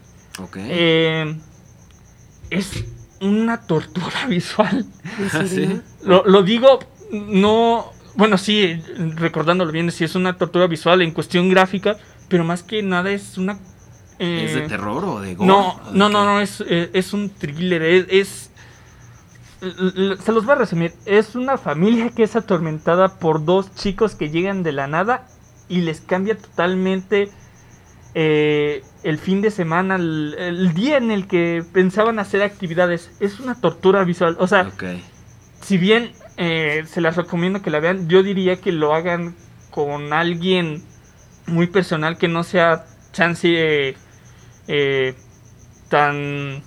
Eh, 0.57 1.35
es 2.51 2.85
una 3.21 3.61
tortura 3.67 4.27
visual. 4.29 4.87
Lo 6.05 6.43
digo, 6.43 6.79
no. 7.13 7.93
Bueno, 8.19 8.37
sí, 8.37 8.83
recordándolo 9.15 9.71
bien, 9.71 9.93
sí 9.93 10.03
es 10.03 10.17
una 10.17 10.37
tortura 10.37 10.67
visual 10.67 11.03
en 11.03 11.13
cuestión 11.13 11.49
gráfica, 11.49 11.97
pero 12.29 12.43
más 12.43 12.65
que 12.65 12.83
nada 12.83 13.13
es 13.13 13.39
una. 13.39 13.57
eh, 14.19 14.45
¿Es 14.45 14.55
de 14.55 14.63
terror 14.63 15.05
o 15.05 15.21
de 15.21 15.37
gore? 15.37 15.47
No, 15.47 15.75
¿O 15.87 15.93
de 15.93 15.97
no, 15.97 16.09
no, 16.09 16.25
no, 16.25 16.41
es, 16.41 16.61
eh, 16.67 16.91
es 16.95 17.13
un 17.13 17.31
thriller, 17.31 17.81
es, 17.81 18.07
es- 18.11 18.51
Se 20.25 20.33
los 20.33 20.45
voy 20.45 20.53
a 20.55 20.59
resumir. 20.59 20.93
Es 21.07 21.37
una 21.37 21.59
familia 21.59 22.11
que 22.11 22.25
es 22.25 22.35
atormentada 22.35 23.19
por 23.21 23.45
dos 23.45 23.73
chicos 23.77 24.17
que 24.17 24.31
llegan 24.31 24.65
de 24.65 24.73
la 24.73 24.89
nada 24.89 25.29
y 25.69 25.83
les 25.83 26.01
cambia 26.01 26.37
totalmente 26.37 27.31
eh, 28.15 28.83
el 29.05 29.19
fin 29.19 29.43
de 29.43 29.53
semana, 29.53 29.95
el, 29.95 30.35
el 30.39 30.75
día 30.75 30.97
en 30.97 31.13
el 31.13 31.29
que 31.29 31.65
pensaban 31.73 32.19
hacer 32.19 32.43
actividades. 32.43 33.13
Es 33.21 33.39
una 33.39 33.55
tortura 33.61 34.03
visual. 34.03 34.37
O 34.41 34.49
sea, 34.49 34.65
si 35.63 35.79
bien 35.79 36.13
eh, 36.39 36.85
se 36.89 37.01
las 37.03 37.17
recomiendo 37.17 37.61
que 37.61 37.69
la 37.71 37.81
vean, 37.81 38.09
yo 38.09 38.23
diría 38.23 38.57
que 38.61 38.73
lo 38.73 38.95
hagan 38.95 39.35
con 39.71 40.13
alguien 40.15 40.83
muy 41.47 41.67
personal 41.67 42.17
que 42.17 42.29
no 42.29 42.43
sea 42.45 42.87
chance 43.13 43.49
eh, 43.51 43.97
eh, 44.69 45.15
tan 45.89 46.63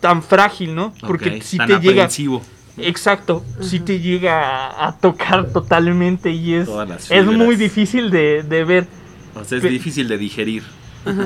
tan 0.00 0.22
frágil, 0.22 0.74
¿no? 0.74 0.92
Porque 1.00 1.40
si 1.42 1.56
Tan 1.56 1.66
te 1.68 1.78
llega 1.80 2.02
aprensivo. 2.04 2.42
exacto, 2.76 3.42
si 3.60 3.80
te 3.80 4.00
llega 4.00 4.66
a, 4.68 4.88
a 4.88 4.98
tocar 4.98 5.50
totalmente 5.50 6.30
y 6.30 6.54
es 6.54 6.68
es 7.10 7.24
muy 7.26 7.56
difícil 7.56 8.10
de, 8.10 8.42
de 8.42 8.64
ver. 8.64 8.86
O 9.34 9.44
sea, 9.44 9.58
es 9.58 9.64
Pe- 9.64 9.70
difícil 9.70 10.06
de 10.08 10.18
digerir. 10.18 10.62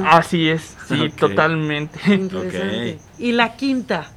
Así 0.06 0.48
es, 0.48 0.76
sí, 0.88 1.10
totalmente. 1.10 1.98
Interesante. 2.12 2.98
Y 3.18 3.32
la 3.32 3.54
quinta. 3.56 4.10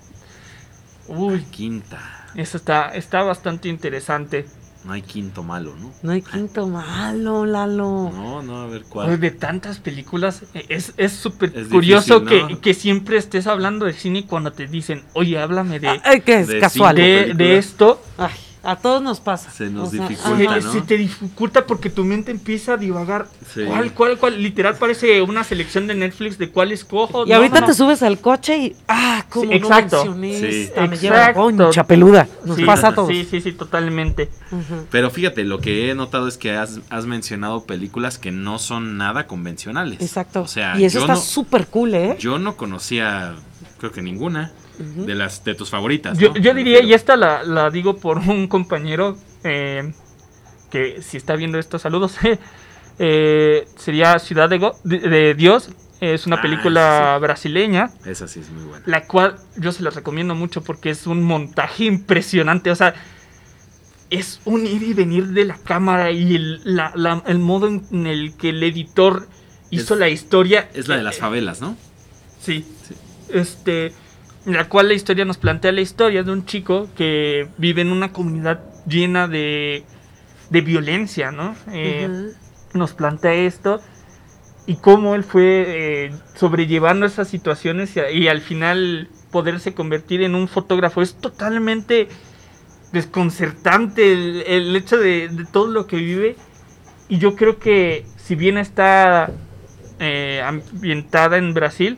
Uy, 1.07 1.41
Quinta. 1.51 2.20
Eso 2.35 2.57
está 2.57 2.89
está 2.95 3.23
bastante 3.23 3.69
interesante. 3.69 4.45
No 4.83 4.93
hay 4.93 5.03
quinto 5.03 5.43
malo, 5.43 5.75
¿no? 5.79 5.91
No 6.01 6.11
hay 6.11 6.23
quinto 6.23 6.65
malo, 6.67 7.45
Lalo. 7.45 8.09
No, 8.11 8.41
no, 8.41 8.61
a 8.61 8.65
ver 8.65 8.79
Pues 8.81 8.89
cuál. 8.89 9.19
de 9.19 9.29
tantas 9.29 9.77
películas, 9.79 10.41
eh, 10.55 10.65
es 10.69 10.93
es 10.97 11.11
súper 11.11 11.55
Es 11.55 11.67
curioso 11.67 12.21
difícil, 12.21 12.41
¿no? 12.41 12.47
que, 12.47 12.59
que 12.61 12.73
siempre 12.73 13.17
estés 13.17 13.45
hablando 13.45 13.85
de 13.85 13.93
cine 13.93 14.25
cuando 14.25 14.51
te 14.51 14.65
dicen, 14.65 15.03
oye, 15.13 15.37
háblame 15.37 15.79
de, 15.79 15.87
Ah, 15.89 16.01
eh, 16.13 16.21
que 16.21 16.39
es 16.39 16.47
de 16.47 16.59
casual. 16.59 16.95
de, 16.95 17.33
de 17.35 17.57
esto. 17.59 18.01
Ay, 18.17 18.31
a 18.63 18.75
todos 18.75 19.01
nos 19.01 19.19
pasa. 19.19 19.49
Se 19.49 19.69
nos 19.69 19.91
dificulta. 19.91 20.61
se 20.61 20.81
te 20.81 20.97
dificulta 20.97 21.65
porque 21.65 21.89
tu 21.89 22.05
mente 22.05 22.31
empieza 22.31 22.73
a 22.73 22.77
divagar. 22.77 23.27
Sí. 23.51 23.63
¿Cuál, 23.65 23.93
cuál, 23.93 24.17
cuál? 24.19 24.41
Literal 24.41 24.75
parece 24.77 25.21
una 25.23 25.43
selección 25.43 25.87
de 25.87 25.95
Netflix 25.95 26.37
de 26.37 26.49
cuál 26.49 26.71
escojo. 26.71 27.25
Y 27.25 27.29
No, 27.29 27.37
ahorita 27.37 27.61
no, 27.61 27.67
te 27.67 27.73
subes 27.73 28.03
al 28.03 28.19
coche 28.19 28.57
y. 28.57 28.75
¡Ah! 28.87 29.25
como 29.29 29.51
Sí, 29.51 29.57
exacto. 29.57 30.05
no 30.05 30.13
Sí. 30.23 30.69
Me 30.89 30.97
lleva 30.97 31.33
concha 31.33 31.85
peluda. 31.85 32.27
Nos 32.45 32.57
Sí, 32.57 32.63
pasa 32.63 32.89
a 32.89 32.95
todos. 32.95 33.09
Sí, 33.09 33.27
sí, 33.29 33.41
sí, 33.41 33.51
totalmente. 33.53 34.29
Pero 34.91 35.09
fíjate, 35.09 35.43
lo 35.43 35.59
que 35.59 35.89
he 35.89 35.95
notado 35.95 36.27
es 36.27 36.37
que 36.37 36.51
has, 36.51 36.81
has 36.89 37.05
mencionado 37.07 37.63
películas 37.63 38.19
que 38.19 38.31
no 38.31 38.59
son 38.59 38.97
nada 38.97 39.25
convencionales. 39.25 40.01
Exacto. 40.01 40.41
O 40.41 40.47
sea, 40.47 40.79
y 40.79 40.85
eso 40.85 40.99
está 40.99 41.13
no, 41.13 41.19
súper 41.19 41.67
cool, 41.67 41.95
¿eh? 41.95 42.15
yo 42.19 42.37
no 42.37 42.57
conocía, 42.57 43.35
creo 43.79 43.91
que 43.91 44.01
ninguna 44.01 44.51
De 44.79 45.15
las 45.15 45.43
de 45.43 45.55
tus 45.55 45.69
favoritas. 45.69 46.17
Yo, 46.17 46.29
¿no? 46.29 46.37
yo 46.37 46.53
diría, 46.53 46.81
y 46.81 46.93
esta 46.93 47.15
la, 47.15 47.43
la 47.43 47.69
digo 47.69 47.97
por 47.97 48.17
un 48.27 48.47
compañero 48.47 49.17
eh, 49.43 49.93
que 50.69 51.01
si 51.01 51.17
está 51.17 51.35
viendo 51.35 51.57
estos 51.59 51.81
saludos, 51.81 52.15
eh, 52.99 53.67
sería 53.77 54.17
Ciudad 54.19 54.49
de, 54.49 54.57
Go- 54.59 54.77
de- 54.83 54.99
de 54.99 55.33
Dios. 55.35 55.69
Es 55.99 56.25
una 56.25 56.37
Ah, 56.37 56.41
película 56.41 57.17
brasileña, 57.21 57.91
Esa 58.05 58.27
sí 58.27 58.39
es 58.39 58.49
muy 58.49 58.63
buena. 58.63 58.83
la 58.87 59.05
cual 59.05 59.35
yo 59.55 59.71
se 59.71 59.83
la 59.83 59.91
recomiendo 59.91 60.33
mucho 60.33 60.63
porque 60.63 60.89
es 60.89 61.05
un 61.05 61.21
montaje 61.21 61.83
impresionante. 61.85 62.71
O 62.71 62.75
sea, 62.75 62.95
es 64.09 64.41
un 64.45 64.65
ir 64.65 64.81
y 64.81 64.93
venir 64.93 65.27
de 65.27 65.45
la 65.45 65.57
cámara 65.57 66.09
y 66.11 66.35
el, 66.35 66.61
la- 66.63 66.91
la- 66.95 67.21
el 67.27 67.37
modo 67.37 67.67
en, 67.67 68.07
el 68.07 68.35
que 68.35 68.49
el 68.49 68.63
editor 68.63 69.27
hizo 69.69 69.93
Es- 69.93 69.99
la 69.99 70.09
historia. 70.09 70.69
Es 70.73 70.87
la 70.87 70.97
de 70.97 71.03
las 71.03 71.17
eh, 71.17 71.19
favelas, 71.19 71.61
¿no? 71.61 71.77
Sí. 72.41 72.65
Sí. 72.87 72.95
Este, 73.29 73.93
la 74.45 74.67
cual 74.67 74.87
la 74.87 74.93
historia 74.93 75.25
nos 75.25 75.37
plantea 75.37 75.71
la 75.71 75.81
historia 75.81 76.23
de 76.23 76.31
un 76.31 76.45
chico 76.45 76.89
que 76.95 77.47
vive 77.57 77.81
en 77.81 77.91
una 77.91 78.11
comunidad 78.11 78.61
llena 78.87 79.27
de, 79.27 79.83
de 80.49 80.61
violencia, 80.61 81.31
¿no? 81.31 81.55
Eh. 81.71 82.31
Nos 82.73 82.93
plantea 82.93 83.33
esto 83.33 83.81
y 84.65 84.77
cómo 84.77 85.15
él 85.15 85.23
fue 85.23 85.65
eh, 85.67 86.11
sobrellevando 86.35 87.05
esas 87.05 87.27
situaciones 87.27 87.95
y, 87.97 87.99
y 88.17 88.27
al 88.27 88.41
final 88.41 89.09
poderse 89.31 89.73
convertir 89.73 90.21
en 90.21 90.35
un 90.35 90.47
fotógrafo. 90.47 91.01
Es 91.01 91.15
totalmente 91.15 92.07
desconcertante 92.93 94.11
el, 94.13 94.43
el 94.47 94.75
hecho 94.75 94.97
de, 94.97 95.27
de 95.29 95.45
todo 95.45 95.67
lo 95.67 95.85
que 95.85 95.97
vive. 95.97 96.35
Y 97.09 97.17
yo 97.17 97.35
creo 97.35 97.59
que 97.59 98.05
si 98.15 98.35
bien 98.35 98.57
está 98.57 99.29
eh, 99.99 100.41
ambientada 100.45 101.37
en 101.37 101.53
Brasil, 101.53 101.97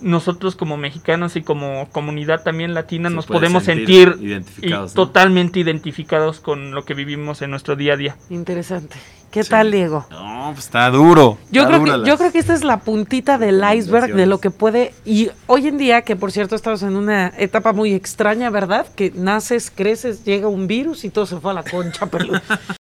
nosotros 0.00 0.56
como 0.56 0.76
mexicanos 0.76 1.36
y 1.36 1.42
como 1.42 1.88
comunidad 1.90 2.42
también 2.42 2.74
latina 2.74 3.08
Se 3.08 3.14
nos 3.14 3.26
podemos 3.26 3.64
sentir 3.64 4.10
sentir, 4.10 4.24
y 4.24 4.32
identificados, 4.32 4.94
¿no? 4.94 5.06
totalmente 5.06 5.60
identificados 5.60 6.40
con 6.40 6.72
lo 6.74 6.84
que 6.84 6.94
vivimos 6.94 7.42
en 7.42 7.50
nuestro 7.50 7.76
día 7.76 7.94
a 7.94 7.96
día. 7.96 8.16
Interesante. 8.30 8.96
¿Qué 9.30 9.42
Sí. 9.42 9.50
tal, 9.50 9.70
Diego? 9.70 10.06
No, 10.10 10.50
pues 10.54 10.64
está 10.66 10.88
duro. 10.90 11.36
Yo 11.50 11.62
está 11.62 11.78
creo, 11.80 12.02
que, 12.02 12.08
yo 12.08 12.16
creo 12.16 12.32
que 12.32 12.38
esta 12.38 12.54
es 12.54 12.64
la 12.64 12.78
puntita 12.80 13.36
del 13.38 13.62
iceberg 13.74 14.14
de 14.14 14.24
lo 14.26 14.38
que 14.40 14.50
puede. 14.50 14.94
Y 15.04 15.30
hoy 15.46 15.66
en 15.66 15.76
día, 15.78 16.02
que 16.02 16.16
por 16.16 16.32
cierto 16.32 16.54
estamos 16.54 16.82
en 16.82 16.96
una 16.96 17.32
etapa 17.36 17.72
muy 17.72 17.92
extraña, 17.92 18.48
¿verdad? 18.50 18.86
Que 18.94 19.12
naces, 19.14 19.70
creces, 19.74 20.24
llega 20.24 20.48
un 20.48 20.66
virus 20.66 21.04
y 21.04 21.10
todo 21.10 21.26
se 21.26 21.38
fue 21.38 21.50
a 21.50 21.54
la 21.54 21.64
concha, 21.64 22.06
pero 22.06 22.26